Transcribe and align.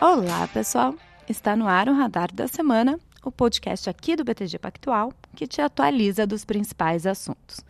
Olá, 0.00 0.46
pessoal! 0.46 0.94
Está 1.28 1.56
no 1.56 1.66
ar 1.66 1.88
o 1.88 1.92
Radar 1.92 2.32
da 2.32 2.46
Semana, 2.46 3.00
o 3.24 3.32
podcast 3.32 3.90
aqui 3.90 4.14
do 4.14 4.22
BTG 4.22 4.56
Pactual 4.56 5.12
que 5.34 5.44
te 5.44 5.60
atualiza 5.60 6.24
dos 6.24 6.44
principais 6.44 7.04
assuntos. 7.04 7.64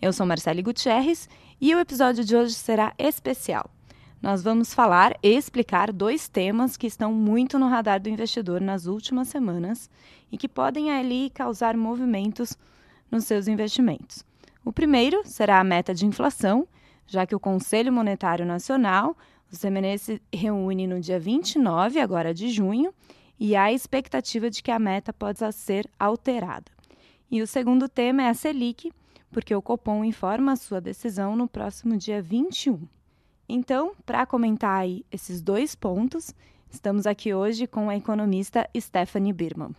Eu 0.00 0.12
sou 0.12 0.24
Marcele 0.24 0.62
Gutierrez 0.62 1.28
e 1.60 1.74
o 1.74 1.80
episódio 1.80 2.24
de 2.24 2.36
hoje 2.36 2.54
será 2.54 2.94
especial. 2.96 3.68
Nós 4.22 4.44
vamos 4.44 4.72
falar 4.72 5.18
e 5.24 5.30
explicar 5.30 5.92
dois 5.92 6.28
temas 6.28 6.76
que 6.76 6.86
estão 6.86 7.12
muito 7.12 7.58
no 7.58 7.66
radar 7.66 8.00
do 8.00 8.08
investidor 8.08 8.60
nas 8.60 8.86
últimas 8.86 9.26
semanas 9.26 9.90
e 10.30 10.38
que 10.38 10.48
podem 10.48 10.92
ali 10.92 11.30
causar 11.30 11.76
movimentos 11.76 12.56
nos 13.10 13.24
seus 13.24 13.48
investimentos. 13.48 14.24
O 14.64 14.72
primeiro 14.72 15.22
será 15.24 15.58
a 15.58 15.64
meta 15.64 15.92
de 15.92 16.06
inflação, 16.06 16.64
já 17.08 17.26
que 17.26 17.34
o 17.34 17.40
Conselho 17.40 17.92
Monetário 17.92 18.46
Nacional, 18.46 19.16
o 19.52 19.58
CMN, 19.58 19.98
se 19.98 20.22
reúne 20.32 20.86
no 20.86 20.98
dia 20.98 21.20
29, 21.20 22.00
agora 22.00 22.32
de 22.32 22.48
junho, 22.48 22.92
e 23.38 23.54
há 23.54 23.64
a 23.64 23.72
expectativa 23.72 24.48
de 24.48 24.62
que 24.62 24.70
a 24.70 24.78
meta 24.78 25.12
possa 25.12 25.52
ser 25.52 25.88
alterada. 25.98 26.70
E 27.30 27.42
o 27.42 27.46
segundo 27.46 27.88
tema 27.88 28.22
é 28.22 28.28
a 28.28 28.34
Selic, 28.34 28.92
porque 29.30 29.54
o 29.54 29.62
Copom 29.62 30.04
informa 30.04 30.52
a 30.52 30.56
sua 30.56 30.80
decisão 30.80 31.34
no 31.34 31.48
próximo 31.48 31.96
dia 31.96 32.22
21. 32.22 32.86
Então, 33.48 33.92
para 34.06 34.24
comentar 34.24 34.80
aí 34.80 35.04
esses 35.10 35.42
dois 35.42 35.74
pontos, 35.74 36.34
estamos 36.70 37.06
aqui 37.06 37.34
hoje 37.34 37.66
com 37.66 37.90
a 37.90 37.96
economista 37.96 38.68
Stephanie 38.76 39.32
Birman. 39.32 39.74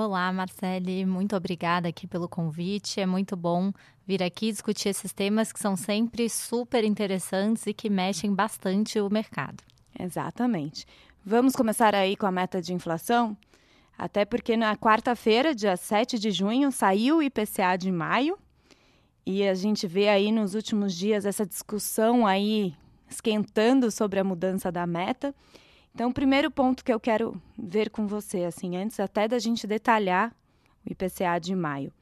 Olá, 0.00 0.32
Marcele, 0.32 1.04
muito 1.04 1.34
obrigada 1.34 1.88
aqui 1.88 2.06
pelo 2.06 2.28
convite. 2.28 3.00
É 3.00 3.04
muito 3.04 3.36
bom 3.36 3.72
vir 4.06 4.22
aqui 4.22 4.52
discutir 4.52 4.90
esses 4.90 5.12
temas 5.12 5.52
que 5.52 5.58
são 5.58 5.76
sempre 5.76 6.30
super 6.30 6.84
interessantes 6.84 7.66
e 7.66 7.74
que 7.74 7.90
mexem 7.90 8.32
bastante 8.32 9.00
o 9.00 9.10
mercado. 9.10 9.60
Exatamente. 9.98 10.86
Vamos 11.26 11.56
começar 11.56 11.96
aí 11.96 12.16
com 12.16 12.26
a 12.26 12.30
meta 12.30 12.62
de 12.62 12.72
inflação? 12.72 13.36
Até 13.98 14.24
porque 14.24 14.56
na 14.56 14.76
quarta-feira, 14.76 15.52
dia 15.52 15.76
7 15.76 16.16
de 16.16 16.30
junho, 16.30 16.70
saiu 16.70 17.16
o 17.16 17.22
IPCA 17.22 17.76
de 17.76 17.90
maio. 17.90 18.38
E 19.26 19.48
a 19.48 19.54
gente 19.54 19.84
vê 19.88 20.08
aí 20.08 20.30
nos 20.30 20.54
últimos 20.54 20.94
dias 20.94 21.26
essa 21.26 21.44
discussão 21.44 22.24
aí 22.24 22.72
esquentando 23.10 23.90
sobre 23.90 24.20
a 24.20 24.24
mudança 24.24 24.70
da 24.70 24.86
meta. 24.86 25.34
Então, 25.98 26.10
o 26.10 26.14
primeiro 26.14 26.48
ponto 26.48 26.84
que 26.84 26.92
eu 26.92 27.00
quero 27.00 27.42
ver 27.58 27.90
com 27.90 28.06
você, 28.06 28.44
assim, 28.44 28.76
antes 28.76 29.00
até 29.00 29.26
da 29.26 29.40
gente 29.40 29.66
detalhar 29.66 30.32
o 30.86 30.92
IPCA 30.92 31.40
de 31.40 31.56
maio. 31.56 31.92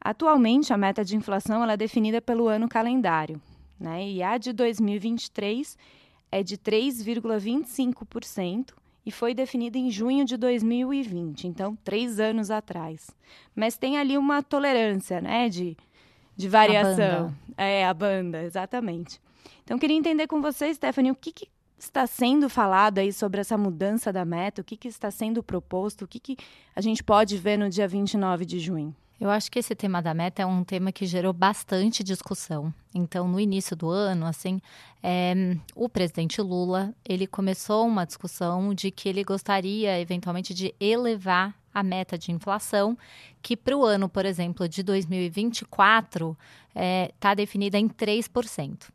Atualmente, 0.00 0.72
a 0.72 0.76
meta 0.76 1.04
de 1.04 1.16
inflação 1.16 1.60
ela 1.60 1.72
é 1.72 1.76
definida 1.76 2.22
pelo 2.22 2.46
ano 2.46 2.68
calendário, 2.68 3.42
né? 3.76 4.08
E 4.08 4.22
a 4.22 4.38
de 4.38 4.52
2023 4.52 5.76
é 6.30 6.44
de 6.44 6.56
3,25% 6.56 8.72
e 9.04 9.10
foi 9.10 9.34
definida 9.34 9.76
em 9.76 9.90
junho 9.90 10.24
de 10.24 10.36
2020, 10.36 11.48
então 11.48 11.76
três 11.82 12.20
anos 12.20 12.52
atrás. 12.52 13.10
Mas 13.52 13.76
tem 13.76 13.98
ali 13.98 14.16
uma 14.16 14.44
tolerância, 14.44 15.20
né, 15.20 15.48
de, 15.48 15.76
de 16.36 16.48
variação. 16.48 17.34
A. 17.58 17.64
É, 17.64 17.84
a 17.84 17.92
banda, 17.92 18.44
exatamente. 18.44 19.20
Então, 19.64 19.76
queria 19.76 19.96
entender 19.96 20.28
com 20.28 20.40
você, 20.40 20.72
Stephanie, 20.72 21.10
o 21.10 21.16
que, 21.16 21.32
que 21.32 21.48
está 21.84 22.06
sendo 22.06 22.48
falado 22.48 22.98
aí 22.98 23.12
sobre 23.12 23.40
essa 23.40 23.56
mudança 23.56 24.12
da 24.12 24.24
meta, 24.24 24.60
o 24.60 24.64
que, 24.64 24.76
que 24.76 24.88
está 24.88 25.10
sendo 25.10 25.42
proposto, 25.42 26.02
o 26.02 26.08
que, 26.08 26.20
que 26.20 26.36
a 26.74 26.80
gente 26.80 27.02
pode 27.02 27.36
ver 27.36 27.56
no 27.56 27.68
dia 27.68 27.88
29 27.88 28.44
de 28.44 28.58
junho? 28.58 28.94
Eu 29.20 29.28
acho 29.28 29.50
que 29.50 29.58
esse 29.58 29.74
tema 29.74 30.00
da 30.00 30.14
meta 30.14 30.40
é 30.40 30.46
um 30.46 30.64
tema 30.64 30.90
que 30.90 31.04
gerou 31.04 31.32
bastante 31.34 32.02
discussão. 32.02 32.72
Então, 32.94 33.28
no 33.28 33.38
início 33.38 33.76
do 33.76 33.90
ano, 33.90 34.24
assim, 34.24 34.62
é, 35.02 35.56
o 35.74 35.90
presidente 35.90 36.40
Lula 36.40 36.94
ele 37.06 37.26
começou 37.26 37.86
uma 37.86 38.06
discussão 38.06 38.72
de 38.72 38.90
que 38.90 39.10
ele 39.10 39.22
gostaria, 39.22 40.00
eventualmente, 40.00 40.54
de 40.54 40.74
elevar 40.80 41.54
a 41.72 41.82
meta 41.82 42.18
de 42.18 42.32
inflação, 42.32 42.96
que 43.42 43.56
para 43.56 43.76
o 43.76 43.84
ano, 43.84 44.08
por 44.08 44.24
exemplo, 44.24 44.68
de 44.68 44.82
2024, 44.82 46.36
está 46.68 46.80
é, 46.80 47.12
tá 47.18 47.34
definida 47.34 47.78
em 47.78 47.88
3%. 47.88 48.88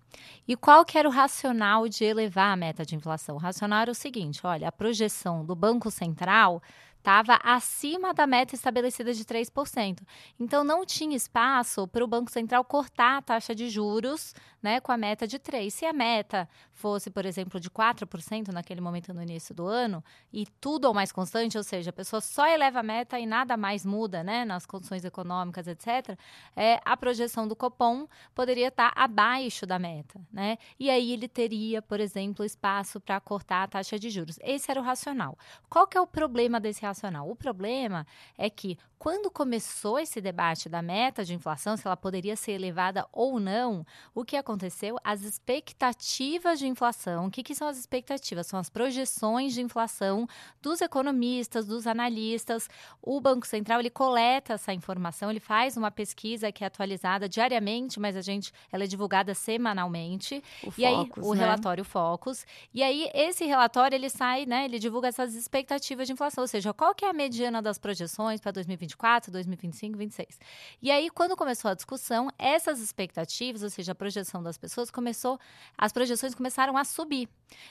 E 0.47 0.55
qual 0.55 0.85
que 0.85 0.97
era 0.97 1.07
o 1.07 1.11
racional 1.11 1.87
de 1.87 2.03
elevar 2.03 2.53
a 2.53 2.55
meta 2.55 2.85
de 2.85 2.95
inflação? 2.95 3.35
O 3.35 3.39
racional 3.39 3.81
era 3.81 3.91
o 3.91 3.95
seguinte: 3.95 4.41
olha, 4.43 4.67
a 4.67 4.71
projeção 4.71 5.45
do 5.45 5.55
Banco 5.55 5.91
Central 5.91 6.61
estava 7.05 7.39
acima 7.43 8.15
da 8.15 8.25
meta 8.25 8.55
estabelecida 8.55 9.13
de 9.13 9.23
3%. 9.23 9.99
Então, 10.39 10.63
não 10.63 10.83
tinha 10.83 11.15
espaço 11.15 11.87
para 11.87 12.03
o 12.03 12.07
Banco 12.07 12.31
Central 12.31 12.63
cortar 12.65 13.17
a 13.17 13.21
taxa 13.21 13.53
de 13.53 13.69
juros 13.69 14.33
né, 14.65 14.79
com 14.79 14.91
a 14.91 14.97
meta 14.97 15.27
de 15.27 15.37
3%. 15.37 15.69
Se 15.69 15.85
a 15.85 15.93
meta 15.93 16.49
fosse, 16.73 17.11
por 17.11 17.23
exemplo, 17.23 17.59
de 17.59 17.69
4% 17.69 18.47
naquele 18.47 18.81
momento 18.81 19.13
no 19.13 19.21
início 19.21 19.53
do 19.53 19.67
ano, 19.67 20.03
e 20.33 20.47
tudo 20.59 20.85
ou 20.85 20.93
mais 20.93 21.11
constante, 21.11 21.55
ou 21.55 21.63
seja, 21.63 21.91
a 21.91 21.93
pessoa 21.93 22.19
só 22.19 22.47
eleva 22.47 22.79
a 22.79 22.83
meta 22.83 23.19
e 23.19 23.27
nada 23.27 23.55
mais 23.55 23.85
muda 23.85 24.23
né, 24.23 24.43
nas 24.43 24.65
condições 24.65 25.05
econômicas, 25.05 25.67
etc., 25.67 26.17
é, 26.55 26.79
a 26.83 26.97
projeção 26.97 27.47
do 27.47 27.55
Copom 27.55 28.07
poderia 28.33 28.69
estar 28.69 28.91
abaixo 28.95 29.67
da 29.67 29.77
meta. 29.77 30.19
Né? 30.33 30.57
E 30.79 30.89
aí 30.89 31.11
ele 31.11 31.27
teria, 31.27 31.79
por 31.79 31.99
exemplo, 31.99 32.43
espaço 32.43 32.99
para 32.99 33.19
cortar 33.19 33.63
a 33.63 33.67
taxa 33.67 33.99
de 33.99 34.09
juros. 34.09 34.39
Esse 34.41 34.71
era 34.71 34.81
o 34.81 34.83
racional. 34.83 35.37
Qual 35.69 35.85
que 35.85 35.95
é 35.95 36.01
o 36.01 36.07
problema 36.07 36.59
desse 36.59 36.81
racional? 36.83 37.29
O 37.29 37.35
problema 37.35 38.07
é 38.35 38.49
que 38.49 38.79
quando 38.97 39.29
começou 39.29 39.99
esse 39.99 40.19
debate 40.19 40.67
da 40.67 40.81
meta 40.81 41.23
de 41.23 41.35
inflação, 41.35 41.77
se 41.77 41.85
ela 41.85 41.95
poderia 41.95 42.35
ser 42.35 42.53
elevada 42.53 43.05
ou 43.11 43.39
não, 43.39 43.85
o 44.15 44.25
que 44.25 44.35
aconteceu? 44.35 44.54
As 45.03 45.21
expectativas 45.21 46.59
de 46.59 46.67
inflação. 46.67 47.27
O 47.27 47.31
que, 47.31 47.43
que 47.43 47.55
são 47.55 47.67
as 47.67 47.77
expectativas? 47.77 48.47
São 48.47 48.59
as 48.59 48.69
projeções 48.69 49.53
de 49.53 49.61
inflação 49.61 50.27
dos 50.61 50.81
economistas, 50.81 51.65
dos 51.65 51.87
analistas. 51.87 52.69
O 53.01 53.19
Banco 53.19 53.45
Central 53.45 53.79
ele 53.79 53.89
coleta 53.89 54.53
essa 54.53 54.73
informação, 54.73 55.29
ele 55.29 55.39
faz 55.39 55.75
uma 55.77 55.91
pesquisa 55.91 56.51
que 56.51 56.63
é 56.63 56.67
atualizada 56.67 57.27
diariamente, 57.27 57.99
mas 57.99 58.15
a 58.15 58.21
gente 58.21 58.51
ela 58.71 58.83
é 58.83 58.87
divulgada 58.87 59.33
semanalmente. 59.33 60.43
O 60.63 60.73
e 60.77 60.85
aí 60.85 60.95
Focus, 60.95 61.25
o 61.25 61.33
né? 61.33 61.39
relatório 61.39 61.83
Focus. 61.83 62.45
E 62.73 62.81
aí 62.81 63.09
esse 63.13 63.45
relatório 63.45 63.95
ele 63.95 64.09
sai, 64.09 64.45
né? 64.45 64.65
Ele 64.65 64.79
divulga 64.79 65.07
essas 65.07 65.35
expectativas 65.35 66.07
de 66.07 66.13
inflação, 66.13 66.43
ou 66.43 66.47
seja, 66.47 66.73
qual 66.73 66.93
que 66.93 67.05
é 67.05 67.09
a 67.09 67.13
mediana 67.13 67.61
das 67.61 67.77
projeções 67.77 68.39
para 68.39 68.51
2024, 68.51 69.31
2025, 69.31 69.95
2026. 69.95 70.39
E 70.81 70.91
aí, 70.91 71.09
quando 71.09 71.35
começou 71.35 71.71
a 71.71 71.73
discussão, 71.73 72.29
essas 72.37 72.79
expectativas, 72.79 73.63
ou 73.63 73.69
seja, 73.69 73.91
a 73.91 73.95
projeção 73.95 74.41
das 74.45 74.57
pessoas, 74.57 74.89
começou, 74.89 75.39
as 75.77 75.91
projeções 75.91 76.33
começaram 76.33 76.77
a 76.77 76.85
subir. 76.85 77.27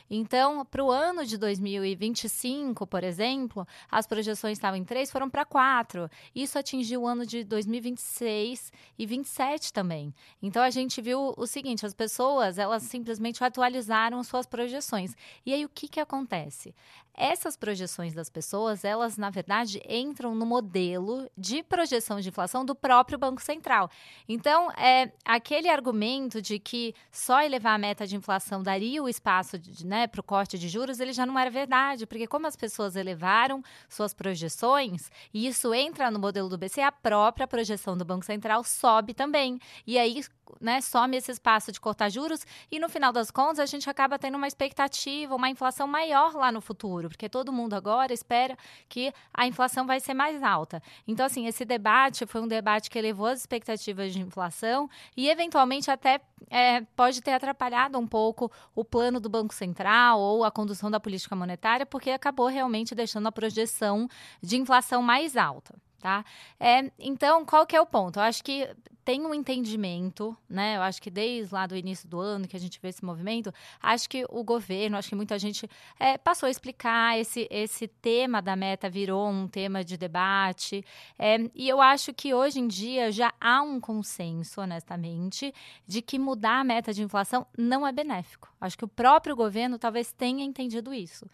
Então, 0.08 0.64
para 0.64 0.84
o 0.84 0.90
ano 0.90 1.24
de 1.24 1.36
2025, 1.36 2.86
por 2.86 3.02
exemplo, 3.02 3.66
as 3.90 4.06
projeções 4.06 4.58
estavam 4.58 4.78
em 4.78 4.84
3, 4.84 5.10
foram 5.10 5.30
para 5.30 5.44
4. 5.44 6.08
Isso 6.34 6.58
atingiu 6.58 7.02
o 7.02 7.06
ano 7.06 7.26
de 7.26 7.44
2026 7.44 8.72
e 8.98 9.06
27 9.06 9.72
também. 9.72 10.14
Então, 10.42 10.62
a 10.62 10.70
gente 10.70 11.00
viu 11.00 11.34
o 11.36 11.46
seguinte, 11.46 11.86
as 11.86 11.94
pessoas, 11.94 12.58
elas 12.58 12.82
simplesmente 12.82 13.42
atualizaram 13.42 14.22
suas 14.22 14.46
projeções. 14.46 15.14
E 15.44 15.52
aí, 15.52 15.64
o 15.64 15.68
que, 15.68 15.88
que 15.88 16.00
acontece? 16.00 16.74
Essas 17.16 17.56
projeções 17.56 18.12
das 18.12 18.28
pessoas, 18.28 18.84
elas, 18.84 19.16
na 19.16 19.30
verdade, 19.30 19.80
entram 19.88 20.34
no 20.34 20.44
modelo 20.44 21.30
de 21.38 21.62
projeção 21.62 22.20
de 22.20 22.28
inflação 22.28 22.64
do 22.64 22.74
próprio 22.74 23.16
Banco 23.16 23.41
Central. 23.41 23.88
Então, 24.28 24.68
é, 24.72 25.12
aquele 25.24 25.68
argumento 25.68 26.42
de 26.42 26.58
que 26.58 26.92
só 27.12 27.41
elevar 27.41 27.76
a 27.76 27.78
meta 27.78 28.04
de 28.04 28.16
inflação 28.16 28.64
daria 28.64 29.00
o 29.00 29.08
espaço 29.08 29.56
né, 29.84 30.06
para 30.06 30.20
o 30.20 30.25
corte 30.25 30.58
de 30.58 30.69
juros, 30.69 31.00
ele 31.00 31.12
já 31.12 31.25
não 31.26 31.38
era 31.38 31.50
verdade, 31.50 32.06
porque 32.06 32.26
como 32.26 32.47
as 32.47 32.56
pessoas 32.56 32.97
elevaram 32.97 33.62
suas 33.88 34.14
projeções, 34.14 35.10
e 35.32 35.47
isso 35.47 35.72
entra 35.75 36.10
no 36.10 36.19
modelo 36.19 36.48
do 36.48 36.58
BC, 36.58 36.80
a 36.80 36.92
própria 36.92 37.47
projeção 37.47 37.97
do 37.97 38.04
Banco 38.04 38.24
Central 38.24 38.64
sobe 38.64 39.14
também. 39.14 39.58
E 39.86 39.98
aí, 39.98 40.22
né, 40.60 40.81
some 40.81 41.16
esse 41.16 41.31
espaço 41.31 41.72
de 41.72 41.81
cortar 41.81 42.09
juros 42.09 42.44
e 42.71 42.78
no 42.78 42.88
final 42.88 43.12
das 43.12 43.31
contas 43.31 43.59
a 43.59 43.66
gente 43.66 43.88
acaba 43.88 44.18
tendo 44.18 44.36
uma 44.36 44.47
expectativa, 44.47 45.34
uma 45.34 45.48
inflação 45.48 45.86
maior 45.86 46.34
lá 46.34 46.51
no 46.51 46.60
futuro, 46.60 47.09
porque 47.09 47.28
todo 47.28 47.53
mundo 47.53 47.74
agora 47.74 48.13
espera 48.13 48.57
que 48.89 49.13
a 49.33 49.47
inflação 49.47 49.86
vai 49.86 50.01
ser 50.01 50.15
mais 50.15 50.42
alta. 50.42 50.83
Então, 51.07 51.27
assim, 51.27 51.47
esse 51.47 51.65
debate 51.65 52.27
foi 52.27 52.41
um 52.41 52.48
debate 52.48 52.91
que 52.91 52.98
elevou 52.98 53.27
as 53.27 53.41
expectativas 53.41 54.13
de 54.13 54.21
inflação 54.21 54.89
e 55.16 55.28
eventualmente 55.28 55.91
até 55.91 56.21
é, 56.51 56.83
pode 56.97 57.21
ter 57.21 57.33
atrapalhado 57.33 57.98
um 57.98 58.07
pouco 58.07 58.51
o 58.74 58.84
plano 58.84 59.21
do 59.21 59.28
Banco 59.28 59.54
Central 59.54 60.21
ou 60.21 60.45
a 60.45 60.51
condução 60.51 60.91
da 60.91 61.01
política 61.01 61.34
monetária, 61.34 61.86
porque 61.86 62.10
acabou 62.10 62.47
realmente 62.47 62.95
deixando 62.95 63.27
a 63.27 63.33
projeção 63.33 64.09
de 64.42 64.57
inflação 64.57 65.03
mais 65.03 65.36
alta. 65.36 65.74
Tá? 66.04 66.22
É, 66.60 66.92
então, 66.98 67.47
qual 67.47 67.66
que 67.66 67.74
é 67.74 67.80
o 67.80 67.86
ponto? 67.86 68.18
Eu 68.18 68.24
acho 68.24 68.45
que 68.45 68.68
tem 69.06 69.24
um 69.24 69.33
entendimento, 69.33 70.36
né? 70.47 70.77
Eu 70.77 70.83
acho 70.83 71.01
que 71.01 71.10
desde 71.10 71.54
lá 71.54 71.66
do 71.66 71.74
início 71.74 72.06
do 72.06 72.21
ano 72.21 72.47
que 72.47 72.54
a 72.54 72.60
gente 72.60 72.78
vê 72.78 72.89
esse 72.89 73.03
movimento, 73.03 73.51
acho 73.80 74.06
que 74.06 74.27
o 74.28 74.45
governo, 74.45 74.98
acho 74.98 75.09
que 75.09 75.15
muita 75.15 75.39
gente 75.39 75.66
é, 75.98 76.18
passou 76.18 76.47
a 76.47 76.51
explicar 76.51 77.18
esse, 77.18 77.48
esse 77.51 77.89
tema 77.89 78.42
da 78.42 78.54
meta 78.54 78.91
virou 78.91 79.27
um 79.30 79.48
tema 79.48 79.83
de 79.83 79.97
debate. 79.97 80.84
É, 81.18 81.39
e 81.54 81.66
eu 81.71 81.80
acho 81.80 82.12
que 82.12 82.34
hoje 82.34 82.60
em 82.60 82.68
dia 82.68 83.10
já 83.10 83.33
há 83.41 83.62
um 83.62 83.80
consenso, 83.80 84.60
honestamente, 84.60 85.54
de 85.86 86.03
que 86.03 86.18
mudar 86.18 86.60
a 86.60 86.65
meta 86.65 86.92
de 86.92 87.03
inflação 87.03 87.47
não 87.56 87.86
é 87.86 87.92
benéfico. 87.92 88.53
Acho 88.60 88.77
que 88.77 88.84
o 88.84 88.89
próprio 88.89 89.34
governo 89.34 89.78
talvez 89.78 90.12
tenha 90.12 90.45
entendido 90.45 90.92
isso. 90.92 91.27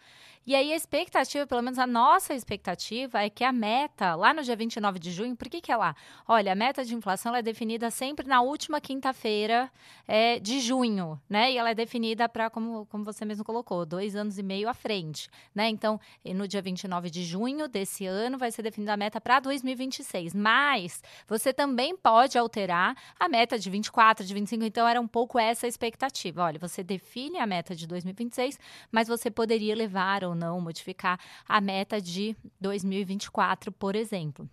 E 0.45 0.55
aí 0.55 0.73
a 0.73 0.75
expectativa, 0.75 1.45
pelo 1.45 1.61
menos 1.61 1.77
a 1.77 1.85
nossa 1.85 2.33
expectativa, 2.33 3.21
é 3.21 3.29
que 3.29 3.43
a 3.43 3.51
meta, 3.51 4.15
lá 4.15 4.33
no 4.33 4.41
dia 4.41 4.55
29 4.55 4.97
de 4.97 5.11
junho, 5.11 5.35
por 5.35 5.47
que, 5.47 5.61
que 5.61 5.71
é 5.71 5.77
lá? 5.77 5.95
Olha, 6.27 6.53
a 6.53 6.55
meta 6.55 6.83
de 6.83 6.95
inflação 6.95 7.35
é 7.35 7.43
definida 7.43 7.91
sempre 7.91 8.27
na 8.27 8.41
última 8.41 8.81
quinta-feira 8.81 9.71
é, 10.07 10.39
de 10.39 10.59
junho, 10.59 11.21
né? 11.29 11.51
E 11.51 11.57
ela 11.57 11.69
é 11.69 11.75
definida 11.75 12.27
para, 12.27 12.49
como, 12.49 12.87
como 12.87 13.03
você 13.03 13.23
mesmo 13.23 13.45
colocou, 13.45 13.85
dois 13.85 14.15
anos 14.15 14.39
e 14.39 14.43
meio 14.43 14.67
à 14.67 14.73
frente, 14.73 15.29
né? 15.53 15.69
Então, 15.69 15.99
no 16.25 16.47
dia 16.47 16.61
29 16.61 17.11
de 17.11 17.23
junho 17.23 17.67
desse 17.67 18.07
ano, 18.07 18.37
vai 18.39 18.51
ser 18.51 18.63
definida 18.63 18.93
a 18.93 18.97
meta 18.97 19.21
para 19.21 19.39
2026. 19.39 20.33
Mas 20.33 21.03
você 21.27 21.53
também 21.53 21.95
pode 21.95 22.35
alterar 22.35 22.97
a 23.19 23.29
meta 23.29 23.59
de 23.59 23.69
24, 23.69 24.25
de 24.25 24.33
25. 24.33 24.63
Então, 24.63 24.87
era 24.87 24.99
um 24.99 25.07
pouco 25.07 25.37
essa 25.37 25.67
a 25.67 25.69
expectativa. 25.69 26.43
Olha, 26.43 26.57
você 26.57 26.81
define 26.81 27.37
a 27.37 27.45
meta 27.45 27.75
de 27.75 27.85
2026, 27.85 28.59
mas 28.91 29.07
você 29.07 29.29
poderia 29.29 29.75
levar 29.75 30.30
ou 30.31 30.35
não, 30.35 30.59
modificar 30.59 31.19
a 31.47 31.61
meta 31.61 32.01
de 32.01 32.35
2024, 32.59 33.71
por 33.71 33.95
exemplo. 33.95 34.49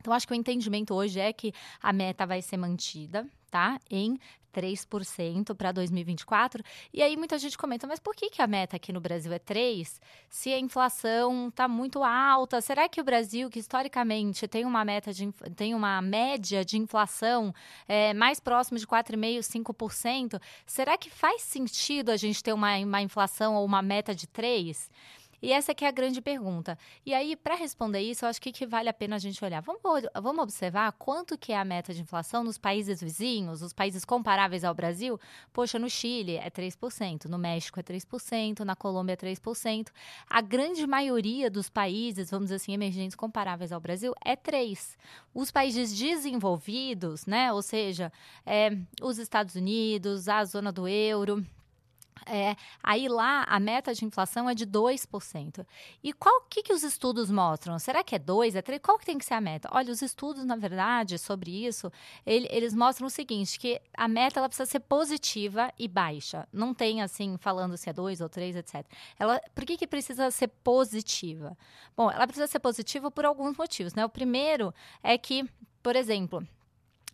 Então, 0.00 0.12
acho 0.12 0.26
que 0.26 0.32
o 0.32 0.36
entendimento 0.36 0.94
hoje 0.94 1.18
é 1.18 1.32
que 1.32 1.52
a 1.82 1.92
meta 1.92 2.26
vai 2.26 2.42
ser 2.42 2.58
mantida, 2.58 3.26
tá? 3.50 3.80
Em 3.90 4.18
3% 4.54 5.54
para 5.54 5.72
2024. 5.72 6.62
E 6.92 7.02
aí 7.02 7.16
muita 7.16 7.38
gente 7.38 7.58
comenta, 7.58 7.86
mas 7.86 7.98
por 7.98 8.14
que, 8.14 8.30
que 8.30 8.40
a 8.40 8.46
meta 8.46 8.76
aqui 8.76 8.92
no 8.92 9.00
Brasil 9.00 9.32
é 9.32 9.38
3 9.38 10.00
se 10.28 10.52
a 10.52 10.58
inflação 10.58 11.48
está 11.48 11.66
muito 11.66 12.02
alta? 12.04 12.60
Será 12.60 12.88
que 12.88 13.00
o 13.00 13.04
Brasil, 13.04 13.50
que 13.50 13.58
historicamente 13.58 14.46
tem 14.46 14.64
uma 14.64 14.84
meta 14.84 15.12
de 15.12 15.32
tem 15.56 15.74
uma 15.74 16.00
média 16.00 16.64
de 16.64 16.78
inflação 16.78 17.54
é, 17.88 18.14
mais 18.14 18.38
próximo 18.38 18.78
de 18.78 18.86
4,5%, 18.86 19.64
5%, 19.64 20.40
será 20.66 20.96
que 20.96 21.10
faz 21.10 21.42
sentido 21.42 22.10
a 22.10 22.16
gente 22.16 22.42
ter 22.42 22.52
uma, 22.52 22.76
uma 22.78 23.02
inflação 23.02 23.54
ou 23.54 23.64
uma 23.64 23.82
meta 23.82 24.14
de 24.14 24.26
3%? 24.26 24.88
E 25.44 25.52
essa 25.52 25.74
que 25.74 25.84
é 25.84 25.88
a 25.88 25.90
grande 25.90 26.22
pergunta. 26.22 26.78
E 27.04 27.12
aí, 27.12 27.36
para 27.36 27.54
responder 27.54 28.00
isso, 28.00 28.24
eu 28.24 28.30
acho 28.30 28.40
que, 28.40 28.50
que 28.50 28.64
vale 28.64 28.88
a 28.88 28.94
pena 28.94 29.16
a 29.16 29.18
gente 29.18 29.44
olhar. 29.44 29.60
Vamos, 29.60 29.82
vamos 30.14 30.42
observar 30.42 30.90
quanto 30.92 31.36
que 31.36 31.52
é 31.52 31.58
a 31.58 31.64
meta 31.66 31.92
de 31.92 32.00
inflação 32.00 32.42
nos 32.42 32.56
países 32.56 33.02
vizinhos, 33.02 33.60
os 33.60 33.74
países 33.74 34.06
comparáveis 34.06 34.64
ao 34.64 34.72
Brasil. 34.72 35.20
Poxa, 35.52 35.78
no 35.78 35.90
Chile 35.90 36.38
é 36.38 36.48
3%, 36.48 37.26
no 37.26 37.36
México 37.36 37.78
é 37.78 37.82
3%, 37.82 38.60
na 38.60 38.74
Colômbia 38.74 39.12
é 39.12 39.16
3%. 39.16 39.88
A 40.30 40.40
grande 40.40 40.86
maioria 40.86 41.50
dos 41.50 41.68
países, 41.68 42.30
vamos 42.30 42.46
dizer 42.46 42.56
assim, 42.56 42.72
emergentes 42.72 43.14
comparáveis 43.14 43.70
ao 43.70 43.80
Brasil 43.80 44.14
é 44.24 44.34
3%. 44.34 44.96
Os 45.34 45.50
países 45.50 45.92
desenvolvidos, 45.92 47.26
né, 47.26 47.52
ou 47.52 47.60
seja, 47.60 48.10
é, 48.46 48.74
os 49.02 49.18
Estados 49.18 49.56
Unidos, 49.56 50.26
a 50.26 50.42
zona 50.46 50.72
do 50.72 50.88
euro, 50.88 51.44
é, 52.26 52.56
aí 52.82 53.08
lá 53.08 53.44
a 53.48 53.58
meta 53.60 53.92
de 53.92 54.04
inflação 54.04 54.48
é 54.48 54.54
de 54.54 54.66
2%. 54.66 55.66
E 56.02 56.12
qual 56.12 56.42
que, 56.42 56.62
que 56.62 56.72
os 56.72 56.82
estudos 56.82 57.30
mostram? 57.30 57.78
Será 57.78 58.02
que 58.02 58.14
é 58.14 58.18
2, 58.18 58.56
é 58.56 58.62
3? 58.62 58.80
Qual 58.82 58.98
que 58.98 59.06
tem 59.06 59.18
que 59.18 59.24
ser 59.24 59.34
a 59.34 59.40
meta? 59.40 59.68
Olha, 59.72 59.92
os 59.92 60.02
estudos, 60.02 60.44
na 60.44 60.56
verdade, 60.56 61.18
sobre 61.18 61.66
isso, 61.66 61.92
ele, 62.24 62.46
eles 62.50 62.74
mostram 62.74 63.06
o 63.06 63.10
seguinte, 63.10 63.58
que 63.58 63.80
a 63.96 64.08
meta 64.08 64.40
ela 64.40 64.48
precisa 64.48 64.70
ser 64.70 64.80
positiva 64.80 65.72
e 65.78 65.86
baixa. 65.88 66.48
Não 66.52 66.72
tem, 66.72 67.02
assim, 67.02 67.36
falando 67.38 67.76
se 67.76 67.90
é 67.90 67.92
2 67.92 68.20
ou 68.20 68.28
3, 68.28 68.56
etc. 68.56 68.86
Ela, 69.18 69.40
por 69.54 69.64
que, 69.64 69.76
que 69.76 69.86
precisa 69.86 70.30
ser 70.30 70.48
positiva? 70.48 71.56
Bom, 71.96 72.10
ela 72.10 72.26
precisa 72.26 72.46
ser 72.46 72.58
positiva 72.58 73.10
por 73.10 73.24
alguns 73.24 73.56
motivos, 73.56 73.94
né? 73.94 74.04
O 74.04 74.08
primeiro 74.08 74.72
é 75.02 75.18
que, 75.18 75.48
por 75.82 75.96
exemplo, 75.96 76.46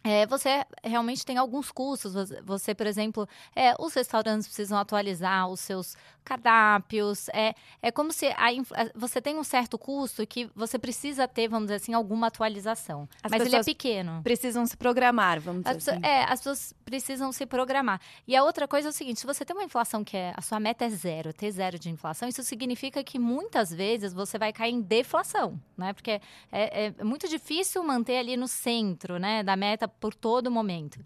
é, 0.02 0.26
você 0.26 0.64
realmente 0.82 1.24
tem 1.26 1.36
alguns 1.36 1.70
custos. 1.70 2.14
Você, 2.44 2.74
por 2.74 2.86
exemplo, 2.86 3.28
é, 3.54 3.74
os 3.78 3.92
restaurantes 3.92 4.46
precisam 4.46 4.78
atualizar 4.78 5.48
os 5.48 5.60
seus 5.60 5.94
cardápios. 6.24 7.28
É, 7.30 7.54
é 7.82 7.90
como 7.90 8.12
se 8.12 8.26
a, 8.28 8.48
você 8.94 9.20
tem 9.20 9.36
um 9.36 9.44
certo 9.44 9.78
custo 9.78 10.26
que 10.26 10.50
você 10.54 10.78
precisa 10.78 11.28
ter, 11.28 11.48
vamos 11.48 11.66
dizer 11.66 11.76
assim, 11.76 11.92
alguma 11.92 12.28
atualização. 12.28 13.08
As 13.22 13.30
mas 13.30 13.42
ele 13.42 13.56
é 13.56 13.62
pequeno. 13.62 14.22
Precisam 14.22 14.64
se 14.64 14.76
programar, 14.76 15.38
vamos 15.40 15.64
dizer 15.64 15.76
as, 15.76 15.88
assim. 15.88 16.00
É, 16.02 16.24
as 16.24 16.40
pessoas 16.40 16.74
precisam 16.84 17.30
se 17.30 17.44
programar. 17.44 18.00
E 18.26 18.34
a 18.34 18.42
outra 18.42 18.66
coisa 18.66 18.88
é 18.88 18.90
o 18.90 18.92
seguinte: 18.92 19.20
se 19.20 19.26
você 19.26 19.44
tem 19.44 19.54
uma 19.54 19.64
inflação 19.64 20.02
que 20.02 20.16
é 20.16 20.32
a 20.34 20.40
sua 20.40 20.58
meta 20.58 20.84
é 20.84 20.90
zero, 20.90 21.32
ter 21.32 21.50
zero 21.50 21.78
de 21.78 21.90
inflação, 21.90 22.28
isso 22.28 22.42
significa 22.42 23.04
que 23.04 23.18
muitas 23.18 23.70
vezes 23.70 24.14
você 24.14 24.38
vai 24.38 24.52
cair 24.52 24.72
em 24.72 24.80
deflação, 24.80 25.60
né? 25.76 25.92
Porque 25.92 26.20
é, 26.50 26.86
é 26.86 27.04
muito 27.04 27.28
difícil 27.28 27.82
manter 27.82 28.16
ali 28.16 28.36
no 28.36 28.48
centro, 28.48 29.18
né, 29.18 29.42
da 29.42 29.56
meta 29.56 29.89
por 29.90 30.14
todo 30.14 30.50
momento. 30.50 31.00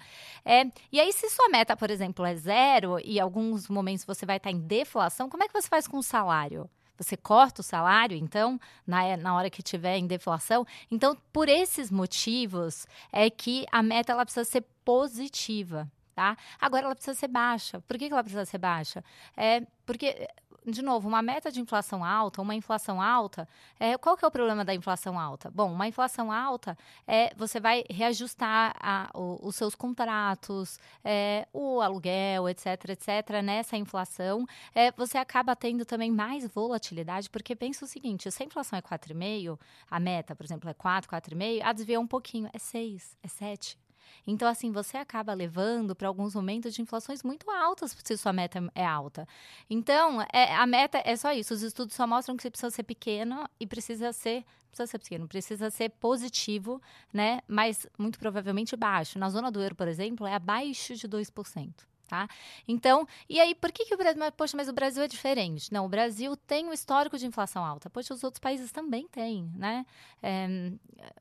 É, 0.44 0.64
e 0.92 1.00
aí, 1.00 1.12
se 1.12 1.28
sua 1.30 1.48
meta, 1.48 1.76
por 1.76 1.90
exemplo, 1.90 2.24
é 2.24 2.34
zero 2.34 2.98
e 3.04 3.18
alguns 3.18 3.68
momentos 3.68 4.04
você 4.04 4.26
vai 4.26 4.36
estar 4.36 4.50
em 4.50 4.58
deflação, 4.58 5.28
como 5.28 5.42
é 5.42 5.48
que 5.48 5.60
você 5.60 5.68
faz 5.68 5.86
com 5.88 5.98
o 5.98 6.02
salário? 6.02 6.68
Você 6.96 7.16
corta 7.16 7.60
o 7.60 7.64
salário, 7.64 8.16
então, 8.16 8.60
na, 8.86 9.16
na 9.16 9.34
hora 9.34 9.50
que 9.50 9.62
tiver 9.62 9.96
em 9.96 10.06
deflação. 10.06 10.64
Então, 10.90 11.16
por 11.32 11.48
esses 11.48 11.90
motivos, 11.90 12.86
é 13.12 13.28
que 13.28 13.66
a 13.72 13.82
meta 13.82 14.12
ela 14.12 14.24
precisa 14.24 14.44
ser 14.44 14.64
positiva. 14.84 15.90
Tá? 16.14 16.36
Agora 16.60 16.86
ela 16.86 16.94
precisa 16.94 17.18
ser 17.18 17.26
baixa. 17.26 17.80
Por 17.80 17.98
que, 17.98 18.06
que 18.06 18.12
ela 18.12 18.22
precisa 18.22 18.44
ser 18.44 18.58
baixa? 18.58 19.02
É 19.36 19.62
porque 19.84 20.28
de 20.64 20.82
novo, 20.82 21.06
uma 21.06 21.22
meta 21.22 21.50
de 21.50 21.60
inflação 21.60 22.04
alta, 22.04 22.40
uma 22.40 22.54
inflação 22.54 23.00
alta, 23.00 23.46
é, 23.78 23.96
qual 23.98 24.16
que 24.16 24.24
é 24.24 24.28
o 24.28 24.30
problema 24.30 24.64
da 24.64 24.74
inflação 24.74 25.18
alta? 25.18 25.50
Bom, 25.50 25.72
uma 25.72 25.86
inflação 25.86 26.32
alta 26.32 26.76
é 27.06 27.34
você 27.36 27.60
vai 27.60 27.84
reajustar 27.90 28.74
a, 28.80 29.10
o, 29.14 29.46
os 29.46 29.56
seus 29.56 29.74
contratos, 29.74 30.78
é, 31.04 31.46
o 31.52 31.80
aluguel, 31.80 32.48
etc, 32.48 32.66
etc, 32.90 33.42
nessa 33.42 33.76
inflação. 33.76 34.46
É, 34.74 34.90
você 34.92 35.18
acaba 35.18 35.54
tendo 35.54 35.84
também 35.84 36.10
mais 36.10 36.46
volatilidade, 36.46 37.28
porque 37.28 37.54
pensa 37.54 37.84
o 37.84 37.88
seguinte, 37.88 38.30
se 38.30 38.42
a 38.42 38.46
inflação 38.46 38.78
é 38.78 38.82
4,5, 38.82 39.58
a 39.90 40.00
meta, 40.00 40.34
por 40.34 40.44
exemplo, 40.44 40.68
é 40.70 40.74
4, 40.74 41.10
4,5, 41.10 41.60
a 41.62 41.72
desviou 41.72 42.02
um 42.02 42.06
pouquinho, 42.06 42.48
é 42.52 42.58
6, 42.58 43.18
é 43.22 43.28
7. 43.28 43.83
Então, 44.26 44.48
assim, 44.48 44.70
você 44.70 44.96
acaba 44.96 45.32
levando 45.34 45.94
para 45.94 46.08
alguns 46.08 46.34
momentos 46.34 46.74
de 46.74 46.82
inflações 46.82 47.22
muito 47.22 47.50
altas 47.50 47.96
se 48.04 48.16
sua 48.16 48.32
meta 48.32 48.62
é 48.74 48.84
alta. 48.84 49.26
Então, 49.68 50.20
é, 50.32 50.54
a 50.54 50.66
meta 50.66 51.02
é 51.04 51.16
só 51.16 51.32
isso. 51.32 51.54
Os 51.54 51.62
estudos 51.62 51.94
só 51.94 52.06
mostram 52.06 52.36
que 52.36 52.42
você 52.42 52.50
precisa 52.50 52.70
ser 52.70 52.82
pequeno 52.82 53.48
e 53.58 53.66
precisa 53.66 54.12
ser 54.12 54.44
precisa 54.70 54.86
ser 54.90 54.98
pequeno, 54.98 55.28
precisa 55.28 55.70
ser 55.70 55.88
positivo, 55.88 56.82
né? 57.12 57.40
Mas 57.46 57.86
muito 57.96 58.18
provavelmente 58.18 58.76
baixo. 58.76 59.20
Na 59.20 59.30
zona 59.30 59.48
do 59.50 59.62
euro, 59.62 59.76
por 59.76 59.86
exemplo, 59.86 60.26
é 60.26 60.34
abaixo 60.34 60.96
de 60.96 61.06
2%. 61.06 61.72
Tá? 62.06 62.28
Então, 62.68 63.08
e 63.28 63.40
aí, 63.40 63.54
por 63.54 63.72
que, 63.72 63.86
que 63.86 63.94
o 63.94 63.96
Brasil. 63.96 64.20
Poxa, 64.36 64.56
mas 64.56 64.68
o 64.68 64.72
Brasil 64.72 65.02
é 65.02 65.08
diferente. 65.08 65.72
Não, 65.72 65.86
o 65.86 65.88
Brasil 65.88 66.36
tem 66.36 66.66
um 66.66 66.72
histórico 66.72 67.16
de 67.16 67.26
inflação 67.26 67.64
alta. 67.64 67.88
Poxa, 67.88 68.12
os 68.12 68.22
outros 68.22 68.38
países 68.40 68.70
também 68.70 69.08
têm, 69.08 69.50
né? 69.56 69.86
É, 70.22 70.46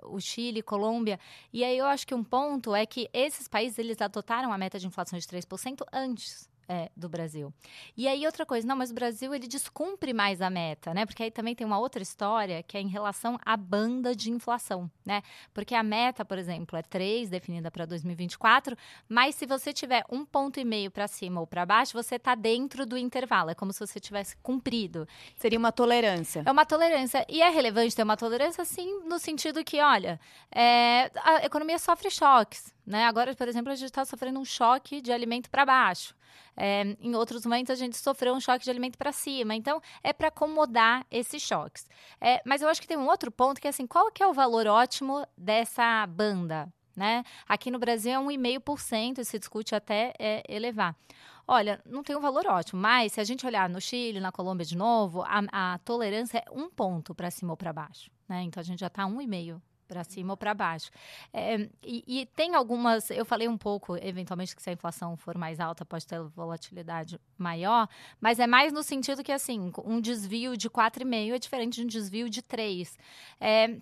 o 0.04 0.20
Chile, 0.20 0.62
Colômbia. 0.62 1.20
E 1.54 1.64
aí 1.64 1.78
eu 1.78 1.86
acho 1.86 2.06
que 2.06 2.14
um 2.14 2.24
ponto 2.24 2.76
é 2.76 2.86
que 2.86 3.10
esses 3.14 3.48
países 3.48 3.80
eles 3.80 4.02
adotaram 4.02 4.52
a 4.52 4.58
meta 4.58 4.78
de 4.78 4.86
inflação 4.88 5.18
de 5.18 5.26
3% 5.26 5.86
antes 5.92 6.50
é, 6.74 6.90
do 6.98 7.08
Brasil. 7.08 7.54
E 7.96 8.08
aí 8.08 8.26
outra 8.26 8.46
coisa, 8.46 8.68
não, 8.68 8.76
mas 8.76 8.90
o 8.90 8.96
Brasil 8.96 9.34
ele 9.34 9.48
descumpre 9.48 10.12
mais 10.12 10.42
a 10.42 10.50
meta, 10.50 10.92
né? 10.94 11.06
Porque 11.06 11.22
aí 11.22 11.30
também 11.30 11.54
tem 11.54 11.66
uma 11.68 11.78
outra 11.78 12.02
história 12.02 12.64
que 12.64 12.76
é 12.76 12.82
em 12.82 12.88
relação 12.88 13.40
à 13.46 13.56
banda 13.56 14.16
de 14.16 14.32
inflação, 14.32 14.90
né? 15.06 15.22
Porque 15.54 15.76
a 15.76 15.84
meta, 15.84 16.26
por 16.26 16.38
exemplo, 16.38 16.76
é 16.76 16.82
3 16.82 17.30
definida 17.30 17.70
para 17.70 17.86
2024, 17.86 18.76
mas 19.08 19.36
se 19.36 19.46
você 19.46 19.72
tiver 19.72 20.04
um 20.10 20.26
ponto 20.26 20.60
e 20.60 20.66
meio 20.66 20.90
para 20.90 21.08
cima 21.08 21.40
ou 21.40 21.46
para 21.46 21.64
baixo, 21.66 21.94
você 21.94 22.16
está 22.16 22.34
dentro 22.34 22.86
do 22.88 22.98
intervalo, 22.98 23.52
é 23.52 23.56
como 23.56 23.72
se 23.72 23.80
você 23.80 24.00
tivesse 24.00 24.36
cumprido. 24.38 25.08
Seria 25.36 25.60
uma 25.60 25.72
tolerância. 25.72 26.42
É 26.44 26.52
uma 26.52 26.66
tolerância 26.66 27.24
e 27.30 27.42
é 27.42 27.50
relevante 27.50 27.96
ter 27.96 28.04
uma 28.04 28.18
tolerância, 28.18 28.66
sim, 28.66 29.02
no 29.06 29.20
sentido 29.20 29.64
que, 29.64 29.80
olha, 29.80 30.20
é, 30.52 31.12
a 31.24 31.46
economia 31.46 31.78
sofre 31.78 32.10
choques, 32.10 32.74
né? 32.86 33.06
Agora, 33.06 33.36
por 33.36 33.48
exemplo, 33.48 33.72
a 33.72 33.76
gente 33.76 33.90
está 33.90 34.04
sofrendo 34.04 34.40
um 34.40 34.46
choque 34.46 35.02
de 35.02 35.12
alimento 35.12 35.52
para 35.52 35.66
baixo. 35.66 36.16
É, 36.56 36.96
em 37.00 37.16
outros 37.16 37.46
momentos, 37.46 37.72
a 37.72 37.76
gente 37.76 37.98
sofreu 37.98 38.34
um 38.34 38.40
choque 38.40 38.64
de 38.64 38.70
alimento 38.70 38.98
para 38.98 39.12
cima. 39.12 39.56
Então, 39.56 39.82
é 40.04 40.14
para 40.14 40.28
acomodar 40.28 41.06
esses 41.10 41.42
choques. 41.42 41.88
É, 42.22 42.42
mas 42.46 42.62
eu 42.62 42.70
acho 42.70 42.82
que 42.82 42.88
tem 42.88 42.98
um 42.98 43.08
outro 43.08 43.32
ponto 43.32 43.60
que 43.60 43.68
é 43.68 43.70
assim: 43.70 43.88
qual 43.88 44.12
que 44.12 44.22
é 44.24 44.28
o 44.28 44.34
valor 44.34 44.68
ótimo 44.68 45.26
dessa 45.38 46.06
banda? 46.08 46.72
Né? 46.96 47.24
Aqui 47.48 47.72
no 47.72 47.80
Brasil 47.80 48.12
é 48.12 48.18
1,5% 48.18 49.18
e 49.18 49.26
se 49.26 49.40
discute 49.40 49.74
até 49.74 50.14
é, 50.20 50.44
elevar. 50.48 50.96
Olha, 51.48 51.82
não 51.86 52.04
tem 52.04 52.16
um 52.16 52.22
valor 52.22 52.46
ótimo, 52.48 52.80
mas 52.80 53.14
se 53.14 53.20
a 53.20 53.24
gente 53.24 53.46
olhar 53.46 53.68
no 53.68 53.82
Chile, 53.82 54.20
na 54.20 54.32
Colômbia 54.32 54.66
de 54.66 54.78
novo, 54.78 55.24
a, 55.24 55.74
a 55.74 55.78
tolerância 55.80 56.38
é 56.38 56.52
um 56.52 56.70
ponto 56.70 57.16
para 57.16 57.32
cima 57.32 57.52
ou 57.52 57.58
para 57.58 57.74
baixo. 57.74 58.12
Né? 58.30 58.44
Então 58.44 58.62
a 58.62 58.64
gente 58.64 58.80
já 58.80 58.88
está 58.88 59.04
1,5 59.04 59.60
para 59.88 60.04
cima 60.04 60.34
ou 60.34 60.38
para 60.38 60.54
baixo. 60.54 60.90
É, 61.34 61.70
e, 61.84 62.04
e, 62.08 62.26
tem 62.28 62.56
algumas, 62.56 63.10
eu 63.10 63.26
falei 63.26 63.48
um 63.48 63.58
pouco, 63.58 63.98
eventualmente, 63.98 64.56
que 64.56 64.62
se 64.62 64.70
a 64.70 64.74
inflação 64.74 65.16
for 65.18 65.38
mais 65.38 65.60
alta, 65.60 65.86
pode 65.86 66.06
ter 66.06 66.22
volatilidade 66.22 67.20
maior, 67.38 67.88
mas 68.20 68.40
é 68.40 68.48
mais 68.48 68.72
no 68.72 68.84
sentido 68.84 69.24
que, 69.24 69.32
assim, 69.32 69.72
um 69.86 70.00
desvio 70.00 70.58
de 70.58 70.70
4,5 70.70 71.34
é 71.34 71.40
diferente 71.40 71.76
de 71.76 71.84
um 71.84 71.88
desvio 71.88 72.30
de 72.30 72.42
3. 72.42 72.98
É, 73.40 73.78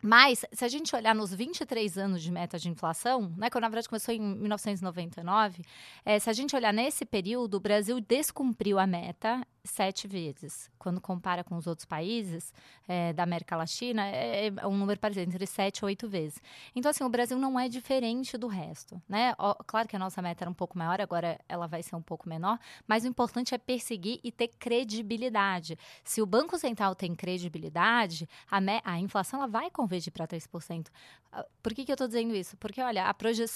mas, 0.00 0.44
se 0.52 0.64
a 0.64 0.68
gente 0.68 0.94
olhar 0.94 1.14
nos 1.14 1.34
23 1.34 1.98
anos 1.98 2.22
de 2.22 2.30
meta 2.30 2.58
de 2.58 2.68
inflação, 2.68 3.32
né, 3.36 3.50
que 3.50 3.58
na 3.58 3.68
verdade 3.68 3.88
começou 3.88 4.14
em 4.14 4.20
1999, 4.20 5.64
é, 6.04 6.18
se 6.18 6.30
a 6.30 6.32
gente 6.32 6.54
olhar 6.54 6.72
nesse 6.72 7.04
período, 7.04 7.54
o 7.54 7.60
Brasil 7.60 8.00
descumpriu 8.00 8.78
a 8.78 8.86
meta 8.86 9.44
sete 9.68 10.08
vezes. 10.08 10.70
Quando 10.78 11.00
compara 11.00 11.44
com 11.44 11.56
os 11.56 11.66
outros 11.66 11.84
países 11.84 12.52
é, 12.86 13.12
da 13.12 13.22
América 13.22 13.56
Latina, 13.56 14.06
é, 14.06 14.48
é, 14.48 14.66
um 14.66 14.76
número 14.76 14.98
parecido, 14.98 15.28
entre 15.28 15.46
sete 15.46 15.78
e 15.78 15.84
oito 15.84 16.08
vezes. 16.08 16.40
Então, 16.74 16.90
assim, 16.90 17.04
o 17.04 17.08
Brasil 17.08 17.38
não 17.38 17.58
é 17.58 17.68
diferente 17.68 18.36
do 18.36 18.46
resto, 18.46 19.00
né? 19.08 19.34
Ó, 19.38 19.54
claro 19.54 19.88
que 19.88 19.96
a 19.96 19.98
nossa 19.98 20.22
meta 20.22 20.44
era 20.44 20.50
um 20.50 20.54
pouco 20.54 20.76
maior, 20.78 21.00
agora 21.00 21.38
ela 21.48 21.66
vai 21.66 21.82
ser 21.82 21.96
um 21.96 22.02
pouco 22.02 22.28
menor, 22.28 22.58
mas 22.86 23.04
o 23.04 23.08
importante 23.08 23.54
é 23.54 23.58
perseguir 23.58 24.20
e 24.22 24.32
ter 24.32 24.48
credibilidade. 24.48 25.78
Se 26.02 26.22
o 26.22 26.26
Banco 26.26 26.58
Central 26.58 26.94
tem 26.94 27.14
credibilidade, 27.14 28.28
a, 28.50 28.58
a 28.84 28.98
inflação 28.98 29.40
ela 29.40 29.48
vai 29.48 29.70
convergir 29.70 30.12
para 30.12 30.26
3%. 30.26 30.88
Ah, 31.30 31.44
por 31.62 31.74
que, 31.74 31.84
que 31.84 31.92
eu 31.92 31.94
estou 31.94 32.08
dizendo 32.08 32.34
isso? 32.34 32.56
Porque, 32.56 32.80
olha, 32.80 33.04
a, 33.04 33.14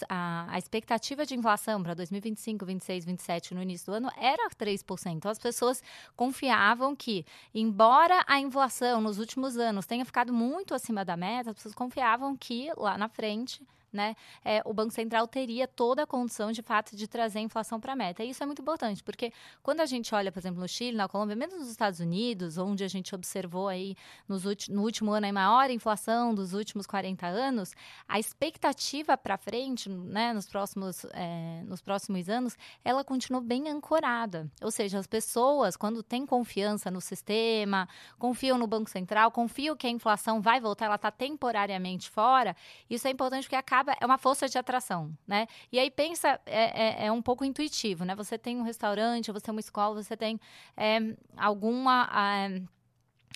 a, 0.09 0.55
a 0.55 0.59
expectativa 0.59 1.25
de 1.25 1.35
inflação 1.35 1.83
para 1.83 1.95
2025, 1.95 2.67
26, 2.67 3.05
27 3.05 3.55
no 3.55 3.63
início 3.63 3.87
do 3.87 3.97
ano 3.97 4.11
era 4.17 4.49
3%. 4.51 5.13
Então, 5.13 5.31
as 5.31 5.39
pessoas 5.39 5.83
confiavam 6.17 6.95
que, 6.95 7.25
embora 7.55 8.25
a 8.27 8.39
inflação 8.41 9.01
nos 9.01 9.19
últimos 9.19 9.57
anos 9.57 9.87
tenha 9.87 10.05
ficado 10.05 10.33
muito 10.33 10.75
acima 10.75 11.05
da 11.05 11.17
meta, 11.17 11.51
as 11.51 11.57
pessoas 11.57 11.75
confiavam 11.75 12.37
que 12.37 12.71
lá 12.77 12.97
na 12.97 13.09
frente 13.09 13.67
né, 13.93 14.17
é, 14.45 14.63
o 14.65 14.73
Banco 14.73 14.93
Central 14.93 15.27
teria 15.27 15.69
toda 15.69 16.05
a 16.05 16.07
condição, 16.07 16.51
de 16.53 16.63
fato, 16.63 16.97
de 16.97 17.07
trazer 17.07 17.41
a 17.41 17.43
inflação 17.43 17.79
para 17.79 17.93
a 17.93 17.97
meta. 17.97 18.25
E 18.25 18.31
isso 18.31 18.43
é 18.43 18.47
muito 18.47 18.63
importante, 18.63 19.03
porque 19.03 19.33
quando 19.63 19.81
a 19.81 19.87
gente 19.87 20.15
olha, 20.15 20.33
por 20.33 20.39
exemplo, 20.39 20.61
no 20.61 20.69
Chile, 20.69 20.97
na 20.97 21.09
Colômbia, 21.09 21.37
mesmo 21.37 21.59
nos 21.59 21.69
Estados 21.69 22.01
Unidos, 22.01 22.59
onde 22.59 22.85
a 22.85 22.89
gente 22.89 23.15
observou 23.15 23.69
aí 23.69 23.97
nos 24.29 24.43
no 24.69 24.83
último 24.83 25.13
ano 25.13 25.27
a 25.27 25.33
maior 25.33 25.71
inflação 25.71 26.35
dos 26.35 26.53
últimos 26.53 26.87
40 26.87 27.27
anos, 27.27 27.75
a 28.09 28.19
expectativa 28.19 29.17
para 29.17 29.37
frente, 29.37 29.89
né, 29.89 30.33
nos 30.33 30.47
próximos, 30.47 31.05
é, 31.13 31.63
nos 31.65 31.81
próximos 31.81 32.29
anos, 32.29 32.57
ela 32.85 33.05
continua 33.05 33.41
bem 33.41 33.69
ancorada. 33.69 34.51
Ou 34.61 34.71
seja, 34.71 34.99
as 34.99 35.07
pessoas, 35.07 35.77
quando 35.77 36.03
têm 36.03 36.27
confiança 36.27 36.91
no 36.91 37.01
sistema, 37.01 37.89
confiam 38.19 38.59
no 38.59 38.67
Banco 38.67 38.91
Central, 38.91 39.31
confiam 39.31 39.77
que 39.77 39.87
a 39.87 39.91
inflação 39.91 40.41
vai 40.41 40.61
voltar, 40.61 40.87
ela 40.87 40.97
está 40.97 41.11
temporariamente 41.11 42.11
fora, 42.11 42.57
isso 42.89 43.07
é 43.07 43.11
importante 43.11 43.45
porque 43.45 43.57
acaba 43.57 43.82
acaba, 43.83 43.97
é 44.01 44.07
uma 44.07 44.19
força 44.19 44.49
de 44.49 44.57
atração, 44.57 45.13
né? 45.27 45.47
E 45.71 45.79
aí 45.79 45.91
pensa, 45.91 46.41
é, 46.47 47.05
é, 47.05 47.07
é 47.07 47.13
um 47.13 47.21
pouco 47.21 47.45
intuitivo, 47.45 48.05
né? 48.05 48.15
Você 48.15 48.39
tem 48.39 48.59
um 48.59 48.63
restaurante, 48.63 49.31
você 49.31 49.45
tem 49.45 49.53
uma 49.53 49.61
escola, 49.61 50.03
você 50.03 50.17
tem 50.17 50.41
é, 50.77 50.99
alguma... 51.37 52.09
É, 52.15 52.63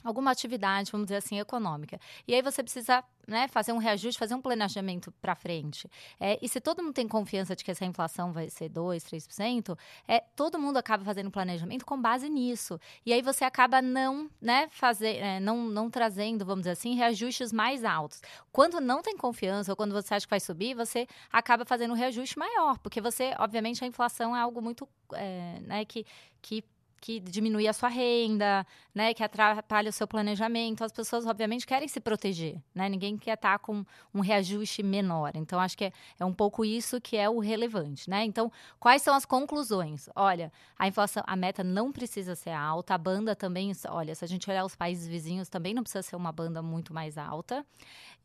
alguma 0.05 0.31
atividade, 0.31 0.91
vamos 0.91 1.07
dizer 1.07 1.17
assim, 1.17 1.38
econômica. 1.38 1.99
E 2.26 2.35
aí 2.35 2.43
você 2.43 2.62
precisa 2.62 3.03
né, 3.26 3.49
fazer 3.49 3.73
um 3.73 3.79
reajuste, 3.79 4.19
fazer 4.19 4.35
um 4.35 4.41
planejamento 4.41 5.12
para 5.21 5.35
frente. 5.35 5.91
É, 6.21 6.38
e 6.41 6.49
se 6.49 6.61
todo 6.61 6.83
mundo 6.83 6.95
tem 6.95 7.09
confiança 7.09 7.57
de 7.57 7.65
que 7.65 7.71
essa 7.71 7.85
inflação 7.85 8.33
vai 8.33 8.49
ser 8.49 8.71
2%, 8.71 9.03
3%, 9.03 9.76
é, 10.07 10.21
todo 10.21 10.59
mundo 10.59 10.76
acaba 10.76 11.05
fazendo 11.05 11.31
planejamento 11.31 11.85
com 11.85 12.00
base 12.00 12.29
nisso. 12.29 12.79
E 13.05 13.12
aí 13.12 13.23
você 13.23 13.45
acaba 13.45 13.83
não, 13.83 14.31
né, 14.41 14.69
fazer, 14.71 15.17
é, 15.17 15.41
não, 15.41 15.65
não 15.65 15.91
trazendo, 15.91 16.45
vamos 16.45 16.62
dizer 16.62 16.73
assim, 16.73 16.95
reajustes 16.95 17.53
mais 17.53 17.85
altos. 17.85 18.23
Quando 18.53 18.81
não 18.81 19.03
tem 19.03 19.17
confiança 19.17 19.73
ou 19.73 19.76
quando 19.76 19.93
você 19.93 20.15
acha 20.15 20.26
que 20.26 20.31
vai 20.31 20.41
subir, 20.41 20.75
você 20.75 21.07
acaba 21.33 21.65
fazendo 21.65 21.91
um 21.91 21.97
reajuste 21.97 22.38
maior, 22.38 22.79
porque 22.79 23.00
você, 23.00 23.35
obviamente, 23.38 23.83
a 23.83 23.87
inflação 23.87 24.37
é 24.37 24.41
algo 24.41 24.62
muito, 24.62 24.88
é, 25.12 25.59
né, 25.61 25.85
que, 25.85 26.07
que 26.41 26.65
que 27.00 27.21
diminui 27.21 27.69
a 27.69 27.73
sua 27.73 27.88
renda, 27.88 28.67
né, 28.95 29.12
que 29.15 29.23
atrapalha 29.23 29.91
o 29.91 29.93
seu 29.93 30.07
planejamento. 30.07 30.83
As 30.83 30.93
pessoas, 30.93 31.26
obviamente, 31.26 31.67
querem 31.67 31.88
se 31.88 32.00
proteger, 32.00 32.61
né? 32.75 32.88
Ninguém 32.88 33.17
quer 33.17 33.35
estar 33.35 33.59
com 33.59 33.85
um 34.15 34.21
reajuste 34.21 34.83
menor. 34.83 35.33
Então, 35.35 35.61
acho 35.61 35.76
que 35.76 35.85
é, 35.85 35.93
é 36.19 36.25
um 36.25 36.33
pouco 36.33 36.65
isso 36.65 37.00
que 37.00 37.17
é 37.17 37.29
o 37.29 37.38
relevante, 37.38 38.09
né? 38.09 38.25
Então, 38.25 38.50
quais 38.81 39.03
são 39.03 39.15
as 39.15 39.25
conclusões? 39.25 40.09
Olha, 40.15 40.53
a 40.79 40.88
inflação, 40.88 41.23
a 41.26 41.37
meta 41.37 41.62
não 41.62 41.93
precisa 41.93 42.35
ser 42.35 42.50
alta, 42.50 42.95
a 42.95 42.99
banda 42.99 43.37
também, 43.37 43.73
olha, 43.88 44.15
se 44.15 44.25
a 44.25 44.29
gente 44.29 44.49
olhar 44.50 44.65
os 44.65 44.75
países 44.75 45.07
vizinhos, 45.07 45.49
também 45.49 45.75
não 45.75 45.83
precisa 45.83 46.03
ser 46.03 46.17
uma 46.17 46.33
banda 46.33 46.62
muito 46.62 46.93
mais 46.93 47.19
alta. 47.19 47.65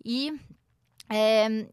E 0.03 0.39
é, 1.09 1.67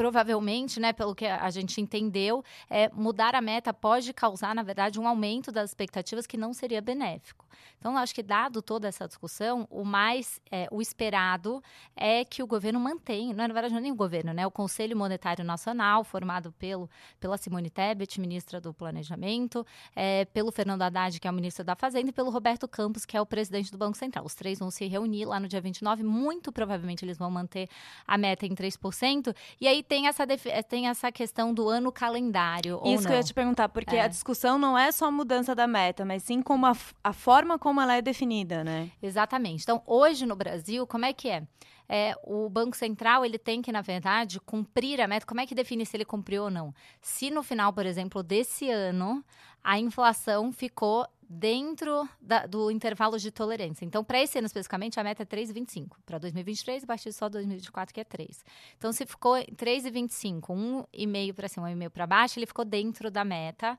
provavelmente, 0.00 0.80
né, 0.80 0.94
pelo 0.94 1.14
que 1.14 1.26
a 1.26 1.50
gente 1.50 1.78
entendeu, 1.78 2.42
é, 2.70 2.88
mudar 2.94 3.34
a 3.34 3.40
meta 3.42 3.70
pode 3.70 4.14
causar, 4.14 4.54
na 4.54 4.62
verdade, 4.62 4.98
um 4.98 5.06
aumento 5.06 5.52
das 5.52 5.68
expectativas 5.68 6.26
que 6.26 6.38
não 6.38 6.54
seria 6.54 6.80
benéfico. 6.80 7.46
Então, 7.78 7.96
acho 7.98 8.14
que 8.14 8.22
dado 8.22 8.62
toda 8.62 8.88
essa 8.88 9.06
discussão, 9.06 9.68
o 9.70 9.84
mais, 9.84 10.40
é, 10.50 10.66
o 10.70 10.80
esperado 10.80 11.62
é 11.94 12.24
que 12.24 12.42
o 12.42 12.46
governo 12.46 12.80
mantenha, 12.80 13.34
não 13.34 13.44
é, 13.44 13.48
na 13.48 13.52
verdade, 13.52 13.74
não 13.74 13.78
é 13.78 13.82
nem 13.82 13.92
o 13.92 13.94
governo, 13.94 14.32
né, 14.32 14.46
o 14.46 14.50
Conselho 14.50 14.96
Monetário 14.96 15.44
Nacional, 15.44 16.02
formado 16.02 16.50
pelo, 16.52 16.88
pela 17.18 17.36
Simone 17.36 17.68
Tebet, 17.68 18.18
ministra 18.20 18.58
do 18.58 18.72
Planejamento, 18.72 19.66
é, 19.94 20.24
pelo 20.26 20.50
Fernando 20.50 20.80
Haddad, 20.80 21.20
que 21.20 21.28
é 21.28 21.30
o 21.30 21.34
ministro 21.34 21.62
da 21.62 21.74
Fazenda, 21.74 22.08
e 22.08 22.12
pelo 22.12 22.30
Roberto 22.30 22.66
Campos, 22.66 23.04
que 23.04 23.18
é 23.18 23.20
o 23.20 23.26
presidente 23.26 23.70
do 23.70 23.76
Banco 23.76 23.98
Central. 23.98 24.24
Os 24.24 24.34
três 24.34 24.58
vão 24.58 24.70
se 24.70 24.86
reunir 24.86 25.26
lá 25.26 25.38
no 25.38 25.46
dia 25.46 25.60
29, 25.60 26.02
muito 26.02 26.50
provavelmente 26.50 27.04
eles 27.04 27.18
vão 27.18 27.30
manter 27.30 27.68
a 28.06 28.16
meta 28.16 28.46
em 28.46 28.54
3%, 28.54 29.36
e 29.60 29.68
aí 29.68 29.82
tem 29.90 30.06
essa, 30.06 30.22
eh, 30.22 30.62
tem 30.62 30.86
essa 30.86 31.10
questão 31.10 31.52
do 31.52 31.68
ano 31.68 31.90
calendário. 31.90 32.80
Isso 32.84 33.04
que 33.04 33.12
eu 33.12 33.16
ia 33.16 33.24
te 33.24 33.34
perguntar, 33.34 33.68
porque 33.68 33.96
é. 33.96 34.02
a 34.02 34.06
discussão 34.06 34.56
não 34.56 34.78
é 34.78 34.92
só 34.92 35.06
a 35.06 35.10
mudança 35.10 35.52
da 35.52 35.66
meta, 35.66 36.04
mas 36.04 36.22
sim 36.22 36.40
como 36.40 36.64
a, 36.64 36.76
a 37.02 37.12
forma 37.12 37.58
como 37.58 37.80
ela 37.80 37.96
é 37.96 38.00
definida, 38.00 38.62
né? 38.62 38.92
Exatamente. 39.02 39.64
Então, 39.64 39.82
hoje 39.84 40.26
no 40.26 40.36
Brasil, 40.36 40.86
como 40.86 41.04
é 41.06 41.12
que 41.12 41.28
é? 41.28 41.42
É, 41.88 42.14
o 42.22 42.48
Banco 42.48 42.76
Central 42.76 43.24
ele 43.24 43.36
tem 43.36 43.60
que, 43.60 43.72
na 43.72 43.80
verdade, 43.80 44.38
cumprir 44.38 45.00
a 45.00 45.08
meta. 45.08 45.26
Como 45.26 45.40
é 45.40 45.46
que 45.46 45.56
define 45.56 45.84
se 45.84 45.96
ele 45.96 46.04
cumpriu 46.04 46.44
ou 46.44 46.50
não? 46.50 46.72
Se 47.02 47.28
no 47.28 47.42
final, 47.42 47.72
por 47.72 47.84
exemplo, 47.84 48.22
desse 48.22 48.70
ano, 48.70 49.24
a 49.64 49.76
inflação 49.76 50.52
ficou 50.52 51.04
dentro 51.32 52.08
da, 52.20 52.44
do 52.44 52.72
intervalo 52.72 53.16
de 53.16 53.30
tolerância. 53.30 53.84
Então, 53.84 54.02
para 54.02 54.20
esse 54.20 54.36
ano 54.36 54.46
especificamente, 54.46 54.98
a 54.98 55.04
meta 55.04 55.22
é 55.22 55.26
3,25. 55.26 55.90
Para 56.04 56.18
2023, 56.18 56.82
a 56.82 56.86
partir 56.88 57.12
só 57.12 57.28
2024, 57.28 57.94
que 57.94 58.00
é 58.00 58.04
3. 58.04 58.44
Então, 58.76 58.92
se 58.92 59.06
ficou 59.06 59.34
3,25, 59.36 60.40
1,5 60.92 61.32
para 61.32 61.46
cima, 61.46 61.70
1,5 61.70 61.90
para 61.90 62.06
baixo, 62.08 62.36
ele 62.36 62.46
ficou 62.46 62.64
dentro 62.64 63.12
da 63.12 63.24
meta. 63.24 63.78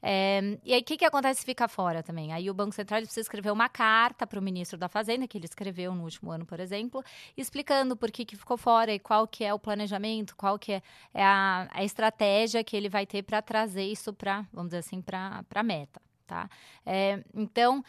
É, 0.00 0.58
e 0.64 0.72
aí, 0.72 0.80
o 0.80 0.84
que, 0.84 0.96
que 0.96 1.04
acontece 1.04 1.40
se 1.40 1.46
fica 1.46 1.66
fora 1.66 2.04
também? 2.04 2.32
Aí 2.32 2.48
o 2.48 2.54
Banco 2.54 2.72
Central 2.72 3.00
precisa 3.00 3.20
escrever 3.20 3.50
uma 3.50 3.68
carta 3.68 4.24
para 4.24 4.38
o 4.38 4.42
ministro 4.42 4.78
da 4.78 4.88
Fazenda, 4.88 5.26
que 5.26 5.36
ele 5.36 5.46
escreveu 5.46 5.92
no 5.96 6.04
último 6.04 6.30
ano, 6.30 6.46
por 6.46 6.60
exemplo, 6.60 7.02
explicando 7.36 7.96
por 7.96 8.12
que, 8.12 8.24
que 8.24 8.36
ficou 8.36 8.56
fora 8.56 8.92
e 8.92 9.00
qual 9.00 9.26
que 9.26 9.42
é 9.42 9.52
o 9.52 9.58
planejamento, 9.58 10.36
qual 10.36 10.56
que 10.56 10.74
é, 10.74 10.82
é 11.12 11.24
a, 11.24 11.68
a 11.72 11.82
estratégia 11.82 12.62
que 12.62 12.76
ele 12.76 12.88
vai 12.88 13.06
ter 13.06 13.24
para 13.24 13.42
trazer 13.42 13.84
isso 13.84 14.12
para, 14.12 14.46
vamos 14.52 14.70
dizer 14.70 14.78
assim, 14.78 15.02
para 15.02 15.44
a 15.52 15.62
meta 15.64 16.00
tá? 16.32 16.48
É, 16.86 17.22
então, 17.34 17.84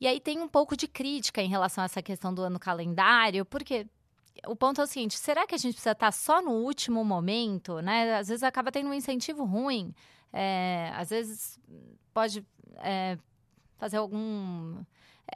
e 0.00 0.06
aí 0.06 0.20
tem 0.20 0.40
um 0.40 0.46
pouco 0.46 0.76
de 0.76 0.86
crítica 0.86 1.42
em 1.42 1.48
relação 1.48 1.82
a 1.82 1.86
essa 1.86 2.00
questão 2.00 2.32
do 2.32 2.42
ano 2.42 2.58
calendário, 2.60 3.44
porque 3.44 3.86
o 4.46 4.54
ponto 4.54 4.80
é 4.80 4.84
o 4.84 4.86
seguinte: 4.86 5.18
será 5.18 5.44
que 5.44 5.56
a 5.56 5.58
gente 5.58 5.74
precisa 5.74 5.90
estar 5.90 6.12
só 6.12 6.40
no 6.40 6.52
último 6.52 7.04
momento, 7.04 7.80
né? 7.80 8.16
Às 8.16 8.28
vezes 8.28 8.44
acaba 8.44 8.70
tendo 8.70 8.90
um 8.90 8.94
incentivo 8.94 9.44
ruim, 9.44 9.92
é, 10.32 10.92
às 10.94 11.10
vezes 11.10 11.58
pode 12.12 12.46
é, 12.76 13.18
fazer 13.76 13.96
algum 13.96 14.84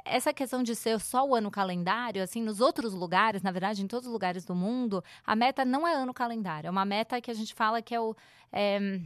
essa 0.05 0.35
questão 0.35 0.63
de 0.63 0.77
ser 0.77 1.01
só 1.01 1.27
o 1.27 1.35
ano 1.35 1.51
calendário, 1.51 2.23
assim, 2.23 2.43
nos 2.43 2.61
outros 2.61 2.93
lugares, 2.93 3.43
na 3.43 3.51
verdade, 3.51 3.83
em 3.83 3.87
todos 3.87 4.07
os 4.07 4.13
lugares 4.13 4.45
do 4.45 4.55
mundo, 4.55 5.03
a 5.25 5.35
meta 5.35 5.65
não 5.65 5.89
é 5.89 5.95
ano 5.95 6.13
calendário, 6.13 6.69
é 6.69 6.71
uma 6.71 6.85
meta 6.85 7.21
que 7.23 7.31
a 7.31 7.35
gente 7.35 7.55
fala 7.55 7.83
que 7.83 7.95
é 7.95 8.01
o. 8.01 8.15
É 8.53 9.01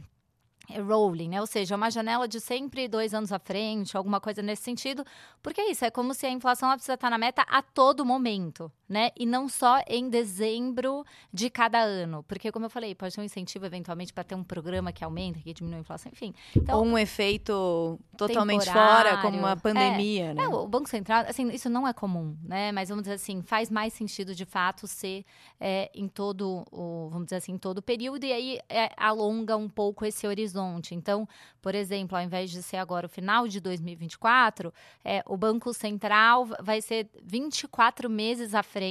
rolling, 0.69 1.29
né? 1.29 1.41
Ou 1.41 1.47
seja, 1.47 1.75
uma 1.75 1.91
janela 1.91 2.27
de 2.27 2.39
sempre 2.39 2.87
dois 2.87 3.13
anos 3.13 3.31
à 3.31 3.39
frente, 3.39 3.95
alguma 3.97 4.19
coisa 4.19 4.41
nesse 4.41 4.63
sentido. 4.63 5.05
Porque 5.41 5.61
é 5.61 5.71
isso, 5.71 5.85
é 5.85 5.91
como 5.91 6.13
se 6.13 6.25
a 6.25 6.29
inflação 6.29 6.69
precisa 6.71 6.93
estar 6.93 7.09
na 7.09 7.17
meta 7.17 7.43
a 7.43 7.61
todo 7.61 8.05
momento, 8.05 8.71
né? 8.87 9.11
E 9.17 9.25
não 9.25 9.49
só 9.49 9.81
em 9.87 10.09
dezembro 10.09 11.05
de 11.31 11.49
cada 11.49 11.81
ano. 11.81 12.23
Porque, 12.23 12.51
como 12.51 12.65
eu 12.65 12.69
falei, 12.69 12.93
pode 12.95 13.15
ter 13.15 13.21
um 13.21 13.23
incentivo 13.23 13.65
eventualmente 13.65 14.13
para 14.13 14.23
ter 14.23 14.35
um 14.35 14.43
programa 14.43 14.91
que 14.91 15.03
aumenta, 15.03 15.39
que 15.39 15.53
diminui 15.53 15.77
a 15.77 15.81
inflação, 15.81 16.11
enfim. 16.11 16.33
Então, 16.55 16.79
Ou 16.79 16.85
um 16.85 16.97
efeito 16.97 17.99
totalmente 18.17 18.65
fora, 18.65 19.17
como 19.17 19.37
uma 19.37 19.55
pandemia, 19.57 20.25
é, 20.25 20.33
né? 20.33 20.43
É, 20.43 20.47
o 20.47 20.67
Banco 20.67 20.89
Central, 20.89 21.25
assim, 21.27 21.49
isso 21.49 21.69
não 21.69 21.87
é 21.87 21.93
comum, 21.93 22.37
né? 22.43 22.71
Mas 22.71 22.89
vamos 22.89 23.03
dizer 23.03 23.15
assim, 23.15 23.41
faz 23.41 23.69
mais 23.69 23.93
sentido 23.93 24.35
de 24.35 24.45
fato 24.45 24.87
ser 24.87 25.25
é, 25.59 25.89
em 25.93 26.07
todo 26.07 26.65
o, 26.71 27.09
vamos 27.09 27.25
dizer 27.25 27.37
assim, 27.37 27.57
todo 27.57 27.79
o 27.79 27.81
período, 27.81 28.23
e 28.25 28.31
aí 28.31 28.59
é, 28.69 28.91
alonga 28.97 29.57
um 29.57 29.69
pouco 29.69 30.05
esse 30.05 30.27
horizonte 30.27 30.43
horizonte. 30.43 30.95
Então, 30.95 31.27
por 31.61 31.73
exemplo, 31.75 32.17
ao 32.17 32.23
invés 32.23 32.51
de 32.51 32.61
ser 32.61 32.77
agora 32.77 33.05
o 33.05 33.09
final 33.09 33.47
de 33.47 33.59
2024, 33.59 34.73
é, 35.03 35.23
o 35.25 35.37
Banco 35.37 35.73
Central 35.73 36.47
vai 36.61 36.81
ser 36.81 37.09
24 37.23 38.09
meses 38.09 38.53
à 38.53 38.61
frente, 38.61 38.82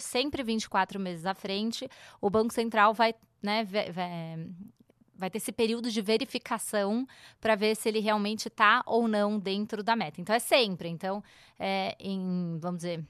sempre 0.00 0.42
24 0.42 0.98
meses 1.00 1.26
à 1.26 1.34
frente, 1.34 1.88
o 2.20 2.28
Banco 2.30 2.52
Central 2.52 2.92
vai, 2.94 3.14
né, 3.42 3.66
vai 5.16 5.28
ter 5.28 5.38
esse 5.38 5.52
período 5.52 5.90
de 5.90 6.00
verificação 6.00 7.06
para 7.40 7.56
ver 7.56 7.74
se 7.76 7.88
ele 7.88 7.98
realmente 7.98 8.48
está 8.48 8.82
ou 8.86 9.08
não 9.08 9.38
dentro 9.38 9.82
da 9.82 9.96
meta. 9.96 10.20
Então, 10.20 10.34
é 10.34 10.38
sempre. 10.38 10.88
Então, 10.88 11.22
é, 11.58 11.96
em, 11.98 12.56
vamos 12.60 12.78
dizer, 12.78 13.04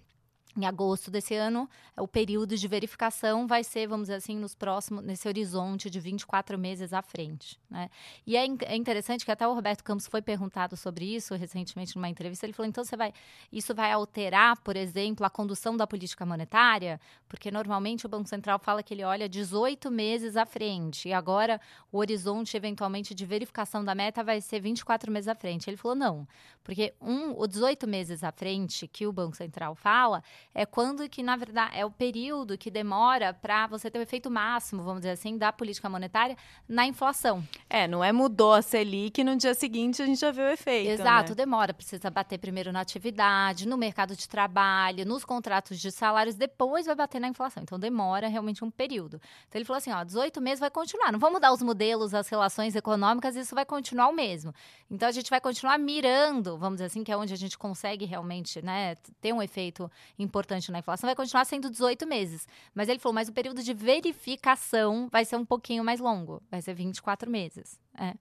em 0.57 0.67
agosto 0.67 1.11
desse 1.11 1.35
ano, 1.35 1.69
o 1.97 2.09
período 2.09 2.57
de 2.57 2.69
verificação 2.69 3.47
vai 3.47 3.63
ser, 3.63 3.87
vamos 3.87 4.05
dizer 4.09 4.17
assim, 4.17 4.37
nos 4.37 4.55
próximos, 4.55 5.05
nesse 5.05 5.29
horizonte 5.29 5.89
de 5.89 6.01
24 6.01 6.59
meses 6.59 6.93
à 6.93 7.03
frente. 7.03 7.59
Né? 7.71 7.89
E 8.27 8.37
é, 8.37 8.45
é, 8.67 8.77
interessante 8.77 9.25
que 9.25 9.31
até 9.31 9.47
o 9.47 9.55
Roberto 9.55 9.85
Campos 9.85 10.07
foi 10.07 10.21
perguntado 10.23 10.77
sobre 10.77 11.05
isso 11.05 11.35
recentemente 11.35 11.95
numa 11.97 12.09
entrevista. 12.09 12.47
Ele 12.47 12.53
falou: 12.53 12.69
então 12.69 12.83
você 12.85 12.97
vai, 12.97 13.13
isso 13.53 13.75
vai 13.75 13.93
alterar, 13.93 14.59
por 14.61 14.77
exemplo, 14.77 15.25
a 15.25 15.31
condução 15.31 15.77
da 15.77 15.87
política 15.87 16.25
monetária? 16.27 17.01
Porque 17.29 17.51
normalmente 17.51 18.07
o 18.07 18.09
Banco 18.09 18.29
Central 18.29 18.59
fala 18.59 18.83
que 18.83 18.95
ele 18.95 19.05
olha 19.05 19.29
18 19.29 19.91
meses 19.91 20.37
à 20.37 20.47
frente, 20.47 21.09
e 21.09 21.13
agora 21.13 21.61
o 21.93 21.99
horizonte, 21.99 22.57
eventualmente, 22.57 23.15
de 23.15 23.25
verificação 23.25 23.85
da 23.85 23.95
meta 23.95 24.25
vai 24.25 24.41
ser 24.41 24.61
24 24.61 25.13
meses 25.13 25.29
à 25.29 25.35
frente. 25.35 25.69
Ele 25.69 25.77
falou: 25.77 25.97
não, 25.97 26.27
porque 26.65 26.95
um, 27.01 27.39
o 27.39 27.47
18 27.47 27.87
meses 27.87 28.25
à 28.25 28.33
frente 28.33 28.89
que 28.89 29.07
o 29.07 29.13
Banco 29.13 29.37
Central 29.37 29.75
fala 29.75 30.23
é 30.55 30.67
quando 30.67 31.09
que, 31.09 31.23
na 31.23 31.37
verdade, 31.37 31.77
é 31.77 31.85
o 31.85 31.91
período 31.91 32.59
que 32.59 32.71
demora 32.71 33.33
para 33.33 33.67
você 33.67 33.91
ter 33.91 33.99
o 33.99 34.03
efeito 34.03 34.31
máximo, 34.31 34.83
vamos 34.83 35.01
dizer 35.01 35.13
assim, 35.13 35.37
da 35.37 35.53
política 35.53 35.89
monetária 35.89 36.37
na 36.69 36.87
inflação. 36.87 37.43
É, 37.69 37.87
não 37.87 38.03
é 38.03 38.13
mudou 38.13 38.53
a 38.53 38.63
Selic 38.63 39.23
no 39.23 39.37
dia 39.37 39.55
seguinte 39.55 40.03
a 40.03 40.07
gente 40.07 40.21
já 40.21 40.31
vê 40.31 40.43
o 40.43 40.49
efeito. 40.49 40.91
Exato, 40.91 41.31
né? 41.31 41.37
demora, 41.37 41.73
precisa 41.73 42.11
bater 42.11 42.39
primeiro 42.39 42.73
na 42.73 42.81
atividade, 42.81 43.67
no 43.67 43.77
mercado 43.77 44.17
de 44.17 44.29
trabalho, 44.29 45.07
nos 45.07 45.25
contratos 45.25 45.79
de 45.79 45.91
salários, 45.91 46.35
depois 46.35 46.87
vai 46.87 46.95
bater 46.95 47.21
na 47.21 47.29
inflação. 47.29 47.63
Então 47.63 47.79
demora 47.79 48.29
realmente 48.29 48.65
um 48.65 48.71
período. 48.71 49.21
Então 49.49 49.59
ele 49.59 49.65
falou 49.65 49.79
assim: 49.79 49.93
ó, 49.93 50.03
18 50.05 50.41
meses 50.41 50.61
vai 50.61 50.71
continuar. 50.71 51.13
Não 51.13 51.19
vamos 51.19 51.35
mudar 51.35 51.53
os 51.53 51.63
modelos, 51.63 52.15
as 52.15 52.29
relações 52.29 52.75
econômicas, 52.75 53.37
isso 53.37 53.55
vai 53.55 53.65
continuar 53.65 54.09
o 54.09 54.13
mesmo. 54.13 54.53
Então 54.91 55.09
a 55.09 55.13
gente 55.13 55.31
vai 55.31 55.41
continuar 55.41 55.79
mirando, 55.79 56.57
vamos 56.57 56.77
dizer 56.77 56.87
assim, 56.87 57.05
que 57.05 57.13
é 57.13 57.17
onde 57.17 57.33
a 57.33 57.37
gente 57.37 57.57
consegue 57.59 58.05
realmente 58.05 58.63
né, 58.63 58.95
ter 59.21 59.33
um 59.33 59.43
efeito 59.43 59.91
importante 60.29 60.71
na 60.71 60.79
inflação, 60.79 61.09
vai 61.09 61.17
continuar 61.17 61.45
sendo 61.45 61.71
18 61.71 62.07
meses. 62.07 62.47
Mas 62.75 62.89
ele 62.89 62.99
falou, 62.99 63.15
mas 63.15 63.29
o 63.29 63.33
período 63.33 63.63
de 63.63 63.75
verificação 63.75 65.09
vai 65.11 65.25
ser 65.25 65.37
um 65.37 65.45
pouquinho 65.45 65.83
mais 65.83 65.99
longo, 65.99 66.43
vai 66.51 66.63
ser 66.63 66.75
24 66.75 67.31
meses. 67.31 67.81
É. 67.99 68.15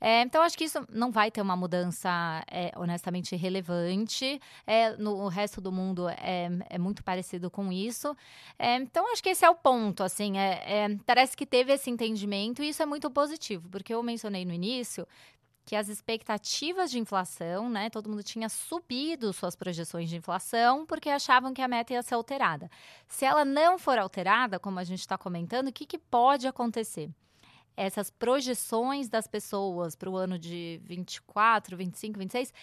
É, 0.00 0.22
então, 0.22 0.42
acho 0.42 0.56
que 0.56 0.64
isso 0.64 0.86
não 0.90 1.10
vai 1.10 1.30
ter 1.30 1.40
uma 1.40 1.56
mudança 1.56 2.10
é, 2.50 2.72
honestamente 2.76 3.34
relevante. 3.34 4.40
É, 4.66 4.96
no 4.96 5.26
resto 5.28 5.60
do 5.60 5.72
mundo 5.72 6.08
é, 6.08 6.48
é 6.68 6.78
muito 6.78 7.02
parecido 7.02 7.50
com 7.50 7.72
isso. 7.72 8.14
É, 8.58 8.76
então, 8.76 9.10
acho 9.12 9.22
que 9.22 9.30
esse 9.30 9.44
é 9.44 9.50
o 9.50 9.54
ponto. 9.54 10.02
Assim, 10.02 10.38
é, 10.38 10.62
é, 10.66 10.96
parece 11.06 11.36
que 11.36 11.46
teve 11.46 11.72
esse 11.72 11.90
entendimento 11.90 12.62
e 12.62 12.68
isso 12.68 12.82
é 12.82 12.86
muito 12.86 13.10
positivo, 13.10 13.68
porque 13.70 13.94
eu 13.94 14.02
mencionei 14.02 14.44
no 14.44 14.52
início 14.52 15.06
que 15.66 15.74
as 15.74 15.88
expectativas 15.88 16.92
de 16.92 16.98
inflação, 17.00 17.68
né, 17.68 17.90
todo 17.90 18.08
mundo 18.08 18.22
tinha 18.22 18.48
subido 18.48 19.32
suas 19.32 19.56
projeções 19.56 20.08
de 20.08 20.16
inflação 20.16 20.86
porque 20.86 21.10
achavam 21.10 21.52
que 21.52 21.60
a 21.60 21.66
meta 21.66 21.92
ia 21.92 22.02
ser 22.04 22.14
alterada. 22.14 22.70
Se 23.08 23.24
ela 23.24 23.44
não 23.44 23.76
for 23.76 23.98
alterada, 23.98 24.60
como 24.60 24.78
a 24.78 24.84
gente 24.84 25.00
está 25.00 25.18
comentando, 25.18 25.66
o 25.66 25.72
que, 25.72 25.84
que 25.84 25.98
pode 25.98 26.46
acontecer? 26.46 27.10
Essas 27.76 28.10
projeções 28.10 29.08
das 29.08 29.26
pessoas 29.26 29.96
para 29.96 30.08
o 30.08 30.16
ano 30.16 30.38
de 30.38 30.80
24, 30.84 31.76
25, 31.76 32.16
26, 32.16 32.54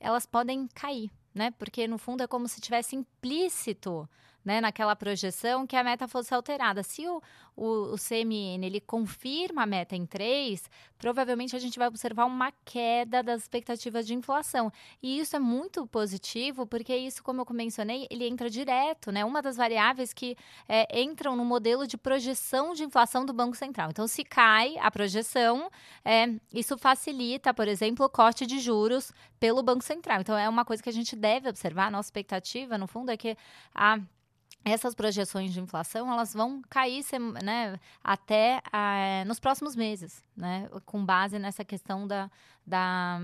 elas 0.00 0.26
podem 0.26 0.66
cair, 0.74 1.12
né? 1.32 1.52
Porque 1.52 1.86
no 1.86 1.96
fundo 1.96 2.24
é 2.24 2.26
como 2.26 2.48
se 2.48 2.60
tivesse 2.60 2.96
implícito 2.96 4.06
né, 4.46 4.60
naquela 4.60 4.94
projeção 4.94 5.66
que 5.66 5.74
a 5.74 5.82
meta 5.82 6.06
fosse 6.06 6.32
alterada. 6.32 6.80
Se 6.84 7.04
o, 7.08 7.20
o, 7.56 7.94
o, 7.94 7.96
CMN 7.96 8.64
ele 8.64 8.80
confirma 8.80 9.64
a 9.64 9.66
meta 9.66 9.96
em 9.96 10.06
3, 10.06 10.70
provavelmente 10.96 11.56
a 11.56 11.58
gente 11.58 11.76
vai 11.76 11.88
observar 11.88 12.26
uma 12.26 12.52
queda 12.64 13.24
das 13.24 13.42
expectativas 13.42 14.06
de 14.06 14.14
inflação. 14.14 14.72
E 15.02 15.18
isso 15.18 15.34
é 15.34 15.40
muito 15.40 15.84
positivo, 15.88 16.64
porque 16.64 16.96
isso, 16.96 17.24
como 17.24 17.40
eu 17.40 17.46
mencionei, 17.50 18.06
ele 18.08 18.24
entra 18.24 18.48
direto, 18.48 19.10
né? 19.10 19.24
Uma 19.24 19.42
das 19.42 19.56
variáveis 19.56 20.12
que 20.12 20.36
é, 20.68 21.00
entram 21.00 21.34
no 21.34 21.44
modelo 21.44 21.84
de 21.84 21.96
projeção 21.96 22.72
de 22.72 22.84
inflação 22.84 23.26
do 23.26 23.32
Banco 23.32 23.56
Central. 23.56 23.90
Então, 23.90 24.06
se 24.06 24.22
cai 24.22 24.76
a 24.78 24.88
projeção, 24.92 25.68
é, 26.04 26.32
isso 26.54 26.78
facilita, 26.78 27.52
por 27.52 27.66
exemplo, 27.66 28.06
o 28.06 28.08
corte 28.08 28.46
de 28.46 28.60
juros 28.60 29.10
pelo 29.40 29.60
Banco 29.60 29.82
Central. 29.82 30.20
Então, 30.20 30.38
é 30.38 30.48
uma 30.48 30.64
coisa 30.64 30.80
que 30.80 30.88
a 30.88 30.92
gente 30.92 31.16
deve 31.16 31.48
observar. 31.48 31.86
A 31.88 31.90
nossa 31.90 32.06
expectativa, 32.06 32.78
no 32.78 32.86
fundo, 32.86 33.10
é 33.10 33.16
que 33.16 33.36
a 33.74 33.98
essas 34.66 34.96
projeções 34.96 35.52
de 35.52 35.60
inflação 35.60 36.12
elas 36.12 36.34
vão 36.34 36.60
cair 36.68 37.04
né, 37.42 37.78
até 38.02 38.60
ah, 38.72 39.22
nos 39.24 39.38
próximos 39.38 39.76
meses, 39.76 40.24
né, 40.36 40.68
com 40.84 41.04
base 41.04 41.38
nessa 41.38 41.64
questão 41.64 42.04
da, 42.04 42.28
da, 42.66 43.20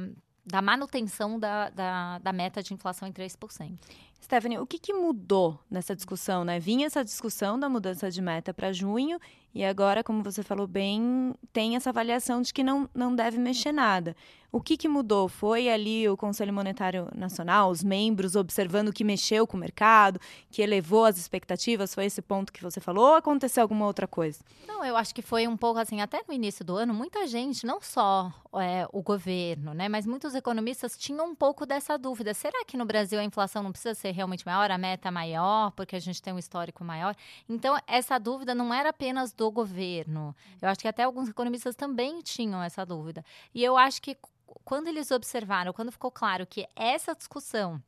da 0.46 0.62
manutenção 0.62 1.40
da, 1.40 1.68
da, 1.70 2.18
da, 2.18 2.32
meta 2.32 2.62
de 2.62 2.72
inflação 2.72 3.08
em 3.08 3.12
3%. 3.12 3.76
Stephanie, 4.22 4.58
o 4.58 4.66
que, 4.66 4.78
que 4.78 4.92
mudou 4.92 5.58
nessa 5.68 5.96
discussão? 5.96 6.44
Né? 6.44 6.60
Vinha 6.60 6.86
essa 6.86 7.04
discussão 7.04 7.58
da 7.58 7.68
mudança 7.68 8.08
de 8.08 8.22
meta 8.22 8.54
para 8.54 8.72
junho 8.72 9.18
e 9.54 9.62
agora, 9.64 10.02
como 10.02 10.22
você 10.22 10.42
falou 10.42 10.66
bem, 10.66 11.34
tem 11.52 11.76
essa 11.76 11.90
avaliação 11.90 12.40
de 12.40 12.54
que 12.54 12.64
não, 12.64 12.88
não 12.94 13.14
deve 13.14 13.36
mexer 13.38 13.70
nada. 13.70 14.16
O 14.50 14.60
que, 14.60 14.76
que 14.76 14.88
mudou? 14.88 15.28
Foi 15.28 15.68
ali 15.68 16.06
o 16.08 16.16
Conselho 16.16 16.52
Monetário 16.52 17.08
Nacional, 17.14 17.70
os 17.70 17.82
membros 17.82 18.36
observando 18.36 18.92
que 18.92 19.02
mexeu 19.02 19.46
com 19.46 19.56
o 19.56 19.60
mercado, 19.60 20.20
que 20.50 20.60
elevou 20.60 21.06
as 21.06 21.18
expectativas? 21.18 21.94
Foi 21.94 22.04
esse 22.04 22.20
ponto 22.20 22.52
que 22.52 22.62
você 22.62 22.78
falou 22.78 23.10
ou 23.10 23.14
aconteceu 23.14 23.62
alguma 23.62 23.86
outra 23.86 24.06
coisa? 24.06 24.40
Não, 24.66 24.84
eu 24.84 24.94
acho 24.96 25.14
que 25.14 25.22
foi 25.22 25.46
um 25.46 25.56
pouco 25.56 25.80
assim, 25.80 26.02
até 26.02 26.22
no 26.26 26.34
início 26.34 26.64
do 26.64 26.76
ano, 26.76 26.92
muita 26.92 27.26
gente, 27.26 27.66
não 27.66 27.80
só 27.80 28.30
é, 28.54 28.86
o 28.92 29.02
governo, 29.02 29.72
né, 29.72 29.88
mas 29.88 30.06
muitos 30.06 30.34
economistas 30.34 30.98
tinham 30.98 31.30
um 31.30 31.34
pouco 31.34 31.64
dessa 31.64 31.96
dúvida. 31.96 32.34
Será 32.34 32.62
que 32.66 32.76
no 32.76 32.84
Brasil 32.84 33.18
a 33.18 33.24
inflação 33.24 33.62
não 33.62 33.72
precisa 33.72 33.94
ser 33.94 34.11
realmente 34.12 34.46
maior, 34.46 34.70
a 34.70 34.78
meta 34.78 35.10
maior, 35.10 35.70
porque 35.72 35.96
a 35.96 36.00
gente 36.00 36.22
tem 36.22 36.32
um 36.32 36.38
histórico 36.38 36.84
maior? 36.84 37.16
Então, 37.48 37.78
essa 37.86 38.18
dúvida 38.18 38.54
não 38.54 38.72
era 38.72 38.90
apenas 38.90 39.32
do 39.32 39.50
governo. 39.50 40.34
Eu 40.60 40.68
acho 40.68 40.80
que 40.80 40.88
até 40.88 41.02
alguns 41.02 41.28
economistas 41.28 41.74
também 41.74 42.20
tinham 42.20 42.62
essa 42.62 42.84
dúvida. 42.84 43.24
E 43.54 43.64
eu 43.64 43.76
acho 43.76 44.00
que 44.00 44.16
quando 44.64 44.88
eles 44.88 45.10
observaram, 45.10 45.72
quando 45.72 45.90
ficou 45.90 46.10
claro 46.10 46.46
que 46.46 46.66
essa 46.76 47.14
discussão 47.14 47.82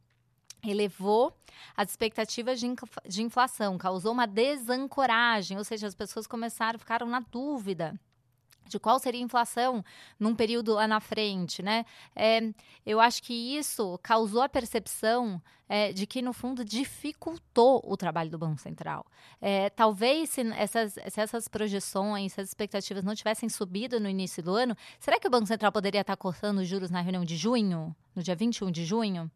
elevou 0.66 1.36
as 1.76 1.90
expectativas 1.90 2.58
de, 2.58 2.66
de 3.06 3.22
inflação, 3.22 3.76
causou 3.76 4.12
uma 4.12 4.26
desancoragem, 4.26 5.58
ou 5.58 5.64
seja, 5.64 5.86
as 5.86 5.94
pessoas 5.94 6.26
começaram, 6.26 6.78
ficaram 6.78 7.06
na 7.06 7.20
dúvida 7.20 7.98
de 8.68 8.78
qual 8.78 8.98
seria 8.98 9.20
a 9.20 9.24
inflação 9.24 9.84
num 10.18 10.34
período 10.34 10.74
lá 10.74 10.86
na 10.86 11.00
frente, 11.00 11.62
né? 11.62 11.84
É, 12.14 12.40
eu 12.84 13.00
acho 13.00 13.22
que 13.22 13.56
isso 13.56 13.98
causou 14.02 14.42
a 14.42 14.48
percepção 14.48 15.40
é, 15.68 15.92
de 15.92 16.06
que, 16.06 16.20
no 16.20 16.32
fundo, 16.32 16.64
dificultou 16.64 17.82
o 17.84 17.96
trabalho 17.96 18.30
do 18.30 18.38
Banco 18.38 18.60
Central. 18.60 19.06
É, 19.40 19.70
talvez 19.70 20.30
se 20.30 20.42
essas, 20.52 20.92
se 20.92 21.20
essas 21.20 21.48
projeções, 21.48 22.32
se 22.32 22.40
as 22.40 22.48
expectativas 22.48 23.04
não 23.04 23.14
tivessem 23.14 23.48
subido 23.48 23.98
no 23.98 24.08
início 24.08 24.42
do 24.42 24.54
ano, 24.54 24.76
será 24.98 25.18
que 25.18 25.26
o 25.26 25.30
Banco 25.30 25.46
Central 25.46 25.72
poderia 25.72 26.02
estar 26.02 26.16
cortando 26.16 26.58
os 26.58 26.68
juros 26.68 26.90
na 26.90 27.00
reunião 27.00 27.24
de 27.24 27.36
junho, 27.36 27.94
no 28.14 28.22
dia 28.22 28.36
21 28.36 28.70
de 28.70 28.84
junho? 28.84 29.30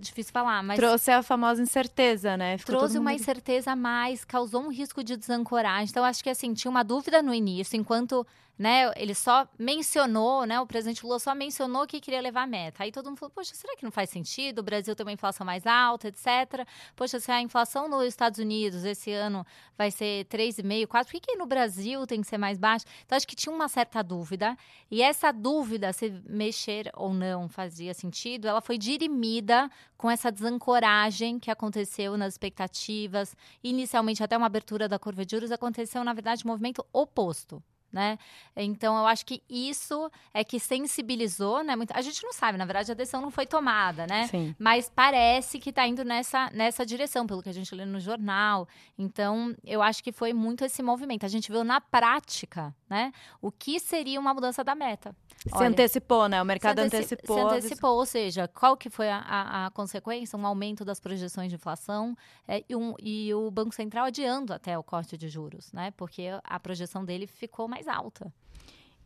Difícil 0.00 0.32
falar, 0.32 0.62
mas. 0.62 0.76
Trouxe 0.78 1.10
a 1.10 1.22
famosa 1.22 1.62
incerteza, 1.62 2.36
né? 2.36 2.58
Ficou 2.58 2.76
trouxe 2.76 2.98
uma 2.98 3.12
incerteza 3.12 3.72
a 3.72 3.76
mais, 3.76 4.24
causou 4.24 4.62
um 4.62 4.70
risco 4.70 5.04
de 5.04 5.16
desancoragem. 5.16 5.88
Então, 5.90 6.04
acho 6.04 6.22
que 6.22 6.30
assim, 6.30 6.54
tinha 6.54 6.70
uma 6.70 6.82
dúvida 6.82 7.22
no 7.22 7.34
início, 7.34 7.76
enquanto 7.76 8.26
né, 8.58 8.92
ele 8.96 9.14
só 9.14 9.48
mencionou, 9.58 10.46
né, 10.46 10.60
o 10.60 10.66
presidente 10.66 11.04
Lula 11.04 11.18
só 11.18 11.34
mencionou 11.34 11.86
que 11.86 12.00
queria 12.00 12.20
levar 12.20 12.42
a 12.42 12.46
meta. 12.46 12.84
Aí 12.84 12.92
todo 12.92 13.06
mundo 13.06 13.18
falou, 13.18 13.32
poxa, 13.34 13.54
será 13.54 13.76
que 13.76 13.82
não 13.82 13.90
faz 13.90 14.10
sentido? 14.10 14.60
O 14.60 14.62
Brasil 14.62 14.94
tem 14.94 15.04
uma 15.04 15.12
inflação 15.12 15.44
mais 15.44 15.66
alta, 15.66 16.08
etc. 16.08 16.66
Poxa, 16.94 17.18
se 17.18 17.30
a 17.32 17.40
inflação 17.40 17.88
nos 17.88 18.04
Estados 18.04 18.38
Unidos 18.38 18.84
esse 18.84 19.12
ano 19.12 19.44
vai 19.76 19.90
ser 19.90 20.26
3,5, 20.26 20.86
4, 20.86 21.12
por 21.12 21.20
que, 21.20 21.32
que 21.32 21.36
no 21.36 21.46
Brasil 21.46 22.06
tem 22.06 22.20
que 22.20 22.26
ser 22.28 22.38
mais 22.38 22.56
baixa? 22.56 22.84
Então, 23.04 23.16
acho 23.16 23.26
que 23.26 23.34
tinha 23.34 23.52
uma 23.52 23.68
certa 23.68 24.02
dúvida. 24.02 24.56
E 24.90 25.02
essa 25.02 25.32
dúvida, 25.32 25.92
se 25.92 26.10
mexer 26.28 26.90
ou 26.94 27.12
não 27.12 27.48
fazia 27.48 27.92
sentido, 27.92 28.46
ela 28.46 28.60
foi 28.60 28.78
dirimida 28.78 29.68
com 29.96 30.10
essa 30.10 30.30
desancoragem 30.30 31.40
que 31.40 31.50
aconteceu 31.50 32.16
nas 32.16 32.34
expectativas. 32.34 33.36
Inicialmente, 33.62 34.22
até 34.22 34.36
uma 34.36 34.46
abertura 34.46 34.88
da 34.88 34.98
curva 34.98 35.24
de 35.24 35.34
juros, 35.34 35.50
aconteceu, 35.50 36.04
na 36.04 36.12
verdade, 36.12 36.42
um 36.44 36.48
movimento 36.48 36.84
oposto 36.92 37.62
né? 37.94 38.18
Então 38.56 38.98
eu 38.98 39.06
acho 39.06 39.24
que 39.24 39.40
isso 39.48 40.10
é 40.34 40.42
que 40.42 40.58
sensibilizou, 40.58 41.62
né? 41.62 41.76
Muito, 41.76 41.92
a 41.92 42.02
gente 42.02 42.22
não 42.24 42.32
sabe, 42.32 42.58
na 42.58 42.64
verdade 42.64 42.90
a 42.90 42.94
decisão 42.94 43.20
não 43.20 43.30
foi 43.30 43.46
tomada, 43.46 44.04
né? 44.04 44.26
Sim. 44.26 44.54
Mas 44.58 44.90
parece 44.92 45.60
que 45.60 45.70
está 45.70 45.86
indo 45.86 46.04
nessa, 46.04 46.50
nessa 46.52 46.84
direção, 46.84 47.24
pelo 47.24 47.40
que 47.40 47.48
a 47.48 47.54
gente 47.54 47.72
lê 47.72 47.84
no 47.84 48.00
jornal. 48.00 48.66
Então 48.98 49.54
eu 49.64 49.80
acho 49.80 50.02
que 50.02 50.10
foi 50.10 50.32
muito 50.32 50.64
esse 50.64 50.82
movimento. 50.82 51.24
A 51.24 51.28
gente 51.28 51.52
viu 51.52 51.62
na 51.62 51.80
prática, 51.80 52.74
né? 52.90 53.12
O 53.40 53.52
que 53.52 53.78
seria 53.78 54.18
uma 54.18 54.34
mudança 54.34 54.64
da 54.64 54.74
meta. 54.74 55.14
Se 55.46 55.54
Olha, 55.54 55.68
antecipou, 55.68 56.28
né? 56.28 56.42
O 56.42 56.44
mercado 56.44 56.80
se 56.80 56.86
antecipou. 56.86 57.36
Se 57.36 57.42
antecipou, 57.56 57.96
ou 57.96 58.06
seja, 58.06 58.48
qual 58.48 58.76
que 58.76 58.90
foi 58.90 59.08
a, 59.08 59.18
a, 59.18 59.66
a 59.66 59.70
consequência? 59.70 60.38
Um 60.38 60.46
aumento 60.46 60.84
das 60.84 60.98
projeções 60.98 61.48
de 61.50 61.54
inflação 61.54 62.16
é, 62.48 62.64
e, 62.68 62.74
um, 62.74 62.94
e 62.98 63.32
o 63.34 63.50
Banco 63.50 63.74
Central 63.74 64.06
adiando 64.06 64.52
até 64.52 64.76
o 64.76 64.82
corte 64.82 65.16
de 65.16 65.28
juros, 65.28 65.72
né? 65.72 65.92
Porque 65.92 66.24
a 66.42 66.58
projeção 66.58 67.04
dele 67.04 67.26
ficou 67.26 67.68
mais 67.68 67.83
alta. 67.88 68.32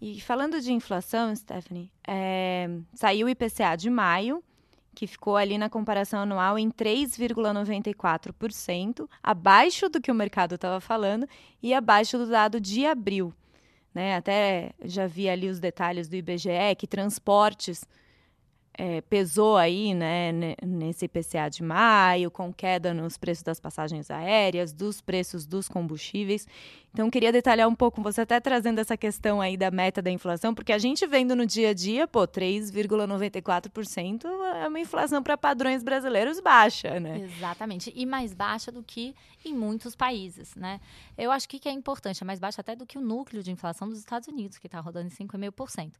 E 0.00 0.20
falando 0.20 0.60
de 0.60 0.72
inflação, 0.72 1.34
Stephanie, 1.34 1.90
é, 2.06 2.70
saiu 2.94 3.26
o 3.26 3.30
IPCA 3.30 3.74
de 3.76 3.90
maio, 3.90 4.40
que 4.94 5.04
ficou 5.06 5.36
ali 5.36 5.58
na 5.58 5.68
comparação 5.68 6.20
anual 6.20 6.58
em 6.58 6.70
3,94%, 6.70 9.06
abaixo 9.22 9.88
do 9.88 10.00
que 10.00 10.10
o 10.10 10.14
mercado 10.14 10.56
estava 10.56 10.80
falando 10.80 11.28
e 11.62 11.72
abaixo 11.74 12.18
do 12.18 12.26
dado 12.26 12.60
de 12.60 12.84
abril. 12.86 13.32
Né? 13.94 14.16
Até 14.16 14.72
já 14.84 15.06
vi 15.06 15.28
ali 15.28 15.48
os 15.48 15.60
detalhes 15.60 16.08
do 16.08 16.16
IBGE 16.16 16.74
que 16.76 16.86
transportes 16.86 17.84
é, 18.78 19.00
pesou 19.00 19.56
aí, 19.56 19.92
né, 19.92 20.30
nesse 20.64 21.06
IPCA 21.06 21.50
de 21.50 21.64
maio, 21.64 22.30
com 22.30 22.52
queda 22.52 22.94
nos 22.94 23.18
preços 23.18 23.42
das 23.42 23.58
passagens 23.58 24.08
aéreas, 24.08 24.72
dos 24.72 25.00
preços 25.00 25.44
dos 25.44 25.68
combustíveis. 25.68 26.46
Então, 26.92 27.10
queria 27.10 27.32
detalhar 27.32 27.68
um 27.68 27.74
pouco, 27.74 28.00
você 28.00 28.20
até 28.20 28.40
trazendo 28.40 28.78
essa 28.78 28.96
questão 28.96 29.40
aí 29.40 29.56
da 29.56 29.70
meta 29.70 30.00
da 30.00 30.10
inflação, 30.10 30.54
porque 30.54 30.72
a 30.72 30.78
gente 30.78 31.06
vendo 31.06 31.34
no 31.34 31.44
dia 31.44 31.70
a 31.70 31.74
dia, 31.74 32.06
pô, 32.06 32.26
3,94% 32.26 34.24
é 34.62 34.68
uma 34.68 34.80
inflação 34.80 35.22
para 35.22 35.36
padrões 35.36 35.82
brasileiros 35.82 36.40
baixa, 36.40 36.98
né? 36.98 37.18
Exatamente. 37.18 37.92
E 37.94 38.06
mais 38.06 38.32
baixa 38.32 38.72
do 38.72 38.82
que 38.82 39.14
em 39.44 39.54
muitos 39.54 39.94
países, 39.94 40.54
né? 40.54 40.80
Eu 41.16 41.30
acho 41.30 41.48
que, 41.48 41.58
que 41.58 41.68
é 41.68 41.72
importante, 41.72 42.22
é 42.22 42.26
mais 42.26 42.38
baixa 42.38 42.60
até 42.60 42.74
do 42.74 42.86
que 42.86 42.96
o 42.96 43.00
núcleo 43.00 43.42
de 43.42 43.50
inflação 43.50 43.88
dos 43.88 43.98
Estados 43.98 44.28
Unidos, 44.28 44.56
que 44.56 44.66
está 44.66 44.80
rodando 44.80 45.08
em 45.08 45.10
5,5%. 45.10 45.92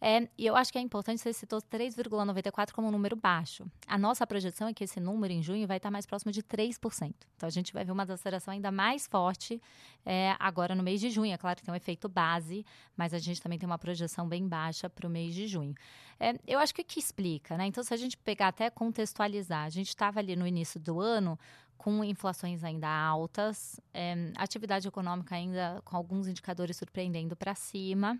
É, 0.00 0.28
e 0.36 0.46
eu 0.46 0.54
acho 0.54 0.72
que 0.72 0.78
é 0.78 0.80
importante, 0.80 1.20
você 1.20 1.32
citou 1.32 1.60
3,94% 1.62 2.23
como 2.72 2.88
um 2.88 2.90
número 2.90 3.16
baixo. 3.16 3.66
A 3.86 3.98
nossa 3.98 4.26
projeção 4.26 4.68
é 4.68 4.74
que 4.74 4.84
esse 4.84 5.00
número 5.00 5.32
em 5.32 5.42
junho 5.42 5.66
vai 5.66 5.76
estar 5.76 5.90
mais 5.90 6.06
próximo 6.06 6.32
de 6.32 6.42
3%. 6.42 7.14
Então, 7.36 7.46
a 7.46 7.50
gente 7.50 7.72
vai 7.72 7.84
ver 7.84 7.92
uma 7.92 8.04
desaceleração 8.04 8.52
ainda 8.52 8.70
mais 8.70 9.06
forte 9.06 9.60
é, 10.06 10.34
agora 10.38 10.74
no 10.74 10.82
mês 10.82 11.00
de 11.00 11.10
junho. 11.10 11.32
É 11.32 11.38
claro 11.38 11.56
que 11.56 11.64
tem 11.64 11.72
um 11.72 11.76
efeito 11.76 12.08
base, 12.08 12.64
mas 12.96 13.12
a 13.12 13.18
gente 13.18 13.40
também 13.42 13.58
tem 13.58 13.66
uma 13.66 13.78
projeção 13.78 14.28
bem 14.28 14.46
baixa 14.46 14.88
para 14.88 15.06
o 15.06 15.10
mês 15.10 15.34
de 15.34 15.46
junho. 15.46 15.74
É, 16.18 16.38
eu 16.46 16.58
acho 16.58 16.74
que 16.74 16.82
o 16.82 16.84
que 16.84 16.98
explica, 17.00 17.56
né? 17.56 17.66
Então, 17.66 17.82
se 17.82 17.92
a 17.92 17.96
gente 17.96 18.16
pegar 18.16 18.48
até 18.48 18.70
contextualizar, 18.70 19.64
a 19.64 19.70
gente 19.70 19.88
estava 19.88 20.20
ali 20.20 20.36
no 20.36 20.46
início 20.46 20.78
do 20.80 21.00
ano 21.00 21.38
com 21.76 22.02
inflações 22.02 22.64
ainda 22.64 22.88
altas, 22.88 23.78
é, 23.92 24.32
atividade 24.36 24.88
econômica 24.88 25.34
ainda 25.34 25.82
com 25.84 25.96
alguns 25.96 26.26
indicadores 26.26 26.76
surpreendendo 26.76 27.36
para 27.36 27.54
cima. 27.54 28.18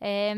É, 0.00 0.34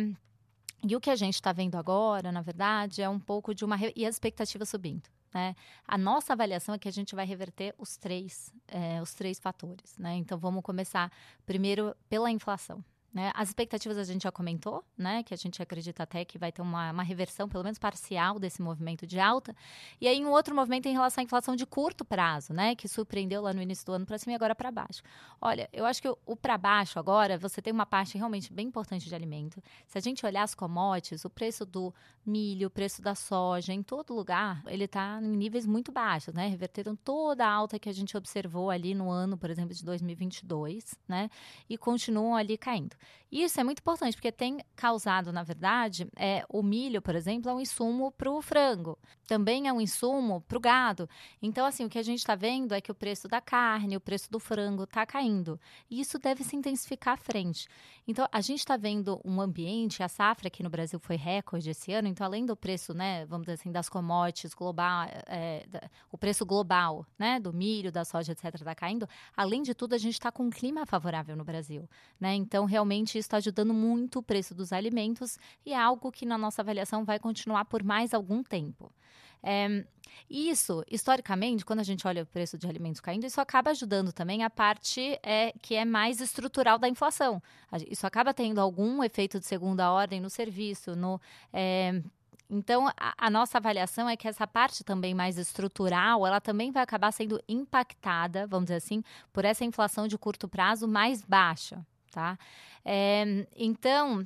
e 0.82 0.94
o 0.94 1.00
que 1.00 1.10
a 1.10 1.16
gente 1.16 1.34
está 1.34 1.52
vendo 1.52 1.76
agora, 1.76 2.30
na 2.30 2.42
verdade, 2.42 3.02
é 3.02 3.08
um 3.08 3.18
pouco 3.18 3.54
de 3.54 3.64
uma. 3.64 3.76
e 3.94 4.06
as 4.06 4.14
expectativas 4.14 4.68
subindo. 4.68 5.08
Né? 5.32 5.54
A 5.86 5.98
nossa 5.98 6.32
avaliação 6.32 6.74
é 6.74 6.78
que 6.78 6.88
a 6.88 6.92
gente 6.92 7.14
vai 7.14 7.26
reverter 7.26 7.74
os 7.76 7.96
três, 7.96 8.52
é, 8.68 9.02
os 9.02 9.12
três 9.12 9.38
fatores. 9.38 9.96
Né? 9.98 10.16
Então, 10.16 10.38
vamos 10.38 10.62
começar 10.62 11.12
primeiro 11.44 11.94
pela 12.08 12.30
inflação. 12.30 12.82
Né? 13.16 13.32
As 13.34 13.48
expectativas 13.48 13.96
a 13.96 14.04
gente 14.04 14.24
já 14.24 14.30
comentou, 14.30 14.84
né? 14.94 15.22
Que 15.22 15.32
a 15.32 15.36
gente 15.38 15.62
acredita 15.62 16.02
até 16.02 16.22
que 16.22 16.36
vai 16.36 16.52
ter 16.52 16.60
uma, 16.60 16.90
uma, 16.90 17.02
reversão, 17.02 17.48
pelo 17.48 17.64
menos 17.64 17.78
parcial, 17.78 18.38
desse 18.38 18.60
movimento 18.60 19.06
de 19.06 19.18
alta. 19.18 19.56
E 19.98 20.06
aí, 20.06 20.22
um 20.22 20.28
outro 20.28 20.54
movimento 20.54 20.84
em 20.84 20.92
relação 20.92 21.22
à 21.22 21.24
inflação 21.24 21.56
de 21.56 21.64
curto 21.64 22.04
prazo, 22.04 22.52
né? 22.52 22.74
Que 22.74 22.86
surpreendeu 22.86 23.40
lá 23.40 23.54
no 23.54 23.62
início 23.62 23.86
do 23.86 23.92
ano 23.94 24.04
para 24.04 24.18
cima 24.18 24.32
e 24.32 24.34
agora 24.34 24.54
para 24.54 24.70
baixo. 24.70 25.02
Olha, 25.40 25.66
eu 25.72 25.86
acho 25.86 26.02
que 26.02 26.08
o, 26.10 26.18
o 26.26 26.36
para 26.36 26.58
baixo 26.58 26.98
agora, 26.98 27.38
você 27.38 27.62
tem 27.62 27.72
uma 27.72 27.86
parte 27.86 28.18
realmente 28.18 28.52
bem 28.52 28.66
importante 28.66 29.08
de 29.08 29.14
alimento. 29.14 29.62
Se 29.86 29.96
a 29.96 30.00
gente 30.02 30.26
olhar 30.26 30.42
as 30.42 30.54
commodities, 30.54 31.24
o 31.24 31.30
preço 31.30 31.64
do 31.64 31.94
milho, 32.22 32.68
o 32.68 32.70
preço 32.70 33.00
da 33.00 33.14
soja, 33.14 33.72
em 33.72 33.82
todo 33.82 34.12
lugar, 34.12 34.62
ele 34.66 34.84
está 34.84 35.18
em 35.22 35.36
níveis 35.38 35.64
muito 35.64 35.90
baixos, 35.90 36.34
né? 36.34 36.48
Reverteram 36.48 36.94
toda 36.94 37.46
a 37.46 37.50
alta 37.50 37.78
que 37.78 37.88
a 37.88 37.94
gente 37.94 38.14
observou 38.14 38.68
ali 38.68 38.94
no 38.94 39.10
ano, 39.10 39.38
por 39.38 39.48
exemplo, 39.48 39.74
de 39.74 39.82
2022, 39.82 40.94
né? 41.08 41.30
E 41.66 41.78
continuam 41.78 42.36
ali 42.36 42.58
caindo. 42.58 42.94
Isso 43.30 43.60
é 43.60 43.64
muito 43.64 43.80
importante, 43.80 44.14
porque 44.14 44.30
tem 44.30 44.58
causado, 44.76 45.32
na 45.32 45.42
verdade, 45.42 46.06
é, 46.16 46.44
o 46.48 46.62
milho, 46.62 47.02
por 47.02 47.14
exemplo, 47.16 47.50
é 47.50 47.54
um 47.54 47.60
insumo 47.60 48.12
para 48.12 48.30
o 48.30 48.40
frango. 48.40 48.98
Também 49.26 49.66
é 49.66 49.72
um 49.72 49.80
insumo 49.80 50.40
para 50.42 50.56
o 50.56 50.60
gado. 50.60 51.08
Então, 51.42 51.66
assim, 51.66 51.84
o 51.84 51.88
que 51.88 51.98
a 51.98 52.02
gente 52.02 52.18
está 52.18 52.34
vendo 52.34 52.72
é 52.72 52.80
que 52.80 52.92
o 52.92 52.94
preço 52.94 53.26
da 53.26 53.40
carne, 53.40 53.96
o 53.96 54.00
preço 54.00 54.30
do 54.30 54.38
frango 54.38 54.84
está 54.84 55.04
caindo. 55.04 55.58
E 55.90 56.00
isso 56.00 56.18
deve 56.18 56.44
se 56.44 56.54
intensificar 56.54 57.14
à 57.14 57.16
frente. 57.16 57.66
Então, 58.06 58.28
a 58.30 58.40
gente 58.40 58.60
está 58.60 58.76
vendo 58.76 59.20
um 59.24 59.40
ambiente, 59.40 60.02
a 60.02 60.08
safra 60.08 60.46
aqui 60.46 60.62
no 60.62 60.70
Brasil 60.70 61.00
foi 61.00 61.16
recorde 61.16 61.70
esse 61.70 61.92
ano, 61.92 62.06
então, 62.06 62.24
além 62.24 62.46
do 62.46 62.56
preço, 62.56 62.94
né, 62.94 63.26
vamos 63.26 63.46
dizer 63.46 63.60
assim, 63.60 63.72
das 63.72 63.88
commodities 63.88 64.54
global, 64.54 65.08
é, 65.26 65.66
o 66.12 66.16
preço 66.16 66.46
global, 66.46 67.04
né, 67.18 67.40
do 67.40 67.52
milho, 67.52 67.90
da 67.90 68.04
soja, 68.04 68.30
etc., 68.30 68.54
está 68.54 68.74
caindo, 68.76 69.08
além 69.36 69.62
de 69.62 69.74
tudo, 69.74 69.94
a 69.94 69.98
gente 69.98 70.14
está 70.14 70.30
com 70.30 70.44
um 70.44 70.50
clima 70.50 70.86
favorável 70.86 71.36
no 71.36 71.44
Brasil, 71.44 71.88
né? 72.20 72.34
Então, 72.34 72.64
realmente, 72.64 73.18
isso 73.18 73.26
está 73.26 73.38
ajudando 73.38 73.74
muito 73.74 74.20
o 74.20 74.22
preço 74.22 74.54
dos 74.54 74.72
alimentos 74.72 75.38
e 75.64 75.72
é 75.72 75.78
algo 75.78 76.12
que, 76.12 76.24
na 76.24 76.38
nossa 76.38 76.62
avaliação, 76.62 77.04
vai 77.04 77.18
continuar 77.18 77.64
por 77.64 77.82
mais 77.82 78.14
algum 78.14 78.42
tempo. 78.42 78.92
É, 79.42 79.84
isso, 80.28 80.84
historicamente, 80.90 81.64
quando 81.64 81.80
a 81.80 81.84
gente 81.84 82.06
olha 82.06 82.22
o 82.22 82.26
preço 82.26 82.58
de 82.58 82.66
alimentos 82.66 83.00
caindo, 83.00 83.24
isso 83.24 83.40
acaba 83.40 83.70
ajudando 83.70 84.12
também 84.12 84.42
a 84.42 84.50
parte 84.50 85.18
é, 85.22 85.52
que 85.62 85.74
é 85.74 85.84
mais 85.84 86.20
estrutural 86.20 86.78
da 86.78 86.88
inflação. 86.88 87.40
Isso 87.88 88.06
acaba 88.06 88.34
tendo 88.34 88.60
algum 88.60 89.04
efeito 89.04 89.38
de 89.38 89.46
segunda 89.46 89.90
ordem 89.90 90.20
no 90.20 90.30
serviço, 90.30 90.96
no. 90.96 91.20
É, 91.52 92.02
então, 92.48 92.88
a, 92.96 93.14
a, 93.18 93.30
nossa 93.30 93.58
avaliação 93.58 94.08
é 94.08 94.16
que 94.16 94.28
essa 94.28 94.46
parte 94.46 94.84
também 94.84 95.14
mais 95.14 95.36
estrutural, 95.36 96.24
ela 96.26 96.40
também 96.40 96.70
vai 96.70 96.82
acabar 96.82 97.12
sendo 97.12 97.42
impactada, 97.48 98.46
vamos 98.46 98.66
dizer 98.66 98.76
assim, 98.76 99.02
por 99.32 99.44
essa 99.44 99.64
inflação 99.64 100.06
de 100.06 100.16
curto 100.16 100.48
prazo 100.48 100.86
mais 100.86 101.24
baixa, 101.24 101.84
tá? 102.12 102.38
É, 102.84 103.46
então, 103.56 104.24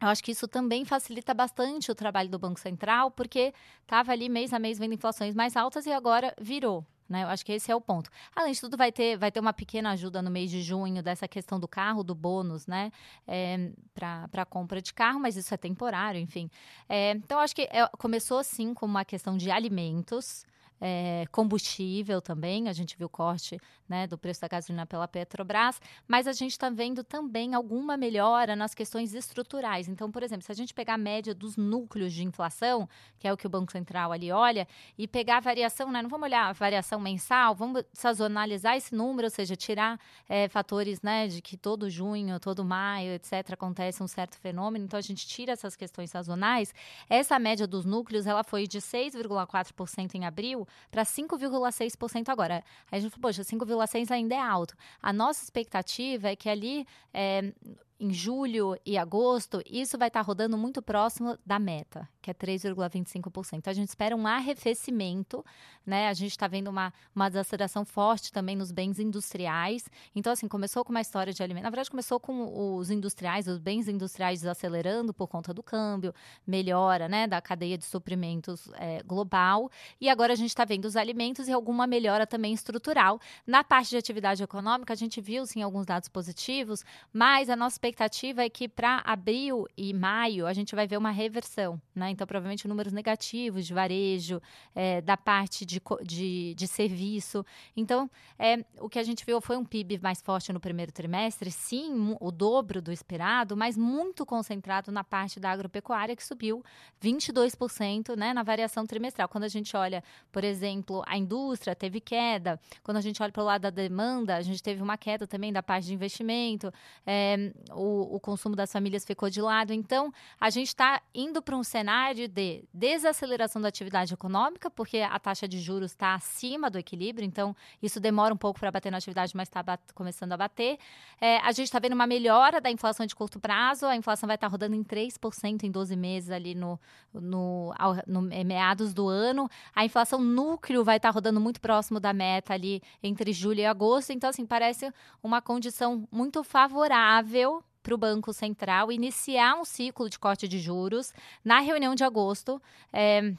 eu 0.00 0.08
acho 0.08 0.22
que 0.24 0.32
isso 0.32 0.48
também 0.48 0.84
facilita 0.84 1.34
bastante 1.34 1.90
o 1.90 1.94
trabalho 1.94 2.28
do 2.28 2.38
Banco 2.38 2.58
Central, 2.58 3.10
porque 3.10 3.52
estava 3.82 4.12
ali 4.12 4.28
mês 4.28 4.52
a 4.52 4.58
mês 4.58 4.78
vendo 4.78 4.94
inflações 4.94 5.34
mais 5.34 5.56
altas 5.56 5.86
e 5.86 5.92
agora 5.92 6.34
virou. 6.40 6.84
Né? 7.10 7.24
Eu 7.24 7.28
acho 7.28 7.44
que 7.44 7.52
esse 7.52 7.70
é 7.72 7.74
o 7.74 7.80
ponto. 7.80 8.08
Além 8.34 8.52
de 8.52 8.60
tudo, 8.60 8.76
vai 8.76 8.92
ter, 8.92 9.18
vai 9.18 9.32
ter 9.32 9.40
uma 9.40 9.52
pequena 9.52 9.90
ajuda 9.90 10.22
no 10.22 10.30
mês 10.30 10.48
de 10.48 10.62
junho 10.62 11.02
dessa 11.02 11.26
questão 11.26 11.58
do 11.58 11.66
carro, 11.66 12.04
do 12.04 12.14
bônus, 12.14 12.68
né? 12.68 12.92
É, 13.26 13.72
para 13.92 14.46
compra 14.46 14.80
de 14.80 14.94
carro, 14.94 15.18
mas 15.18 15.36
isso 15.36 15.52
é 15.52 15.56
temporário, 15.56 16.20
enfim. 16.20 16.48
É, 16.88 17.10
então, 17.10 17.40
acho 17.40 17.54
que 17.54 17.62
é, 17.62 17.84
começou 17.98 18.44
sim 18.44 18.72
com 18.72 18.86
uma 18.86 19.04
questão 19.04 19.36
de 19.36 19.50
alimentos 19.50 20.46
é, 20.80 21.26
combustível 21.30 22.22
também, 22.22 22.68
a 22.68 22.72
gente 22.72 22.96
viu 22.96 23.06
o 23.06 23.10
corte 23.10 23.60
né, 23.88 24.06
do 24.06 24.16
preço 24.16 24.40
da 24.40 24.48
gasolina 24.48 24.86
pela 24.86 25.06
Petrobras, 25.06 25.80
mas 26.08 26.26
a 26.26 26.32
gente 26.32 26.52
está 26.52 26.70
vendo 26.70 27.04
também 27.04 27.54
alguma 27.54 27.96
melhora 27.96 28.56
nas 28.56 28.74
questões 28.74 29.12
estruturais. 29.12 29.88
Então, 29.88 30.10
por 30.10 30.22
exemplo, 30.22 30.44
se 30.44 30.52
a 30.52 30.54
gente 30.54 30.72
pegar 30.72 30.94
a 30.94 30.98
média 30.98 31.34
dos 31.34 31.56
núcleos 31.56 32.12
de 32.12 32.24
inflação, 32.24 32.88
que 33.18 33.28
é 33.28 33.32
o 33.32 33.36
que 33.36 33.46
o 33.46 33.50
Banco 33.50 33.72
Central 33.72 34.12
ali 34.12 34.32
olha, 34.32 34.66
e 34.96 35.06
pegar 35.06 35.38
a 35.38 35.40
variação, 35.40 35.90
né, 35.90 36.00
não 36.00 36.08
vamos 36.08 36.26
olhar 36.26 36.46
a 36.46 36.52
variação 36.52 36.98
mensal, 37.00 37.54
vamos 37.54 37.84
sazonalizar 37.92 38.76
esse 38.76 38.94
número, 38.94 39.26
ou 39.26 39.30
seja, 39.30 39.56
tirar 39.56 40.00
é, 40.28 40.48
fatores 40.48 41.02
né, 41.02 41.26
de 41.26 41.42
que 41.42 41.56
todo 41.56 41.90
junho, 41.90 42.38
todo 42.40 42.64
maio, 42.64 43.12
etc., 43.12 43.52
acontece 43.52 44.02
um 44.02 44.06
certo 44.06 44.38
fenômeno, 44.38 44.84
então 44.84 44.98
a 44.98 45.02
gente 45.02 45.26
tira 45.26 45.52
essas 45.52 45.76
questões 45.76 46.10
sazonais. 46.10 46.72
Essa 47.08 47.38
média 47.38 47.66
dos 47.66 47.84
núcleos 47.84 48.26
ela 48.26 48.44
foi 48.44 48.66
de 48.66 48.78
6,4% 48.78 50.14
em 50.14 50.24
abril 50.24 50.66
para 50.90 51.04
5,6% 51.04 52.28
agora. 52.28 52.64
Aí 52.90 52.98
a 52.98 53.00
gente 53.00 53.10
falou, 53.10 53.22
poxa, 53.22 53.42
5,6% 53.42 54.10
ainda 54.10 54.34
é 54.34 54.40
alto. 54.40 54.74
A 55.02 55.12
nossa 55.12 55.42
expectativa 55.42 56.28
é 56.28 56.36
que 56.36 56.48
ali 56.48 56.86
é, 57.12 57.52
em 58.00 58.10
julho 58.14 58.74
e 58.84 58.96
agosto, 58.96 59.62
isso 59.66 59.98
vai 59.98 60.08
estar 60.08 60.20
tá 60.20 60.26
rodando 60.26 60.56
muito 60.56 60.80
próximo 60.80 61.36
da 61.44 61.58
meta, 61.58 62.08
que 62.22 62.30
é 62.30 62.34
3,25%. 62.34 63.58
Então, 63.58 63.70
a 63.70 63.74
gente 63.74 63.90
espera 63.90 64.16
um 64.16 64.26
arrefecimento, 64.26 65.44
né? 65.84 66.08
A 66.08 66.14
gente 66.14 66.30
está 66.30 66.48
vendo 66.48 66.68
uma, 66.68 66.94
uma 67.14 67.28
desaceleração 67.28 67.84
forte 67.84 68.32
também 68.32 68.56
nos 68.56 68.72
bens 68.72 68.98
industriais. 68.98 69.84
Então, 70.16 70.32
assim, 70.32 70.48
começou 70.48 70.82
com 70.82 70.90
uma 70.90 71.02
história 71.02 71.30
de 71.30 71.42
alimento. 71.42 71.64
Na 71.64 71.68
verdade, 71.68 71.90
começou 71.90 72.18
com 72.18 72.78
os 72.78 72.90
industriais, 72.90 73.46
os 73.46 73.58
bens 73.58 73.86
industriais 73.86 74.40
desacelerando 74.40 75.12
por 75.12 75.28
conta 75.28 75.52
do 75.52 75.62
câmbio, 75.62 76.14
melhora, 76.46 77.06
né, 77.06 77.26
da 77.26 77.40
cadeia 77.42 77.76
de 77.76 77.84
suprimentos 77.84 78.70
é, 78.76 79.02
global. 79.02 79.70
E 80.00 80.08
agora 80.08 80.32
a 80.32 80.36
gente 80.36 80.48
está 80.48 80.64
vendo 80.64 80.86
os 80.86 80.96
alimentos 80.96 81.48
e 81.48 81.52
alguma 81.52 81.86
melhora 81.86 82.26
também 82.26 82.54
estrutural. 82.54 83.20
Na 83.46 83.62
parte 83.62 83.90
de 83.90 83.98
atividade 83.98 84.42
econômica, 84.42 84.94
a 84.94 84.96
gente 84.96 85.20
viu, 85.20 85.44
sim, 85.44 85.60
alguns 85.60 85.84
dados 85.84 86.08
positivos, 86.08 86.82
mas 87.12 87.50
a 87.50 87.56
nossa 87.56 87.74
expectativa 87.74 87.89
é 88.38 88.48
que 88.48 88.68
para 88.68 89.02
abril 89.04 89.66
e 89.76 89.92
maio 89.92 90.46
a 90.46 90.52
gente 90.52 90.74
vai 90.74 90.86
ver 90.86 90.96
uma 90.96 91.10
reversão, 91.10 91.80
né? 91.94 92.10
Então, 92.10 92.26
provavelmente 92.26 92.68
números 92.68 92.92
negativos 92.92 93.66
de 93.66 93.74
varejo, 93.74 94.40
é, 94.74 95.00
da 95.00 95.16
parte 95.16 95.64
de, 95.64 95.80
de, 96.02 96.54
de, 96.54 96.66
serviço. 96.66 97.44
Então, 97.76 98.10
é, 98.38 98.64
o 98.78 98.88
que 98.88 98.98
a 98.98 99.02
gente 99.02 99.24
viu 99.24 99.40
foi 99.40 99.56
um 99.56 99.64
PIB 99.64 99.98
mais 100.02 100.20
forte 100.20 100.52
no 100.52 100.60
primeiro 100.60 100.92
trimestre, 100.92 101.50
sim, 101.50 102.16
o 102.20 102.30
dobro 102.30 102.80
do 102.80 102.92
esperado, 102.92 103.56
mas 103.56 103.76
muito 103.76 104.24
concentrado 104.24 104.92
na 104.92 105.04
parte 105.04 105.40
da 105.40 105.50
agropecuária, 105.50 106.16
que 106.16 106.24
subiu 106.24 106.62
22% 107.02 108.16
né, 108.16 108.32
na 108.32 108.42
variação 108.42 108.86
trimestral. 108.86 109.28
Quando 109.28 109.44
a 109.44 109.48
gente 109.48 109.76
olha, 109.76 110.02
por 110.30 110.44
exemplo, 110.44 111.02
a 111.06 111.16
indústria 111.16 111.74
teve 111.74 112.00
queda, 112.00 112.60
quando 112.82 112.96
a 112.96 113.00
gente 113.00 113.22
olha 113.22 113.32
para 113.32 113.42
o 113.42 113.46
lado 113.46 113.62
da 113.62 113.70
demanda, 113.70 114.36
a 114.36 114.42
gente 114.42 114.62
teve 114.62 114.82
uma 114.82 114.96
queda 114.96 115.26
também 115.26 115.52
da 115.52 115.62
parte 115.62 115.86
de 115.86 115.94
investimento. 115.94 116.72
É, 117.06 117.52
o, 117.80 118.16
o 118.16 118.20
consumo 118.20 118.54
das 118.54 118.70
famílias 118.70 119.04
ficou 119.06 119.30
de 119.30 119.40
lado. 119.40 119.72
Então, 119.72 120.12
a 120.38 120.50
gente 120.50 120.68
está 120.68 121.00
indo 121.14 121.40
para 121.40 121.56
um 121.56 121.64
cenário 121.64 122.28
de 122.28 122.64
desaceleração 122.74 123.60
da 123.62 123.68
atividade 123.68 124.12
econômica, 124.12 124.70
porque 124.70 124.98
a 124.98 125.18
taxa 125.18 125.48
de 125.48 125.58
juros 125.58 125.92
está 125.92 126.14
acima 126.14 126.68
do 126.68 126.78
equilíbrio, 126.78 127.26
então 127.26 127.56
isso 127.82 127.98
demora 127.98 128.34
um 128.34 128.36
pouco 128.36 128.60
para 128.60 128.70
bater 128.70 128.90
na 128.90 128.98
atividade, 128.98 129.34
mas 129.34 129.48
está 129.48 129.78
começando 129.94 130.32
a 130.32 130.36
bater. 130.36 130.78
É, 131.18 131.38
a 131.38 131.52
gente 131.52 131.66
está 131.66 131.78
vendo 131.78 131.94
uma 131.94 132.06
melhora 132.06 132.60
da 132.60 132.70
inflação 132.70 133.06
de 133.06 133.14
curto 133.14 133.40
prazo, 133.40 133.86
a 133.86 133.96
inflação 133.96 134.26
vai 134.26 134.36
estar 134.36 134.48
tá 134.48 134.50
rodando 134.50 134.76
em 134.76 134.84
3% 134.84 135.62
em 135.62 135.70
12 135.70 135.96
meses 135.96 136.30
ali 136.30 136.54
no, 136.54 136.78
no, 137.14 137.72
ao, 137.78 137.96
no, 138.06 138.20
meados 138.20 138.92
do 138.92 139.08
ano. 139.08 139.48
A 139.74 139.86
inflação 139.86 140.20
núcleo 140.20 140.84
vai 140.84 140.98
estar 140.98 141.08
tá 141.08 141.14
rodando 141.14 141.40
muito 141.40 141.60
próximo 141.60 141.98
da 141.98 142.12
meta 142.12 142.52
ali 142.52 142.82
entre 143.02 143.32
julho 143.32 143.60
e 143.60 143.66
agosto. 143.66 144.10
Então, 144.10 144.28
assim, 144.28 144.44
parece 144.44 144.92
uma 145.22 145.40
condição 145.40 146.06
muito 146.12 146.44
favorável 146.44 147.64
para 147.82 147.94
o 147.94 147.98
Banco 147.98 148.32
Central 148.32 148.92
iniciar 148.92 149.54
um 149.54 149.64
ciclo 149.64 150.08
de 150.08 150.18
corte 150.18 150.46
de 150.46 150.58
juros 150.58 151.12
na 151.44 151.60
reunião 151.60 151.94
de 151.94 152.04
agosto. 152.04 152.60
É, 152.92 153.34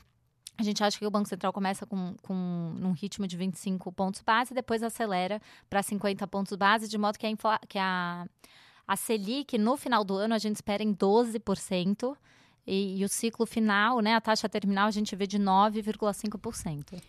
a 0.57 0.63
gente 0.63 0.83
acha 0.83 0.97
que 0.97 1.05
o 1.05 1.11
Banco 1.11 1.27
Central 1.27 1.51
começa 1.51 1.85
com, 1.85 2.15
com 2.21 2.33
um 2.33 2.91
ritmo 2.91 3.25
de 3.25 3.35
25 3.35 3.91
pontos 3.91 4.21
base 4.21 4.53
depois 4.53 4.83
acelera 4.83 5.41
para 5.69 5.81
50 5.81 6.27
pontos 6.27 6.55
base, 6.55 6.87
de 6.87 6.97
modo 6.97 7.17
que 7.17 7.25
a, 7.25 7.59
que 7.67 7.79
a, 7.79 8.27
a 8.87 8.95
Selic, 8.95 9.57
no 9.57 9.77
final 9.77 10.03
do 10.03 10.15
ano, 10.15 10.35
a 10.35 10.37
gente 10.37 10.55
espera 10.55 10.83
em 10.83 10.93
12%. 10.93 12.15
E, 12.67 12.99
e 12.99 13.03
o 13.03 13.09
ciclo 13.09 13.47
final, 13.47 14.01
né, 14.01 14.13
a 14.13 14.21
taxa 14.21 14.47
terminal, 14.47 14.87
a 14.87 14.91
gente 14.91 15.15
vê 15.15 15.25
de 15.25 15.39
9,5%. 15.39 17.01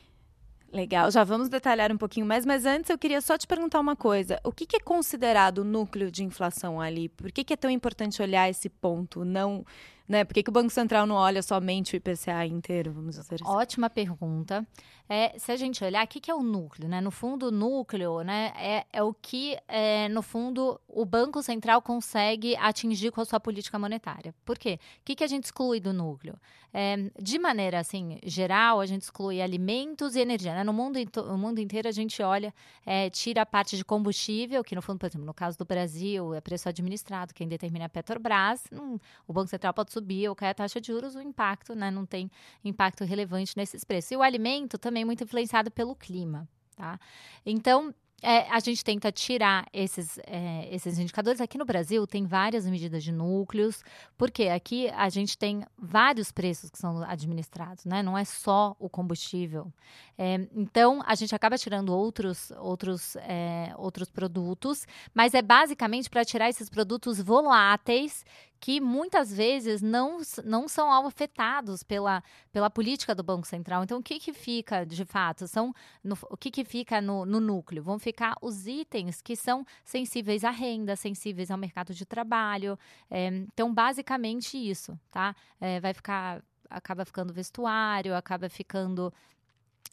Legal, 0.73 1.11
já 1.11 1.23
vamos 1.23 1.51
detalhar 1.51 1.93
um 1.93 1.99
pouquinho 1.99 2.25
mais, 2.25 2.47
mas 2.47 2.65
antes 2.65 2.89
eu 2.89 2.97
queria 2.97 3.21
só 3.21 3.37
te 3.37 3.47
perguntar 3.47 3.79
uma 3.79 3.95
coisa. 3.95 4.41
O 4.43 4.51
que, 4.51 4.65
que 4.65 4.77
é 4.77 4.81
considerado 4.81 5.63
núcleo 5.63 6.11
de 6.11 6.25
inflação 6.25 6.81
ali? 6.81 7.11
Por 7.11 7.31
que, 7.31 7.45
que 7.45 7.53
é 7.53 7.57
tão 7.59 7.71
importante 7.71 8.23
olhar 8.23 8.49
esse 8.49 8.71
ponto? 8.71 9.23
Não 9.23 9.67
né? 10.13 10.25
Por 10.25 10.35
que, 10.35 10.43
que 10.43 10.51
o 10.51 10.53
Banco 10.53 10.71
Central 10.71 11.07
não 11.07 11.17
olha 11.17 11.43
somente 11.43 11.95
o 11.95 11.97
IPCA 11.97 12.45
inteiro, 12.45 12.93
vamos 12.93 13.17
dizer 13.17 13.35
assim? 13.35 13.45
Ótima 13.45 13.89
pergunta. 13.89 14.67
É, 15.09 15.39
se 15.39 15.51
a 15.51 15.57
gente 15.57 15.83
olhar, 15.85 16.05
o 16.05 16.09
que, 16.09 16.21
que 16.21 16.31
é 16.31 16.35
o 16.35 16.43
núcleo? 16.43 16.89
Né? 16.89 17.01
No 17.01 17.11
fundo, 17.11 17.49
o 17.49 17.51
núcleo 17.51 18.23
né, 18.23 18.53
é, 18.57 18.87
é 18.93 19.03
o 19.03 19.13
que, 19.13 19.59
é, 19.67 20.09
no 20.09 20.23
fundo, 20.23 20.81
o 20.89 21.05
Banco 21.05 21.43
Central 21.43 21.83
consegue 21.83 22.57
atingir 22.57 23.11
com 23.11 23.21
a 23.21 23.25
sua 23.25 23.41
política 23.41 23.79
monetária. 23.79 24.35
Por 24.45 24.59
quê? 24.59 24.79
O 25.01 25.05
que, 25.05 25.15
que 25.15 25.25
a 25.25 25.27
gente 25.27 25.45
exclui 25.45 25.81
do 25.81 25.93
núcleo? 25.93 26.39
É, 26.75 27.11
de 27.21 27.39
maneira 27.39 27.79
assim, 27.79 28.19
geral, 28.25 28.81
a 28.81 28.87
gente 28.87 29.03
exclui 29.03 29.43
alimentos 29.43 30.17
e 30.17 30.21
energia. 30.21 30.55
Né? 30.55 30.65
No 30.65 30.73
mundo, 30.73 30.99
no 31.17 31.37
mundo 31.37 31.59
inteiro, 31.59 31.89
a 31.89 31.93
gente 31.93 32.23
olha, 32.23 32.55
é, 32.87 33.11
tira 33.11 33.43
a 33.43 33.47
parte 33.47 33.77
de 33.77 33.85
combustível, 33.85 34.65
que 34.65 34.75
no 34.75 34.81
fundo, 34.81 34.99
por 34.99 35.07
exemplo, 35.07 35.27
no 35.27 35.35
caso 35.35 35.59
do 35.59 35.67
Brasil, 35.67 36.33
é 36.33 36.41
preço 36.41 36.69
administrado, 36.69 37.35
quem 37.35 37.47
determina 37.47 37.85
é 37.85 37.87
a 37.87 37.91
Petrobras. 37.91 38.65
Não, 38.71 38.99
o 39.27 39.33
Banco 39.33 39.49
Central 39.49 39.75
pode 39.75 39.93
subir 39.93 40.02
ou 40.29 40.35
cair 40.35 40.51
a 40.51 40.55
taxa 40.55 40.81
de 40.81 40.89
juros, 40.89 41.15
o 41.15 41.21
impacto 41.21 41.75
né, 41.75 41.91
não 41.91 42.05
tem 42.05 42.31
impacto 42.65 43.05
relevante 43.05 43.57
nesses 43.57 43.85
preços. 43.85 44.13
E 44.13 44.17
o 44.17 44.23
alimento 44.23 44.79
também 44.79 45.05
muito 45.05 45.25
influenciado 45.25 45.71
pelo 45.71 45.95
clima. 45.95 46.49
Tá? 46.77 46.99
Então, 47.45 47.95
é, 48.23 48.49
a 48.49 48.61
gente 48.61 48.85
tenta 48.85 49.11
tirar 49.11 49.67
esses, 49.73 50.19
é, 50.25 50.69
esses 50.73 50.97
indicadores. 50.97 51.41
Aqui 51.41 51.59
no 51.59 51.65
Brasil 51.65 52.07
tem 52.07 52.25
várias 52.25 52.65
medidas 52.65 53.03
de 53.03 53.11
núcleos, 53.11 53.83
porque 54.17 54.45
aqui 54.45 54.89
a 54.91 55.09
gente 55.09 55.37
tem 55.37 55.65
vários 55.77 56.31
preços 56.31 56.71
que 56.71 56.79
são 56.79 57.03
administrados, 57.03 57.85
né? 57.85 58.01
Não 58.01 58.17
é 58.17 58.25
só 58.25 58.77
o 58.79 58.89
combustível. 58.89 59.73
É, 60.17 60.47
então 60.55 61.03
a 61.05 61.17
gente 61.17 61.35
acaba 61.35 61.59
tirando 61.59 61.91
outros, 61.91 62.53
outros, 62.53 63.17
é, 63.17 63.75
outros 63.77 64.09
produtos, 64.09 64.87
mas 65.13 65.35
é 65.35 65.43
basicamente 65.43 66.09
para 66.09 66.25
tirar 66.25 66.49
esses 66.49 66.71
produtos 66.71 67.21
voláteis 67.21 68.25
que 68.63 68.81
muitas 68.81 69.33
vezes 69.33 69.83
não, 69.83 70.19
não 70.45 70.69
são 70.69 70.89
afetados 71.05 71.83
pela, 71.83 72.23
pela 72.53 72.71
política 72.71 73.13
do 73.13 73.21
Banco 73.21 73.45
Central. 73.45 73.83
Então, 73.83 73.99
o 73.99 74.03
que, 74.03 74.21
que 74.21 74.33
fica 74.33 74.87
de 74.87 75.05
fato? 75.05 75.49
São 75.49 75.75
no, 76.03 76.17
o 76.31 76.37
que, 76.37 76.49
que 76.49 76.65
fica 76.65 77.01
no, 77.01 77.27
no 77.27 77.41
núcleo? 77.41 77.83
Vão 77.83 77.99
ficar 77.99 78.37
os 78.41 78.69
itens 78.69 79.21
que 79.21 79.35
são 79.35 79.67
sensíveis 79.85 80.45
à 80.45 80.51
renda, 80.51 80.95
sensíveis 80.95 81.51
ao 81.51 81.59
mercado 81.59 81.93
de 81.93 82.07
trabalho. 82.07 82.79
É, 83.11 83.27
então, 83.27 83.75
basicamente 83.75 84.57
isso, 84.57 84.97
tá? 85.11 85.35
É, 85.61 85.81
vai 85.81 85.93
ficar 85.93 86.41
acaba 86.71 87.05
ficando 87.05 87.33
vestuário, 87.35 88.15
acaba 88.15 88.49
ficando 88.49 89.13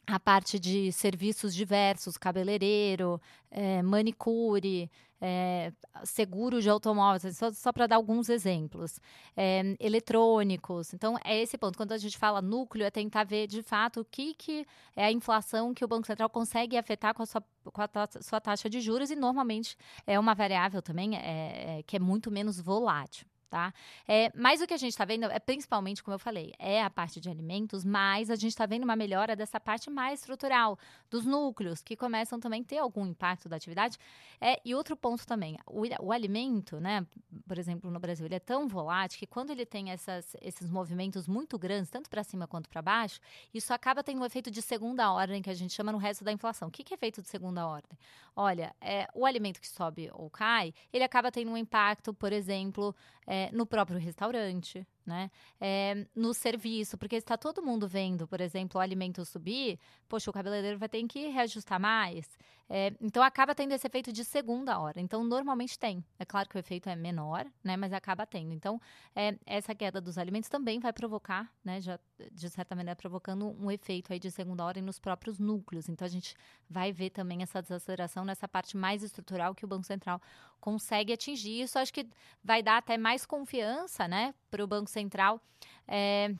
a 0.06 0.20
parte 0.20 0.60
de 0.60 0.92
serviços 0.92 1.52
diversos, 1.54 2.16
cabeleireiro, 2.16 3.20
é, 3.50 3.82
manicure, 3.82 4.88
é, 5.20 5.72
seguro 6.04 6.62
de 6.62 6.68
automóveis, 6.68 7.36
só, 7.36 7.50
só 7.52 7.72
para 7.72 7.86
dar 7.86 7.96
alguns 7.96 8.28
exemplos. 8.28 8.98
É, 9.36 9.76
eletrônicos. 9.78 10.94
Então, 10.94 11.16
é 11.24 11.40
esse 11.40 11.58
ponto. 11.58 11.76
Quando 11.76 11.92
a 11.92 11.98
gente 11.98 12.16
fala 12.16 12.40
núcleo, 12.40 12.84
é 12.84 12.90
tentar 12.90 13.24
ver 13.24 13.46
de 13.46 13.62
fato 13.62 14.00
o 14.00 14.04
que, 14.04 14.34
que 14.34 14.66
é 14.96 15.04
a 15.04 15.12
inflação 15.12 15.74
que 15.74 15.84
o 15.84 15.88
Banco 15.88 16.06
Central 16.06 16.30
consegue 16.30 16.76
afetar 16.76 17.14
com 17.14 17.22
a 17.22 17.26
sua, 17.26 17.44
com 17.64 17.82
a 17.82 17.88
sua 18.22 18.40
taxa 18.40 18.68
de 18.68 18.80
juros, 18.80 19.10
e 19.10 19.16
normalmente 19.16 19.76
é 20.06 20.18
uma 20.18 20.34
variável 20.34 20.82
também 20.82 21.16
é, 21.16 21.78
é 21.78 21.82
que 21.82 21.96
é 21.96 21.98
muito 21.98 22.30
menos 22.30 22.60
volátil 22.60 23.29
tá? 23.50 23.74
É, 24.06 24.30
mas 24.34 24.62
o 24.62 24.66
que 24.66 24.72
a 24.72 24.76
gente 24.76 24.92
está 24.92 25.04
vendo 25.04 25.24
é 25.24 25.38
principalmente, 25.40 26.02
como 26.02 26.14
eu 26.14 26.18
falei, 26.18 26.54
é 26.58 26.82
a 26.82 26.88
parte 26.88 27.20
de 27.20 27.28
alimentos, 27.28 27.84
mas 27.84 28.30
a 28.30 28.36
gente 28.36 28.52
está 28.52 28.64
vendo 28.64 28.84
uma 28.84 28.94
melhora 28.94 29.34
dessa 29.34 29.58
parte 29.58 29.90
mais 29.90 30.20
estrutural, 30.20 30.78
dos 31.10 31.26
núcleos, 31.26 31.82
que 31.82 31.96
começam 31.96 32.38
também 32.38 32.62
a 32.62 32.64
ter 32.64 32.78
algum 32.78 33.04
impacto 33.04 33.48
da 33.48 33.56
atividade. 33.56 33.98
É, 34.40 34.60
e 34.64 34.74
outro 34.74 34.96
ponto 34.96 35.26
também, 35.26 35.58
o, 35.66 35.82
o 36.00 36.12
alimento, 36.12 36.78
né, 36.78 37.04
por 37.46 37.58
exemplo, 37.58 37.90
no 37.90 37.98
Brasil, 37.98 38.24
ele 38.24 38.36
é 38.36 38.40
tão 38.40 38.68
volátil 38.68 39.18
que 39.18 39.26
quando 39.26 39.50
ele 39.50 39.66
tem 39.66 39.90
essas, 39.90 40.36
esses 40.40 40.70
movimentos 40.70 41.26
muito 41.26 41.58
grandes, 41.58 41.90
tanto 41.90 42.08
para 42.08 42.22
cima 42.22 42.46
quanto 42.46 42.68
para 42.68 42.80
baixo, 42.80 43.18
isso 43.52 43.74
acaba 43.74 44.04
tendo 44.04 44.20
um 44.20 44.24
efeito 44.24 44.50
de 44.50 44.62
segunda 44.62 45.10
ordem, 45.10 45.42
que 45.42 45.50
a 45.50 45.54
gente 45.54 45.74
chama 45.74 45.90
no 45.90 45.98
resto 45.98 46.22
da 46.22 46.30
inflação. 46.30 46.68
O 46.68 46.70
que, 46.70 46.84
que 46.84 46.94
é 46.94 46.96
efeito 46.96 47.20
de 47.20 47.28
segunda 47.28 47.66
ordem? 47.66 47.98
Olha, 48.36 48.74
é, 48.80 49.08
o 49.12 49.26
alimento 49.26 49.60
que 49.60 49.68
sobe 49.68 50.08
ou 50.14 50.30
cai, 50.30 50.72
ele 50.92 51.02
acaba 51.02 51.32
tendo 51.32 51.50
um 51.50 51.56
impacto, 51.56 52.14
por 52.14 52.32
exemplo, 52.32 52.94
é, 53.26 53.39
no 53.52 53.66
próprio 53.66 53.98
restaurante, 53.98 54.86
né? 55.10 55.30
É, 55.60 56.06
no 56.14 56.32
serviço, 56.32 56.96
porque 56.96 57.16
está 57.16 57.36
todo 57.36 57.62
mundo 57.62 57.88
vendo, 57.88 58.26
por 58.26 58.40
exemplo, 58.40 58.78
o 58.78 58.80
alimento 58.80 59.24
subir, 59.24 59.78
poxa, 60.08 60.30
o 60.30 60.32
cabeleireiro 60.32 60.78
vai 60.78 60.88
ter 60.88 61.04
que 61.06 61.28
reajustar 61.28 61.80
mais. 61.80 62.26
É, 62.72 62.92
então 63.00 63.20
acaba 63.20 63.52
tendo 63.52 63.72
esse 63.72 63.84
efeito 63.84 64.12
de 64.12 64.24
segunda 64.24 64.78
hora. 64.78 65.00
Então, 65.00 65.24
normalmente 65.24 65.76
tem. 65.76 66.04
É 66.20 66.24
claro 66.24 66.48
que 66.48 66.56
o 66.56 66.58
efeito 66.60 66.88
é 66.88 66.94
menor, 66.94 67.44
né? 67.64 67.76
Mas 67.76 67.92
acaba 67.92 68.24
tendo. 68.24 68.52
Então, 68.52 68.80
é, 69.12 69.36
essa 69.44 69.74
queda 69.74 70.00
dos 70.00 70.16
alimentos 70.16 70.48
também 70.48 70.78
vai 70.78 70.92
provocar, 70.92 71.52
né? 71.64 71.80
Já, 71.80 71.98
de 72.30 72.48
certa 72.48 72.76
maneira, 72.76 72.94
provocando 72.94 73.48
um 73.60 73.72
efeito 73.72 74.12
aí 74.12 74.20
de 74.20 74.30
segunda 74.30 74.64
hora 74.64 74.80
nos 74.80 75.00
próprios 75.00 75.40
núcleos. 75.40 75.88
Então, 75.88 76.06
a 76.06 76.08
gente 76.08 76.36
vai 76.68 76.92
ver 76.92 77.10
também 77.10 77.42
essa 77.42 77.60
desaceleração 77.60 78.24
nessa 78.24 78.46
parte 78.46 78.76
mais 78.76 79.02
estrutural 79.02 79.52
que 79.52 79.64
o 79.64 79.68
Banco 79.68 79.84
Central 79.84 80.22
consegue 80.60 81.12
atingir. 81.12 81.62
Isso 81.62 81.76
acho 81.76 81.92
que 81.92 82.06
vai 82.44 82.62
dar 82.62 82.76
até 82.76 82.96
mais 82.96 83.26
confiança, 83.26 84.06
né, 84.06 84.32
para 84.50 84.62
o 84.62 84.66
Banco 84.66 84.90
Central. 84.90 84.99
É, 85.86 86.34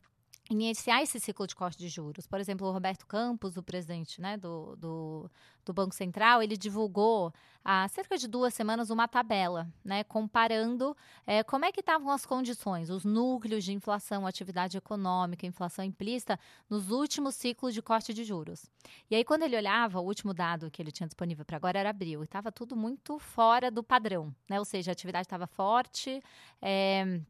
iniciar 0.51 1.01
esse 1.01 1.20
ciclo 1.20 1.46
de 1.46 1.55
corte 1.55 1.79
de 1.79 1.88
juros. 1.88 2.27
Por 2.27 2.40
exemplo, 2.40 2.66
o 2.66 2.73
Roberto 2.73 3.07
Campos, 3.07 3.57
o 3.57 3.62
presidente 3.62 4.20
né, 4.20 4.37
do, 4.37 4.75
do, 4.77 5.31
do, 5.64 5.73
Banco 5.73 5.94
Central, 5.94 6.42
ele 6.42 6.57
divulgou 6.57 7.33
há 7.64 7.87
cerca 7.87 8.18
de 8.18 8.27
duas 8.27 8.53
semanas 8.53 8.90
uma 8.90 9.07
tabela, 9.07 9.68
né, 9.85 10.03
comparando 10.03 10.96
é, 11.25 11.44
como 11.44 11.64
é 11.64 11.70
que 11.70 11.79
estavam 11.79 12.11
as 12.11 12.27
condições, 12.27 12.90
os 12.90 13.05
núcleos 13.05 13.62
de 13.62 13.73
inflação, 13.73 14.27
atividade 14.27 14.77
econômica, 14.77 15.46
inflação 15.46 15.85
implícita, 15.85 16.38
nos 16.68 16.90
últimos 16.90 17.37
ciclos 17.37 17.73
de 17.73 17.81
corte 17.81 18.12
de 18.12 18.25
juros. 18.25 18.68
E 19.09 19.14
aí, 19.14 19.25
quando 19.25 19.44
ele 19.44 19.57
olhava, 19.57 20.01
o 20.01 20.05
último 20.05 20.35
dado 20.35 20.68
que 20.68 20.83
ele 20.83 20.90
tinha 20.90 21.07
disponível 21.07 21.44
para 21.44 21.57
agora 21.57 21.79
era 21.79 21.90
abril, 21.90 22.23
e 22.23 22.25
estava 22.25 22.51
tudo 22.51 22.75
muito 22.75 23.20
fora 23.20 23.70
do 23.70 23.85
padrão, 23.85 24.35
né, 24.49 24.59
ou 24.59 24.64
seja, 24.64 24.90
a 24.90 24.92
atividade 24.92 25.27
estava 25.27 25.46
forte, 25.46 26.20
é, 26.61 27.20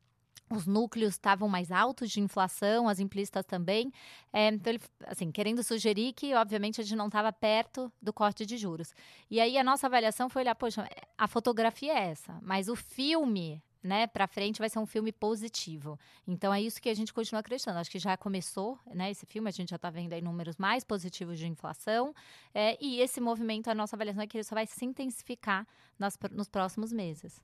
os 0.51 0.67
núcleos 0.67 1.15
estavam 1.15 1.49
mais 1.49 1.71
altos 1.71 2.11
de 2.11 2.21
inflação, 2.21 2.89
as 2.89 2.99
implícitas 2.99 3.47
também. 3.47 3.93
É, 4.33 4.49
então, 4.49 4.73
ele, 4.73 4.83
assim, 5.07 5.31
querendo 5.31 5.63
sugerir 5.63 6.13
que, 6.13 6.35
obviamente, 6.35 6.81
a 6.81 6.85
gente 6.85 6.97
não 6.97 7.07
estava 7.07 7.33
perto 7.33 7.91
do 8.03 8.13
corte 8.13 8.45
de 8.45 8.57
juros. 8.57 8.93
E 9.31 9.41
aí, 9.41 9.57
a 9.57 9.65
nossa 9.65 9.87
avaliação 9.87 10.29
foi 10.29 10.43
olhar, 10.43 10.57
poxa, 10.57 10.89
a 11.17 11.29
fotografia 11.29 11.93
é 11.93 12.11
essa, 12.11 12.37
mas 12.43 12.69
o 12.69 12.75
filme, 12.75 13.63
né, 13.81 14.09
para 14.09 14.27
frente 14.27 14.59
vai 14.59 14.69
ser 14.69 14.81
um 14.81 14.87
filme 14.87 15.13
positivo. 15.13 15.99
Então, 16.27 16.53
é 16.53 16.61
isso 16.61 16.83
que 16.83 16.89
a 16.89 16.95
gente 16.95 17.15
continua 17.15 17.41
acreditando. 17.41 17.79
Acho 17.79 17.91
que 17.91 18.01
já 18.01 18.17
começou, 18.17 18.77
né, 18.93 19.11
esse 19.13 19.25
filme, 19.27 19.49
a 19.49 19.53
gente 19.53 19.71
já 19.71 19.77
está 19.77 19.89
vendo 19.89 20.13
aí 20.13 20.21
números 20.21 20.57
mais 20.57 20.83
positivos 20.83 21.39
de 21.39 21.47
inflação. 21.47 22.13
É, 22.53 22.77
e 22.85 23.01
esse 23.01 23.21
movimento, 23.21 23.69
a 23.69 23.75
nossa 23.75 23.95
avaliação 23.95 24.23
é 24.23 24.27
que 24.27 24.37
ele 24.37 24.45
só 24.45 24.57
vai 24.57 24.67
se 24.67 24.85
intensificar 24.85 25.65
nas, 25.97 26.19
nos 26.33 26.49
próximos 26.49 26.93
meses. 26.93 27.41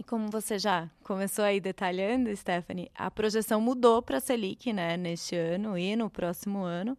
E 0.00 0.02
como 0.02 0.30
você 0.30 0.58
já 0.58 0.88
começou 1.04 1.44
aí 1.44 1.60
detalhando, 1.60 2.34
Stephanie, 2.34 2.90
a 2.94 3.10
projeção 3.10 3.60
mudou 3.60 4.00
para 4.00 4.16
a 4.16 4.20
Selic, 4.20 4.72
né, 4.72 4.96
neste 4.96 5.36
ano 5.36 5.76
e 5.76 5.94
no 5.94 6.08
próximo 6.08 6.62
ano. 6.62 6.96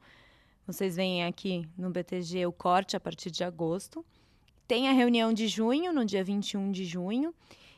Vocês 0.68 0.98
veem 0.98 1.26
aqui 1.26 1.68
no 1.76 1.90
BTG 1.90 2.46
o 2.46 2.52
corte 2.52 2.96
a 2.96 3.00
partir 3.00 3.32
de 3.32 3.44
agosto. 3.44 4.06
Tem 4.68 4.88
a 4.88 4.92
reunião 4.92 5.34
de 5.34 5.48
junho, 5.48 5.92
no 5.92 6.06
dia 6.06 6.24
21 6.24 6.72
de 6.72 6.86
junho. 6.86 7.34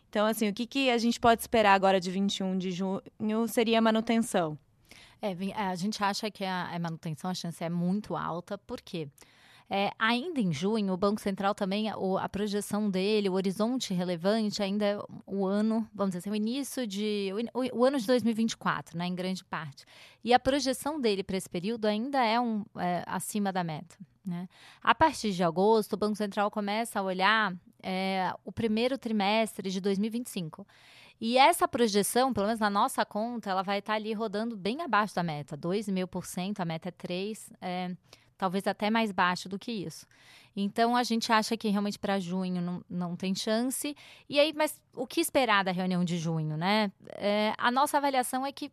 Então, 0.10 0.26
assim, 0.26 0.50
o 0.50 0.54
que, 0.54 0.68
que 0.68 0.90
a 0.90 0.98
gente 0.98 1.22
pode 1.22 1.40
esperar 1.40 1.74
agora 1.74 2.02
de 2.02 2.12
21 2.12 2.58
de 2.58 2.72
junho 2.72 3.02
seria 3.48 3.80
a 3.80 3.82
manutenção? 3.82 4.60
É, 5.22 5.34
a 5.56 5.74
gente 5.76 6.04
acha 6.04 6.30
que 6.30 6.44
a, 6.44 6.78
manutenção, 6.82 7.32
a 7.32 7.34
chance 7.34 7.64
é 7.64 7.70
muito 7.70 8.18
alta, 8.18 8.58
por 8.58 8.82
quê? 8.82 9.08
É, 9.76 9.92
ainda 9.98 10.40
em 10.40 10.54
junho, 10.54 10.94
o 10.94 10.98
Banco 10.98 11.20
Central 11.20 11.56
também, 11.56 11.90
a, 11.90 11.96
a, 12.22 12.30
projeção 12.30 12.92
dele, 12.92 13.28
o 13.28 13.34
horizonte 13.34 13.92
relevante, 13.92 14.62
ainda 14.62 14.86
é 14.86 15.00
o 15.26 15.48
ano, 15.48 15.90
vamos 15.92 16.12
dizer 16.12 16.20
assim, 16.20 16.30
o 16.30 16.36
início 16.36 16.86
de. 16.86 17.32
O, 17.52 17.80
o 17.80 17.84
ano 17.84 17.98
de 17.98 18.06
2024, 18.06 18.96
né, 18.96 19.08
em 19.08 19.16
grande 19.16 19.44
parte. 19.44 19.84
E 20.24 20.32
a 20.32 20.38
projeção 20.38 21.02
dele 21.02 21.24
para 21.24 21.38
esse 21.38 21.50
período 21.50 21.86
ainda 21.86 22.24
é, 22.24 22.40
um, 22.40 22.64
é, 22.78 23.02
acima 23.08 23.52
da 23.52 23.64
meta. 23.64 23.98
Né? 24.24 24.48
A 24.80 24.94
partir 24.94 25.32
de 25.32 25.44
agosto, 25.44 25.94
o 25.94 25.98
Banco 25.98 26.18
Central 26.18 26.52
começa 26.52 27.00
a 27.00 27.02
olhar 27.02 27.52
é, 27.82 28.32
o 28.46 28.52
primeiro 28.52 28.96
trimestre 28.96 29.72
de 29.72 29.82
2025. 29.82 30.68
E 31.20 31.36
essa 31.36 31.68
projeção, 31.68 32.32
pelo 32.32 32.46
menos 32.46 32.60
na 32.60 32.70
nossa 32.70 33.04
conta, 33.04 33.50
ela 33.50 33.64
vai 33.64 33.80
estar 33.80 33.96
ali 33.96 34.14
rodando 34.14 34.56
bem 34.56 34.84
abaixo 34.84 35.16
da 35.16 35.24
meta, 35.24 35.58
2,5%, 35.58 36.60
a 36.60 36.66
meta 36.66 36.90
é 36.90 36.92
3%. 36.92 37.54
É, 37.60 37.96
talvez 38.44 38.68
até 38.68 38.90
mais 38.90 39.10
baixo 39.10 39.48
do 39.48 39.58
que 39.58 39.72
isso. 39.72 40.06
Então 40.54 40.98
a 40.98 41.04
gente 41.04 41.32
acha 41.32 41.56
que 41.56 41.70
realmente 41.70 41.98
para 41.98 42.20
junho 42.20 42.62
não, 42.62 42.84
não 42.90 43.16
tem 43.16 43.34
chance. 43.34 43.96
E 44.28 44.38
aí, 44.38 44.52
mas 44.54 44.82
o 44.94 45.08
que 45.08 45.22
esperar 45.22 45.64
da 45.64 45.72
reunião 45.72 46.04
de 46.04 46.18
junho, 46.18 46.58
né? 46.58 46.92
É, 47.16 47.54
a 47.58 47.72
nossa 47.72 47.98
avaliação 47.98 48.46
é 48.46 48.52
que 48.52 48.70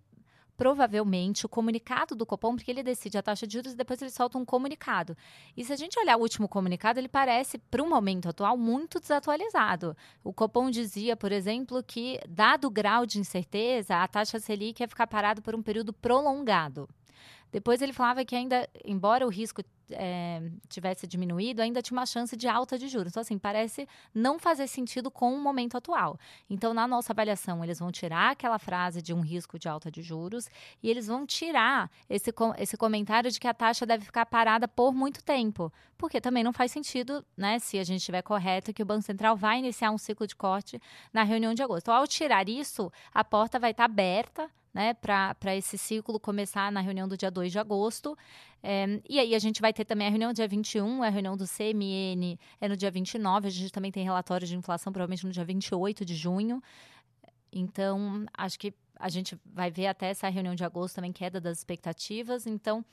provavelmente 0.56 1.46
o 1.46 1.48
comunicado 1.48 2.16
do 2.16 2.26
Copom, 2.26 2.56
porque 2.56 2.70
ele 2.70 2.82
decide 2.82 3.16
a 3.16 3.22
taxa 3.22 3.46
de 3.46 3.54
juros 3.54 3.72
e 3.72 3.76
depois 3.76 4.02
ele 4.02 4.10
solta 4.10 4.36
um 4.36 4.44
comunicado. 4.44 5.16
E 5.56 5.64
se 5.64 5.72
a 5.72 5.76
gente 5.76 5.98
olhar 6.00 6.16
o 6.16 6.20
último 6.20 6.48
comunicado, 6.48 6.98
ele 6.98 7.08
parece, 7.08 7.56
para 7.56 7.82
o 7.82 7.88
momento 7.88 8.28
atual, 8.28 8.58
muito 8.58 8.98
desatualizado. 8.98 9.96
O 10.24 10.32
Copom 10.32 10.68
dizia, 10.68 11.16
por 11.16 11.30
exemplo, 11.30 11.80
que, 11.82 12.20
dado 12.28 12.66
o 12.66 12.70
grau 12.70 13.06
de 13.06 13.20
incerteza, 13.20 14.02
a 14.02 14.08
taxa 14.08 14.40
Selic 14.40 14.82
ia 14.82 14.88
ficar 14.88 15.06
parada 15.06 15.40
por 15.40 15.54
um 15.54 15.62
período 15.62 15.92
prolongado. 15.92 16.88
Depois 17.52 17.82
ele 17.82 17.92
falava 17.92 18.24
que 18.24 18.34
ainda, 18.34 18.68
embora 18.84 19.26
o 19.26 19.30
risco 19.30 19.62
é, 19.92 20.40
tivesse 20.68 21.06
diminuído, 21.06 21.60
ainda 21.60 21.82
tinha 21.82 21.98
uma 21.98 22.06
chance 22.06 22.36
de 22.36 22.48
alta 22.48 22.78
de 22.78 22.88
juros. 22.88 23.12
Então, 23.12 23.20
assim, 23.20 23.38
parece 23.38 23.88
não 24.14 24.38
fazer 24.38 24.66
sentido 24.66 25.10
com 25.10 25.34
o 25.34 25.40
momento 25.40 25.76
atual. 25.76 26.18
Então, 26.48 26.72
na 26.72 26.86
nossa 26.86 27.12
avaliação, 27.12 27.62
eles 27.64 27.78
vão 27.78 27.90
tirar 27.90 28.30
aquela 28.30 28.58
frase 28.58 29.02
de 29.02 29.12
um 29.12 29.20
risco 29.20 29.58
de 29.58 29.68
alta 29.68 29.90
de 29.90 30.02
juros 30.02 30.48
e 30.82 30.88
eles 30.88 31.06
vão 31.06 31.26
tirar 31.26 31.90
esse, 32.08 32.32
esse 32.58 32.76
comentário 32.76 33.30
de 33.30 33.40
que 33.40 33.48
a 33.48 33.54
taxa 33.54 33.84
deve 33.84 34.04
ficar 34.04 34.26
parada 34.26 34.68
por 34.68 34.92
muito 34.92 35.22
tempo. 35.22 35.72
Porque 35.98 36.20
também 36.20 36.42
não 36.42 36.52
faz 36.52 36.72
sentido, 36.72 37.24
né, 37.36 37.58
se 37.58 37.78
a 37.78 37.84
gente 37.84 37.98
estiver 37.98 38.22
correto, 38.22 38.72
que 38.72 38.82
o 38.82 38.86
Banco 38.86 39.02
Central 39.02 39.36
vai 39.36 39.58
iniciar 39.58 39.90
um 39.90 39.98
ciclo 39.98 40.26
de 40.26 40.34
corte 40.34 40.80
na 41.12 41.22
reunião 41.22 41.52
de 41.52 41.62
agosto. 41.62 41.84
Então, 41.84 41.94
ao 41.94 42.06
tirar 42.06 42.48
isso, 42.48 42.90
a 43.12 43.22
porta 43.22 43.58
vai 43.58 43.72
estar 43.72 43.84
aberta 43.84 44.50
né, 44.72 44.94
para 44.94 45.56
esse 45.56 45.76
ciclo 45.76 46.20
começar 46.20 46.70
na 46.70 46.80
reunião 46.80 47.08
do 47.08 47.16
dia 47.16 47.30
2 47.30 47.52
de 47.52 47.58
agosto. 47.58 48.16
É, 48.62 49.00
e 49.08 49.18
aí 49.18 49.34
a 49.34 49.38
gente 49.38 49.60
vai 49.60 49.72
ter 49.72 49.84
também 49.84 50.06
a 50.06 50.10
reunião 50.10 50.32
dia 50.32 50.46
21, 50.46 51.02
a 51.02 51.08
reunião 51.08 51.36
do 51.36 51.44
CMN 51.46 52.38
é 52.60 52.68
no 52.68 52.76
dia 52.76 52.90
29, 52.90 53.48
a 53.48 53.50
gente 53.50 53.72
também 53.72 53.90
tem 53.90 54.04
relatório 54.04 54.46
de 54.46 54.56
inflação 54.56 54.92
provavelmente 54.92 55.26
no 55.26 55.32
dia 55.32 55.44
28 55.44 56.04
de 56.04 56.14
junho. 56.14 56.62
Então, 57.52 58.26
acho 58.36 58.58
que 58.58 58.72
a 58.96 59.08
gente 59.08 59.36
vai 59.44 59.70
ver 59.70 59.86
até 59.86 60.10
essa 60.10 60.28
reunião 60.28 60.54
de 60.54 60.64
agosto 60.64 60.96
também 60.96 61.12
queda 61.12 61.40
das 61.40 61.58
expectativas. 61.58 62.46
Então, 62.46 62.84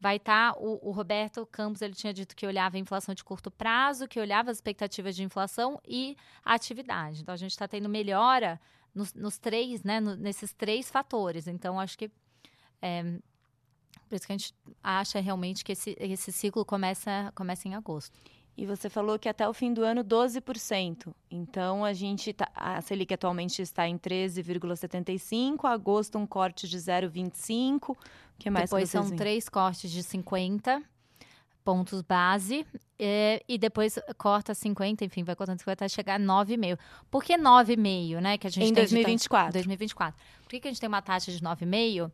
vai 0.00 0.16
estar 0.16 0.54
tá, 0.54 0.58
o, 0.58 0.88
o, 0.88 0.90
Roberto 0.90 1.44
Campos 1.46 1.82
ele 1.82 1.94
tinha 1.94 2.12
dito 2.12 2.34
que 2.34 2.46
olhava 2.46 2.76
a 2.76 2.80
inflação 2.80 3.14
de 3.14 3.22
curto 3.22 3.50
prazo, 3.50 4.08
que 4.08 4.18
olhava 4.18 4.50
as 4.50 4.56
expectativas 4.56 5.14
de 5.14 5.22
inflação 5.22 5.78
e 5.86 6.16
a 6.42 6.54
atividade. 6.54 7.20
Então 7.20 7.34
a 7.34 7.36
gente 7.36 7.50
está 7.50 7.68
tendo 7.68 7.88
melhora 7.88 8.58
nos, 8.94 9.14
nos 9.14 9.38
três, 9.38 9.82
né, 9.82 10.00
no, 10.00 10.16
nesses 10.16 10.52
três 10.52 10.90
fatores. 10.90 11.46
Então, 11.46 11.78
acho 11.78 11.96
que 11.96 12.10
é, 12.82 13.18
por 14.08 14.16
isso 14.16 14.26
que 14.26 14.32
a 14.32 14.36
gente 14.36 14.54
acha 14.82 15.20
realmente 15.20 15.64
que 15.64 15.70
esse, 15.72 15.96
esse 16.00 16.32
ciclo 16.32 16.64
começa, 16.64 17.32
começa 17.34 17.68
em 17.68 17.74
agosto. 17.74 18.18
E 18.56 18.66
você 18.66 18.90
falou 18.90 19.18
que 19.18 19.28
até 19.28 19.48
o 19.48 19.54
fim 19.54 19.72
do 19.72 19.82
ano 19.82 20.04
12%. 20.04 21.14
Então 21.30 21.84
a 21.84 21.92
gente 21.92 22.32
tá, 22.32 22.50
a 22.54 22.80
Selic 22.80 23.14
atualmente 23.14 23.62
está 23.62 23.88
em 23.88 23.96
13,75, 23.96 25.64
agosto 25.64 26.18
um 26.18 26.26
corte 26.26 26.68
de 26.68 26.76
0,25. 26.76 27.96
que 28.38 28.50
mais 28.50 28.68
Depois 28.68 28.90
são 28.90 29.08
três 29.10 29.48
cortes 29.48 29.90
de 29.90 30.02
50 30.02 30.82
pontos 31.64 32.02
base 32.02 32.66
é, 32.98 33.42
e 33.48 33.56
depois 33.56 33.98
corta 34.18 34.54
50, 34.54 35.04
enfim, 35.04 35.24
vai 35.24 35.34
cortando 35.34 35.58
50 35.58 35.84
até 35.84 35.88
chegar 35.88 36.16
a 36.16 36.18
9,5. 36.18 36.78
Por 37.10 37.24
que 37.24 37.34
9,5, 37.34 38.20
né? 38.20 38.38
Que 38.38 38.46
a 38.46 38.50
gente 38.50 38.70
em 38.70 38.72
2024. 38.72 39.52
2024. 39.52 40.20
Por 40.42 40.48
que, 40.50 40.60
que 40.60 40.68
a 40.68 40.70
gente 40.70 40.80
tem 40.80 40.88
uma 40.88 41.02
taxa 41.02 41.32
de 41.32 41.40
9,5? 41.40 42.10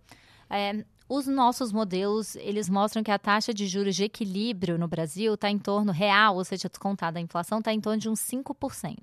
É, 0.49 0.85
os 1.09 1.27
nossos 1.27 1.73
modelos, 1.73 2.37
eles 2.37 2.69
mostram 2.69 3.03
que 3.03 3.11
a 3.11 3.19
taxa 3.19 3.55
de 3.55 3.67
juros 3.67 3.95
de 3.95 4.05
equilíbrio 4.05 4.79
no 4.79 4.89
Brasil 4.89 5.35
está 5.35 5.51
em 5.51 5.59
torno 5.59 5.93
real, 5.93 6.37
ou 6.37 6.45
seja, 6.45 6.69
descontada 6.69 7.19
a 7.19 7.23
inflação, 7.23 7.59
está 7.59 7.73
em 7.73 7.81
torno 7.81 7.99
de 7.99 8.09
uns 8.09 8.21
5%. 8.21 8.97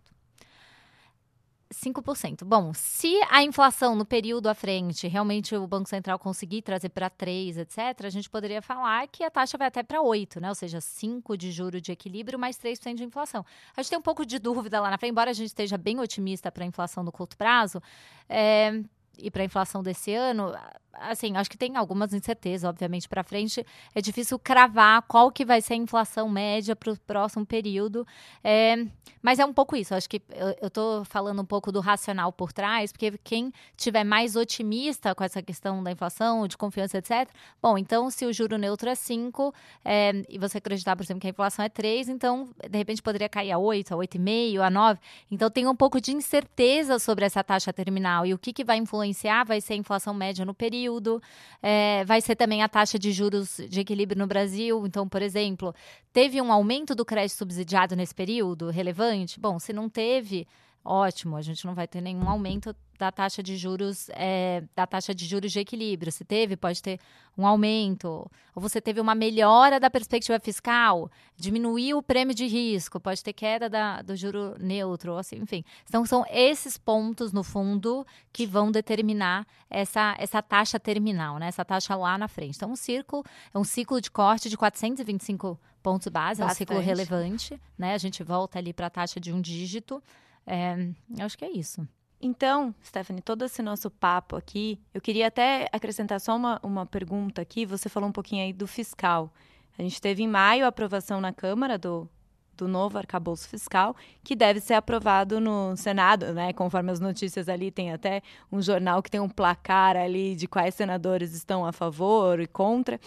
5%. 1.74 2.46
Bom, 2.46 2.74
se 2.74 3.20
a 3.30 3.44
inflação 3.44 3.96
no 3.96 4.06
período 4.06 4.48
à 4.48 4.54
frente 4.54 5.08
realmente 5.08 5.56
o 5.56 5.68
Banco 5.68 5.90
Central 5.90 6.18
conseguir 6.20 6.62
trazer 6.62 6.90
para 6.90 7.10
3, 7.10 7.58
etc., 7.58 7.78
a 8.04 8.10
gente 8.10 8.30
poderia 8.30 8.62
falar 8.62 9.08
que 9.08 9.24
a 9.24 9.32
taxa 9.32 9.58
vai 9.58 9.68
até 9.68 9.84
para 9.84 10.02
8, 10.02 10.40
né? 10.40 10.50
Ou 10.50 10.56
seja, 10.56 10.80
5 10.80 11.36
de 11.38 11.52
juro 11.52 11.82
de 11.82 11.92
equilíbrio 11.92 12.38
mais 12.38 12.58
3% 12.58 12.96
de 12.96 13.04
inflação. 13.04 13.46
A 13.76 13.82
gente 13.82 13.90
tem 13.90 14.00
um 14.00 14.04
pouco 14.04 14.26
de 14.26 14.40
dúvida 14.40 14.80
lá 14.80 14.90
na 14.90 14.98
frente, 14.98 15.12
embora 15.12 15.32
a 15.32 15.34
gente 15.34 15.48
esteja 15.48 15.78
bem 15.78 16.00
otimista 16.00 16.52
para 16.52 16.64
a 16.64 16.68
inflação 16.68 17.04
no 17.04 17.12
curto 17.12 17.36
prazo, 17.36 17.82
é, 18.30 18.82
e 19.18 19.30
para 19.30 19.42
a 19.42 19.46
inflação 19.46 19.84
desse 19.84 20.14
ano, 20.14 20.52
assim, 20.94 21.36
acho 21.36 21.50
que 21.50 21.58
tem 21.58 21.76
algumas 21.76 22.14
incertezas, 22.14 22.70
obviamente, 22.70 23.10
para 23.10 23.24
frente. 23.24 23.66
É 23.94 24.02
difícil 24.02 24.38
cravar 24.38 25.02
qual 25.04 25.32
que 25.32 25.44
vai 25.44 25.62
ser 25.62 25.74
a 25.74 25.78
inflação 25.78 26.30
média 26.30 26.76
para 26.76 26.92
o 26.92 27.00
próximo 27.00 27.46
período. 27.46 28.06
É, 28.44 28.86
mas 29.22 29.40
é 29.40 29.46
um 29.46 29.54
pouco 29.54 29.76
isso. 29.76 29.96
Acho 29.96 30.10
que 30.10 30.22
eu 30.62 30.68
estou 30.68 31.04
falando 31.06 31.42
um 31.42 31.46
pouco 31.46 31.72
do 31.72 31.80
racional 31.80 32.32
por 32.32 32.52
trás, 32.52 32.92
porque 32.92 33.14
quem 33.24 33.52
tiver 33.76 34.04
mais 34.04 34.36
otimista 34.36 35.16
com 35.16 35.24
essa 35.24 35.42
questão 35.42 35.82
da 35.84 35.92
inflação, 35.92 36.48
de 36.48 36.58
confiança, 36.58 36.98
etc. 36.98 37.30
Bom, 37.62 37.78
então, 37.78 38.10
se 38.10 38.26
o 38.26 38.34
juro 38.34 38.58
neutro 38.58 38.90
é 38.90 38.96
5 38.96 39.54
é, 39.84 40.24
e 40.30 40.38
você 40.38 40.58
acreditar, 40.58 40.96
por 40.96 41.04
exemplo, 41.04 41.22
que 41.22 41.28
a 41.28 41.32
inflação 41.32 41.66
é 41.66 41.70
3, 41.70 42.10
então, 42.10 42.50
de 42.70 42.78
repente, 42.78 43.02
poderia 43.02 43.30
cair 43.30 43.52
a 43.52 43.58
8, 43.58 43.94
a 43.94 43.98
8,5, 43.98 44.60
a 44.60 44.70
9. 44.70 45.00
Então, 45.32 45.50
tem 45.50 45.68
um 45.68 45.76
pouco 45.76 46.00
de 46.00 46.12
incerteza 46.14 47.00
sobre 47.00 47.26
essa 47.26 47.44
taxa 47.44 47.74
terminal. 47.74 48.26
E 48.26 48.34
o 48.34 48.38
que, 48.38 48.54
que 48.54 48.64
vai 48.64 48.78
influenciar 48.78 49.46
vai 49.46 49.60
ser 49.60 49.74
a 49.74 49.78
inflação 49.78 50.14
média 50.14 50.46
no 50.46 50.54
período 50.54 50.83
período. 50.84 51.22
É, 51.62 52.04
vai 52.06 52.20
ser 52.22 52.36
também 52.36 52.62
a 52.62 52.70
taxa 52.70 53.00
de 53.00 53.12
juros 53.12 53.60
de 53.70 53.80
equilíbrio 53.80 54.20
no 54.20 54.28
Brasil. 54.28 54.86
Então, 54.86 55.08
por 55.08 55.22
exemplo, 55.22 55.74
teve 56.12 56.42
um 56.42 56.52
aumento 56.52 56.94
do 56.94 57.06
crédito 57.06 57.38
subsidiado 57.38 57.96
nesse 57.96 58.14
período 58.14 58.70
relevante? 58.70 59.40
Bom, 59.40 59.58
se 59.60 59.72
não 59.72 59.88
teve, 59.90 60.46
ótimo, 60.84 61.36
a 61.36 61.42
gente 61.42 61.66
não 61.66 61.74
vai 61.74 61.88
ter 61.88 62.02
nenhum 62.02 62.28
aumento 62.30 62.76
da 62.98 63.12
taxa 63.12 63.42
de 63.42 63.58
juros 63.58 64.10
é, 64.12 64.64
da 64.76 64.86
taxa 64.86 65.14
de 65.14 65.26
juros 65.26 65.52
de 65.52 65.60
equilíbrio. 65.60 66.12
Se 66.12 66.24
teve, 66.24 66.56
pode 66.56 66.82
ter 66.82 67.00
um 67.38 67.46
aumento. 67.46 68.30
Ou 68.56 68.62
você 68.62 68.80
teve 68.80 69.02
uma 69.02 69.16
melhora 69.16 69.80
da 69.80 69.90
perspectiva 69.90 70.40
fiscal, 70.40 71.10
diminuiu 71.36 71.98
o 71.98 72.04
prêmio 72.04 72.36
de 72.36 72.46
risco, 72.46 73.00
pode 73.00 73.24
ter 73.24 73.34
queda 73.34 73.70
da, 73.70 74.02
do 74.02 74.16
juro 74.16 74.56
neutro, 74.60 75.18
assim, 75.18 75.38
enfim. 75.38 75.66
Então, 75.88 76.06
são 76.06 76.24
esses 76.30 76.78
pontos, 76.78 77.34
no 77.34 77.44
fundo, 77.44 78.06
que 78.32 78.46
vão 78.46 78.72
determinar 78.72 79.46
essa, 79.70 80.16
essa 80.20 80.42
taxa 80.42 80.80
terminal, 80.80 81.40
né? 81.40 81.48
essa 81.48 81.66
taxa 81.66 81.96
lá 81.96 82.18
na 82.18 82.28
frente. 82.28 82.56
Então, 82.56 82.72
um 82.72 82.76
ciclo, 82.76 83.24
é 83.54 83.58
um 83.58 83.64
ciclo 83.64 84.00
de 84.00 84.12
corte 84.12 84.50
de 84.50 84.56
425 84.56 85.60
pontos 85.82 86.08
base, 86.08 86.42
é 86.42 86.46
um 86.46 86.50
ciclo 86.50 86.80
relevante, 86.80 87.60
né? 87.78 87.94
A 87.94 87.98
gente 87.98 88.24
volta 88.24 88.58
ali 88.58 88.72
para 88.72 88.88
a 88.88 88.90
taxa 88.90 89.20
de 89.20 89.34
um 89.34 89.42
dígito. 89.42 90.02
É, 90.46 90.90
acho 91.20 91.38
que 91.38 91.46
é 91.46 91.52
isso. 91.52 91.88
Então, 92.22 92.74
Stephanie, 92.84 93.22
todo 93.22 93.44
esse 93.44 93.62
nosso 93.62 93.92
papo 93.92 94.38
aqui, 94.38 94.80
eu 94.94 95.02
queria 95.02 95.28
até 95.28 95.68
acrescentar 95.74 96.22
só 96.22 96.36
uma, 96.36 96.60
uma 96.64 96.86
pergunta 96.86 97.42
aqui. 97.42 97.66
Você 97.66 97.90
falou 97.90 98.08
um 98.08 98.14
pouquinho 98.14 98.44
aí 98.44 98.54
do 98.54 98.66
fiscal. 98.66 99.34
A 99.78 99.82
gente 99.82 100.00
teve 100.00 100.24
em 100.24 100.28
maio 100.28 100.64
a 100.64 100.70
aprovação 100.70 101.20
na 101.20 101.34
Câmara 101.34 101.78
do, 101.78 102.08
do 102.56 102.66
novo 102.68 102.98
arcabouço 102.98 103.50
fiscal, 103.50 103.96
que 104.24 104.36
deve 104.36 104.60
ser 104.60 104.76
aprovado 104.76 105.40
no 105.40 105.76
Senado, 105.76 106.34
né? 106.34 106.54
Conforme 106.54 106.92
as 106.92 107.00
notícias 107.00 107.50
ali, 107.50 107.72
tem 107.72 107.92
até 107.92 108.22
um 108.52 108.62
jornal 108.62 109.04
que 109.04 109.12
tem 109.12 109.20
um 109.20 109.30
placar 109.30 109.98
ali 109.98 110.34
de 110.36 110.48
quais 110.48 110.76
senadores 110.76 111.34
estão 111.34 111.66
a 111.66 111.74
favor 111.74 112.40
e 112.40 112.48
contra. 112.48 113.00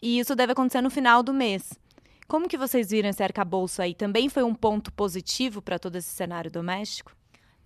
E 0.00 0.18
isso 0.18 0.34
deve 0.34 0.52
acontecer 0.52 0.80
no 0.80 0.90
final 0.90 1.22
do 1.22 1.32
mês. 1.32 1.78
Como 2.32 2.48
que 2.48 2.56
vocês 2.56 2.88
viram 2.88 3.10
esse 3.10 3.22
arcabouço 3.22 3.82
aí? 3.82 3.94
Também 3.94 4.30
foi 4.30 4.42
um 4.42 4.54
ponto 4.54 4.90
positivo 4.90 5.60
para 5.60 5.78
todo 5.78 5.96
esse 5.96 6.08
cenário 6.08 6.50
doméstico? 6.50 7.14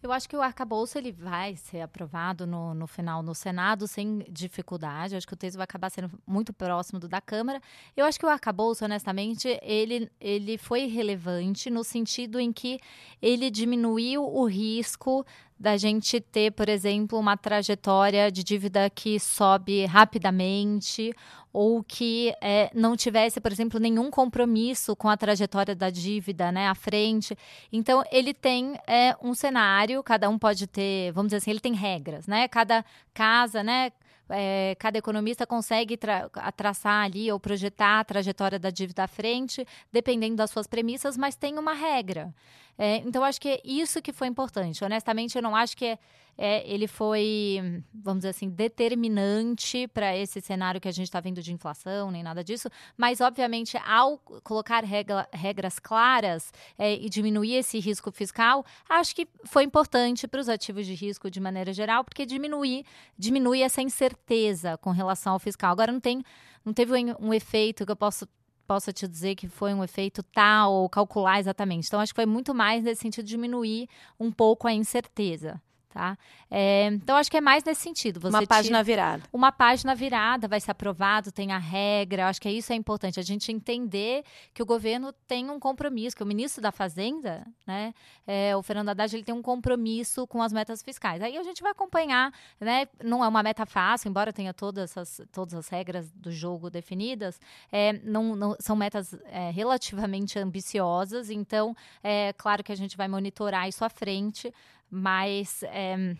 Eu 0.02 0.10
acho 0.10 0.28
que 0.28 0.36
o 0.36 0.42
arcabouço 0.42 0.98
ele 0.98 1.12
vai 1.12 1.54
ser 1.54 1.82
aprovado 1.82 2.48
no, 2.48 2.74
no 2.74 2.88
final 2.88 3.22
no 3.22 3.32
Senado 3.32 3.86
sem 3.86 4.26
dificuldade. 4.28 5.14
Eu 5.14 5.18
acho 5.18 5.26
que 5.26 5.34
o 5.34 5.36
texto 5.36 5.56
vai 5.56 5.62
acabar 5.62 5.88
sendo 5.88 6.10
muito 6.26 6.52
próximo 6.52 6.98
do 6.98 7.06
da 7.06 7.20
Câmara. 7.20 7.60
Eu 7.96 8.04
acho 8.04 8.18
que 8.18 8.26
o 8.26 8.28
arcabouço, 8.28 8.84
honestamente, 8.84 9.56
ele, 9.62 10.10
ele 10.20 10.58
foi 10.58 10.86
relevante 10.86 11.70
no 11.70 11.84
sentido 11.84 12.40
em 12.40 12.52
que 12.52 12.80
ele 13.22 13.52
diminuiu 13.52 14.24
o 14.24 14.48
risco 14.48 15.24
da 15.58 15.76
gente 15.76 16.20
ter, 16.20 16.52
por 16.52 16.68
exemplo, 16.68 17.18
uma 17.18 17.36
trajetória 17.36 18.30
de 18.30 18.44
dívida 18.44 18.90
que 18.90 19.18
sobe 19.18 19.86
rapidamente 19.86 21.14
ou 21.52 21.82
que 21.82 22.34
é, 22.42 22.70
não 22.74 22.94
tivesse, 22.94 23.40
por 23.40 23.50
exemplo, 23.50 23.80
nenhum 23.80 24.10
compromisso 24.10 24.94
com 24.94 25.08
a 25.08 25.16
trajetória 25.16 25.74
da 25.74 25.88
dívida 25.88 26.52
né, 26.52 26.68
à 26.68 26.74
frente. 26.74 27.34
Então, 27.72 28.04
ele 28.12 28.34
tem 28.34 28.78
é, 28.86 29.16
um 29.22 29.34
cenário, 29.34 30.02
cada 30.02 30.28
um 30.28 30.38
pode 30.38 30.66
ter, 30.66 31.12
vamos 31.12 31.28
dizer 31.28 31.38
assim, 31.38 31.50
ele 31.50 31.60
tem 31.60 31.72
regras, 31.72 32.26
né? 32.26 32.46
Cada 32.46 32.84
casa, 33.14 33.62
né? 33.62 33.90
É, 34.28 34.76
cada 34.78 34.98
economista 34.98 35.46
consegue 35.46 35.96
tra 35.96 36.28
traçar 36.56 37.04
ali 37.04 37.30
ou 37.30 37.38
projetar 37.38 38.00
a 38.00 38.04
trajetória 38.04 38.58
da 38.58 38.70
dívida 38.70 39.04
à 39.04 39.06
frente, 39.06 39.66
dependendo 39.92 40.36
das 40.36 40.50
suas 40.50 40.66
premissas, 40.66 41.16
mas 41.16 41.36
tem 41.36 41.58
uma 41.58 41.72
regra. 41.74 42.34
É, 42.78 42.96
então, 42.98 43.24
acho 43.24 43.40
que 43.40 43.48
é 43.48 43.60
isso 43.64 44.02
que 44.02 44.12
foi 44.12 44.26
importante. 44.26 44.84
Honestamente, 44.84 45.36
eu 45.36 45.42
não 45.42 45.56
acho 45.56 45.76
que 45.76 45.86
é, 45.86 45.98
ele 46.38 46.86
foi, 46.86 47.82
vamos 47.94 48.20
dizer 48.20 48.30
assim, 48.30 48.48
determinante 48.48 49.88
para 49.88 50.16
esse 50.16 50.40
cenário 50.40 50.80
que 50.80 50.88
a 50.88 50.92
gente 50.92 51.06
está 51.06 51.20
vendo 51.20 51.42
de 51.42 51.52
inflação, 51.52 52.10
nem 52.10 52.22
nada 52.22 52.44
disso. 52.44 52.68
Mas, 52.96 53.20
obviamente, 53.20 53.76
ao 53.78 54.18
colocar 54.44 54.84
regra, 54.84 55.28
regras 55.32 55.78
claras 55.78 56.52
é, 56.78 56.94
e 56.94 57.08
diminuir 57.08 57.54
esse 57.54 57.78
risco 57.78 58.12
fiscal, 58.12 58.64
acho 58.88 59.14
que 59.14 59.26
foi 59.44 59.64
importante 59.64 60.28
para 60.28 60.40
os 60.40 60.48
ativos 60.48 60.86
de 60.86 60.94
risco 60.94 61.30
de 61.30 61.40
maneira 61.40 61.72
geral, 61.72 62.04
porque 62.04 62.26
diminui, 62.26 62.84
diminui 63.18 63.62
essa 63.62 63.80
incerteza 63.80 64.76
com 64.78 64.90
relação 64.90 65.32
ao 65.32 65.38
fiscal. 65.38 65.72
Agora, 65.72 65.90
não 65.90 66.00
tem, 66.00 66.22
não 66.64 66.72
teve 66.72 66.92
um, 66.92 67.28
um 67.28 67.34
efeito 67.34 67.86
que 67.86 67.92
eu 67.92 67.96
posso 67.96 68.28
possa 68.66 68.92
te 68.92 69.06
dizer 69.06 69.36
que 69.36 69.48
foi 69.48 69.72
um 69.72 69.84
efeito 69.84 70.24
tal 70.24 70.72
ou 70.72 70.88
calcular 70.88 71.38
exatamente. 71.38 71.86
Então, 71.86 72.00
acho 72.00 72.12
que 72.12 72.16
foi 72.20 72.26
muito 72.26 72.52
mais 72.52 72.82
nesse 72.82 73.02
sentido 73.02 73.24
de 73.24 73.30
diminuir 73.30 73.88
um 74.18 74.32
pouco 74.32 74.66
a 74.66 74.72
incerteza. 74.72 75.62
Tá? 75.96 76.18
É, 76.50 76.88
então, 76.88 77.16
acho 77.16 77.30
que 77.30 77.38
é 77.38 77.40
mais 77.40 77.64
nesse 77.64 77.80
sentido. 77.80 78.20
Você 78.20 78.28
uma 78.28 78.46
página 78.46 78.82
virada. 78.82 79.22
Uma 79.32 79.50
página 79.50 79.94
virada 79.94 80.46
vai 80.46 80.60
ser 80.60 80.72
aprovado, 80.72 81.32
tem 81.32 81.52
a 81.52 81.58
regra. 81.58 82.28
Acho 82.28 82.38
que 82.38 82.50
isso 82.50 82.70
é 82.70 82.76
importante. 82.76 83.18
A 83.18 83.22
gente 83.22 83.50
entender 83.50 84.22
que 84.52 84.62
o 84.62 84.66
governo 84.66 85.10
tem 85.26 85.48
um 85.48 85.58
compromisso, 85.58 86.14
que 86.14 86.22
o 86.22 86.26
ministro 86.26 86.60
da 86.60 86.70
Fazenda, 86.70 87.46
né, 87.66 87.94
é, 88.26 88.54
o 88.54 88.62
Fernando 88.62 88.90
Haddad, 88.90 89.16
ele 89.16 89.24
tem 89.24 89.34
um 89.34 89.40
compromisso 89.40 90.26
com 90.26 90.42
as 90.42 90.52
metas 90.52 90.82
fiscais. 90.82 91.22
Aí 91.22 91.34
a 91.34 91.42
gente 91.42 91.62
vai 91.62 91.70
acompanhar, 91.72 92.30
né? 92.60 92.86
Não 93.02 93.24
é 93.24 93.28
uma 93.28 93.42
meta 93.42 93.64
fácil, 93.64 94.10
embora 94.10 94.34
tenha 94.34 94.52
todas 94.52 94.98
as, 94.98 95.22
todas 95.32 95.54
as 95.54 95.66
regras 95.68 96.12
do 96.12 96.30
jogo 96.30 96.68
definidas, 96.68 97.40
é, 97.72 97.94
não, 98.04 98.36
não, 98.36 98.54
são 98.60 98.76
metas 98.76 99.14
é, 99.30 99.50
relativamente 99.50 100.38
ambiciosas. 100.38 101.30
Então, 101.30 101.74
é 102.04 102.34
claro 102.34 102.62
que 102.62 102.70
a 102.70 102.76
gente 102.76 102.98
vai 102.98 103.08
monitorar 103.08 103.66
isso 103.66 103.82
à 103.82 103.88
frente. 103.88 104.52
Mas 104.90 105.62
é, 105.64 106.16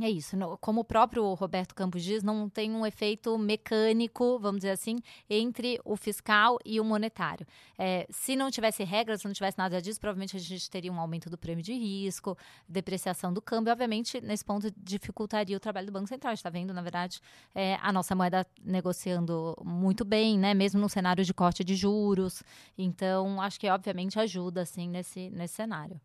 é 0.00 0.08
isso, 0.08 0.36
como 0.60 0.82
o 0.82 0.84
próprio 0.84 1.34
Roberto 1.34 1.74
Campos 1.74 2.04
diz, 2.04 2.22
não 2.22 2.48
tem 2.48 2.70
um 2.70 2.86
efeito 2.86 3.36
mecânico, 3.36 4.38
vamos 4.38 4.60
dizer 4.60 4.70
assim, 4.70 4.96
entre 5.28 5.80
o 5.84 5.96
fiscal 5.96 6.56
e 6.64 6.80
o 6.80 6.84
monetário. 6.84 7.44
É, 7.76 8.06
se 8.08 8.36
não 8.36 8.48
tivesse 8.48 8.84
regras, 8.84 9.20
se 9.20 9.26
não 9.26 9.32
tivesse 9.32 9.58
nada 9.58 9.82
disso, 9.82 9.98
provavelmente 9.98 10.36
a 10.36 10.40
gente 10.40 10.70
teria 10.70 10.92
um 10.92 11.00
aumento 11.00 11.28
do 11.28 11.36
prêmio 11.36 11.64
de 11.64 11.72
risco, 11.72 12.38
depreciação 12.68 13.32
do 13.32 13.42
câmbio, 13.42 13.72
obviamente, 13.72 14.20
nesse 14.20 14.44
ponto 14.44 14.72
dificultaria 14.76 15.56
o 15.56 15.60
trabalho 15.60 15.86
do 15.86 15.92
Banco 15.92 16.06
Central. 16.06 16.30
A 16.30 16.34
gente 16.34 16.40
está 16.40 16.50
vendo, 16.50 16.72
na 16.72 16.82
verdade, 16.82 17.20
é, 17.52 17.76
a 17.82 17.92
nossa 17.92 18.14
moeda 18.14 18.46
negociando 18.62 19.56
muito 19.64 20.04
bem, 20.04 20.38
né, 20.38 20.54
mesmo 20.54 20.80
no 20.80 20.88
cenário 20.88 21.24
de 21.24 21.34
corte 21.34 21.64
de 21.64 21.74
juros. 21.74 22.42
Então, 22.76 23.40
acho 23.42 23.58
que, 23.58 23.68
obviamente, 23.68 24.18
ajuda, 24.18 24.62
assim, 24.62 24.88
nesse, 24.88 25.28
nesse 25.30 25.54
cenário. 25.54 26.00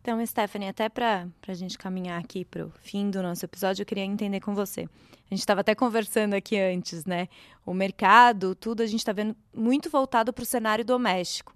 Então, 0.00 0.24
Stephanie, 0.24 0.68
até 0.68 0.88
para 0.88 1.28
a 1.46 1.54
gente 1.54 1.76
caminhar 1.76 2.18
aqui 2.18 2.44
para 2.44 2.64
o 2.64 2.72
fim 2.80 3.10
do 3.10 3.22
nosso 3.22 3.44
episódio, 3.44 3.82
eu 3.82 3.86
queria 3.86 4.04
entender 4.04 4.40
com 4.40 4.54
você. 4.54 4.88
A 5.30 5.34
gente 5.34 5.40
estava 5.40 5.60
até 5.60 5.74
conversando 5.74 6.34
aqui 6.34 6.58
antes, 6.58 7.04
né? 7.04 7.28
O 7.66 7.74
mercado, 7.74 8.54
tudo, 8.54 8.82
a 8.82 8.86
gente 8.86 9.00
está 9.00 9.12
vendo 9.12 9.36
muito 9.54 9.90
voltado 9.90 10.32
para 10.32 10.42
o 10.42 10.46
cenário 10.46 10.84
doméstico. 10.84 11.54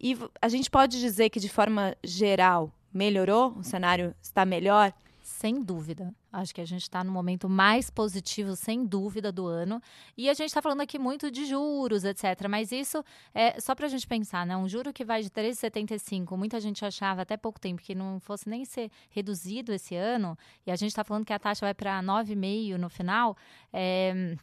E 0.00 0.16
a 0.40 0.48
gente 0.48 0.70
pode 0.70 0.98
dizer 0.98 1.28
que, 1.28 1.38
de 1.38 1.50
forma 1.50 1.94
geral, 2.02 2.72
melhorou? 2.92 3.54
O 3.58 3.62
cenário 3.62 4.14
está 4.22 4.46
melhor? 4.46 4.92
Sem 5.36 5.62
dúvida. 5.62 6.14
Acho 6.32 6.54
que 6.54 6.62
a 6.62 6.64
gente 6.64 6.80
está 6.80 7.04
no 7.04 7.12
momento 7.12 7.46
mais 7.46 7.90
positivo, 7.90 8.56
sem 8.56 8.86
dúvida, 8.86 9.30
do 9.30 9.46
ano. 9.46 9.82
E 10.16 10.30
a 10.30 10.34
gente 10.34 10.46
está 10.46 10.62
falando 10.62 10.80
aqui 10.80 10.98
muito 10.98 11.30
de 11.30 11.44
juros, 11.44 12.04
etc. 12.04 12.48
Mas 12.48 12.72
isso 12.72 13.04
é 13.34 13.60
só 13.60 13.74
para 13.74 13.84
a 13.84 13.88
gente 13.90 14.06
pensar, 14.06 14.46
né? 14.46 14.56
Um 14.56 14.66
juro 14.66 14.94
que 14.94 15.04
vai 15.04 15.22
de 15.22 15.28
3,75, 15.28 16.38
muita 16.38 16.58
gente 16.58 16.82
achava 16.86 17.20
até 17.20 17.36
pouco 17.36 17.60
tempo 17.60 17.82
que 17.82 17.94
não 17.94 18.18
fosse 18.18 18.48
nem 18.48 18.64
ser 18.64 18.90
reduzido 19.10 19.74
esse 19.74 19.94
ano, 19.94 20.38
e 20.66 20.70
a 20.70 20.76
gente 20.76 20.88
está 20.88 21.04
falando 21.04 21.26
que 21.26 21.34
a 21.34 21.38
taxa 21.38 21.66
vai 21.66 21.74
para 21.74 22.02
9,5 22.02 22.78
no 22.78 22.88
final. 22.88 23.36
É 23.70 24.36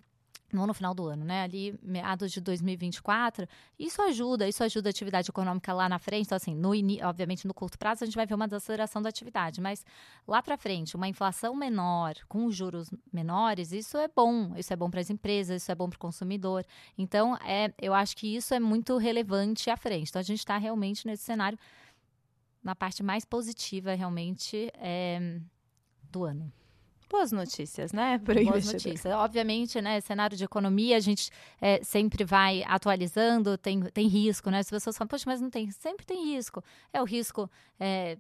não 0.56 0.68
no 0.68 0.74
final 0.74 0.94
do 0.94 1.08
ano, 1.08 1.26
né? 1.26 1.44
Ali, 1.44 1.78
meados 1.82 2.32
de 2.32 2.42
2024, 2.42 3.48
isso 3.78 4.02
ajuda, 4.02 4.48
isso 4.48 4.64
ajuda 4.64 4.90
a 4.90 4.92
atividade 4.92 5.30
econômica 5.30 5.74
lá 5.74 5.88
na 5.90 6.00
frente. 6.00 6.26
Então, 6.26 6.36
assim, 6.36 6.56
no, 6.56 6.72
obviamente, 7.08 7.48
no 7.48 7.54
curto 7.54 7.78
prazo, 7.78 8.04
a 8.04 8.06
gente 8.06 8.16
vai 8.16 8.26
ver 8.26 8.34
uma 8.34 8.48
desaceleração 8.48 9.02
da 9.02 9.10
atividade, 9.10 9.62
mas 9.62 9.86
lá 10.28 10.42
para 10.42 10.58
frente, 10.58 10.96
uma 10.96 11.08
inflação 11.08 11.56
menor, 11.56 12.16
com 12.28 12.50
juros 12.52 12.90
menores, 13.12 13.72
isso 13.72 13.98
é 13.98 14.08
bom. 14.08 14.54
Isso 14.56 14.72
é 14.72 14.76
bom 14.76 14.90
para 14.90 15.02
as 15.02 15.10
empresas, 15.10 15.62
isso 15.62 15.72
é 15.72 15.76
bom 15.76 15.90
para 15.90 15.98
o 15.98 16.00
consumidor. 16.00 16.66
Então, 16.98 17.36
é, 17.38 17.74
eu 17.82 17.94
acho 17.94 18.16
que 18.16 18.36
isso 18.36 18.54
é 18.54 18.60
muito 18.60 18.98
relevante 18.98 19.70
à 19.70 19.78
frente. 19.78 20.10
Então, 20.10 20.20
a 20.20 20.24
gente 20.24 20.40
está 20.40 20.58
realmente 20.58 21.06
nesse 21.06 21.24
cenário, 21.24 21.58
na 22.64 22.76
parte 22.76 23.04
mais 23.04 23.26
positiva, 23.26 23.94
realmente, 23.94 24.72
é, 24.76 25.40
do 26.10 26.24
ano 26.24 26.52
boas 27.14 27.32
notícias, 27.32 27.94
né? 27.94 28.18
Por 28.26 28.36
boas 28.44 28.66
notícias. 28.66 29.14
Obviamente, 29.14 29.80
né? 29.80 30.02
Cenário 30.02 30.36
de 30.36 30.44
economia, 30.44 30.98
a 30.98 31.00
gente 31.00 31.30
é, 31.62 31.82
sempre 31.84 32.24
vai 32.24 32.64
atualizando, 32.64 33.56
tem, 33.58 33.80
tem 33.92 34.08
risco, 34.08 34.50
né? 34.50 34.60
As 34.60 34.70
pessoas 34.70 34.98
falam, 34.98 35.08
poxa, 35.08 35.26
mas 35.28 35.40
não 35.40 35.50
tem. 35.50 35.70
Sempre 35.72 36.06
tem 36.06 36.34
risco. 36.34 36.64
É 36.92 37.00
o 37.00 37.06
risco. 37.06 37.50
É, 37.80 38.18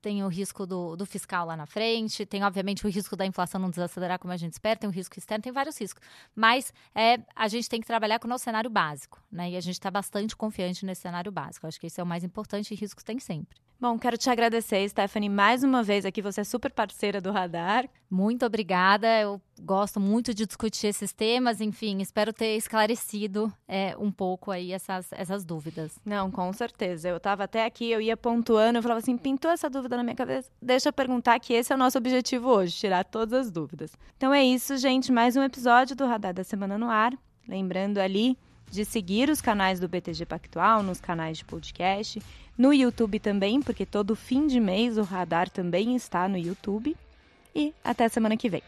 tem 0.00 0.24
o 0.24 0.28
risco 0.28 0.66
do, 0.66 0.96
do, 0.96 1.04
fiscal 1.04 1.44
lá 1.46 1.54
na 1.54 1.66
frente, 1.66 2.24
tem 2.24 2.42
obviamente 2.42 2.86
o 2.86 2.88
risco 2.88 3.14
da 3.14 3.26
inflação 3.26 3.60
não 3.60 3.68
desacelerar 3.68 4.18
como 4.18 4.32
a 4.32 4.36
gente 4.38 4.54
espera, 4.54 4.78
tem 4.78 4.88
o 4.88 4.92
risco 4.92 5.18
externo, 5.18 5.42
tem 5.42 5.52
vários 5.52 5.78
riscos. 5.78 6.02
Mas 6.34 6.72
é, 6.94 7.18
a 7.34 7.46
gente 7.46 7.68
tem 7.68 7.78
que 7.78 7.86
trabalhar 7.86 8.18
com 8.18 8.26
o 8.26 8.30
nosso 8.30 8.44
cenário 8.44 8.70
básico, 8.70 9.22
né? 9.30 9.50
E 9.50 9.56
a 9.56 9.60
gente 9.60 9.74
está 9.74 9.90
bastante 9.90 10.34
confiante 10.34 10.86
nesse 10.86 11.02
cenário 11.02 11.30
básico. 11.30 11.66
Acho 11.66 11.78
que 11.78 11.88
isso 11.88 12.00
é 12.00 12.04
o 12.04 12.06
mais 12.06 12.24
importante 12.24 12.72
e 12.72 12.74
riscos 12.74 13.04
tem 13.04 13.18
sempre. 13.18 13.58
Bom, 13.78 13.98
quero 13.98 14.16
te 14.16 14.30
agradecer, 14.30 14.88
Stephanie, 14.88 15.28
mais 15.28 15.62
uma 15.62 15.82
vez 15.82 16.06
aqui. 16.06 16.22
Você 16.22 16.40
é 16.40 16.44
super 16.44 16.72
parceira 16.72 17.20
do 17.20 17.30
Radar. 17.30 17.86
Muito 18.10 18.46
obrigada. 18.46 19.06
Eu 19.20 19.38
gosto 19.60 20.00
muito 20.00 20.32
de 20.32 20.46
discutir 20.46 20.86
esses 20.86 21.12
temas. 21.12 21.60
Enfim, 21.60 22.00
espero 22.00 22.32
ter 22.32 22.56
esclarecido 22.56 23.52
é, 23.68 23.94
um 23.98 24.10
pouco 24.10 24.50
aí 24.50 24.72
essas, 24.72 25.12
essas 25.12 25.44
dúvidas. 25.44 25.98
Não, 26.06 26.30
com 26.30 26.50
certeza. 26.54 27.10
Eu 27.10 27.18
estava 27.18 27.44
até 27.44 27.66
aqui, 27.66 27.90
eu 27.90 28.00
ia 28.00 28.16
pontuando, 28.16 28.78
eu 28.78 28.82
falava 28.82 29.00
assim, 29.00 29.18
pintou 29.18 29.50
essa 29.50 29.68
dúvida 29.68 29.94
na 29.98 30.02
minha 30.02 30.16
cabeça? 30.16 30.50
Deixa 30.60 30.88
eu 30.88 30.92
perguntar 30.92 31.38
que 31.38 31.52
esse 31.52 31.70
é 31.70 31.76
o 31.76 31.78
nosso 31.78 31.98
objetivo 31.98 32.48
hoje, 32.48 32.74
tirar 32.74 33.04
todas 33.04 33.38
as 33.46 33.50
dúvidas. 33.50 33.92
Então 34.16 34.32
é 34.32 34.42
isso, 34.42 34.74
gente. 34.78 35.12
Mais 35.12 35.36
um 35.36 35.42
episódio 35.42 35.94
do 35.94 36.06
Radar 36.06 36.32
da 36.32 36.44
Semana 36.44 36.78
no 36.78 36.88
ar. 36.88 37.12
Lembrando 37.46 37.98
ali 37.98 38.38
de 38.70 38.84
seguir 38.84 39.28
os 39.30 39.40
canais 39.40 39.80
do 39.80 39.88
BTG 39.88 40.26
Pactual, 40.26 40.82
nos 40.82 41.00
canais 41.00 41.38
de 41.38 41.44
podcast, 41.44 42.22
no 42.56 42.72
YouTube 42.72 43.18
também, 43.18 43.60
porque 43.60 43.86
todo 43.86 44.16
fim 44.16 44.46
de 44.46 44.60
mês 44.60 44.98
o 44.98 45.02
radar 45.02 45.48
também 45.48 45.94
está 45.94 46.28
no 46.28 46.38
YouTube. 46.38 46.96
E 47.54 47.72
até 47.82 48.08
semana 48.08 48.36
que 48.36 48.48
vem. 48.48 48.62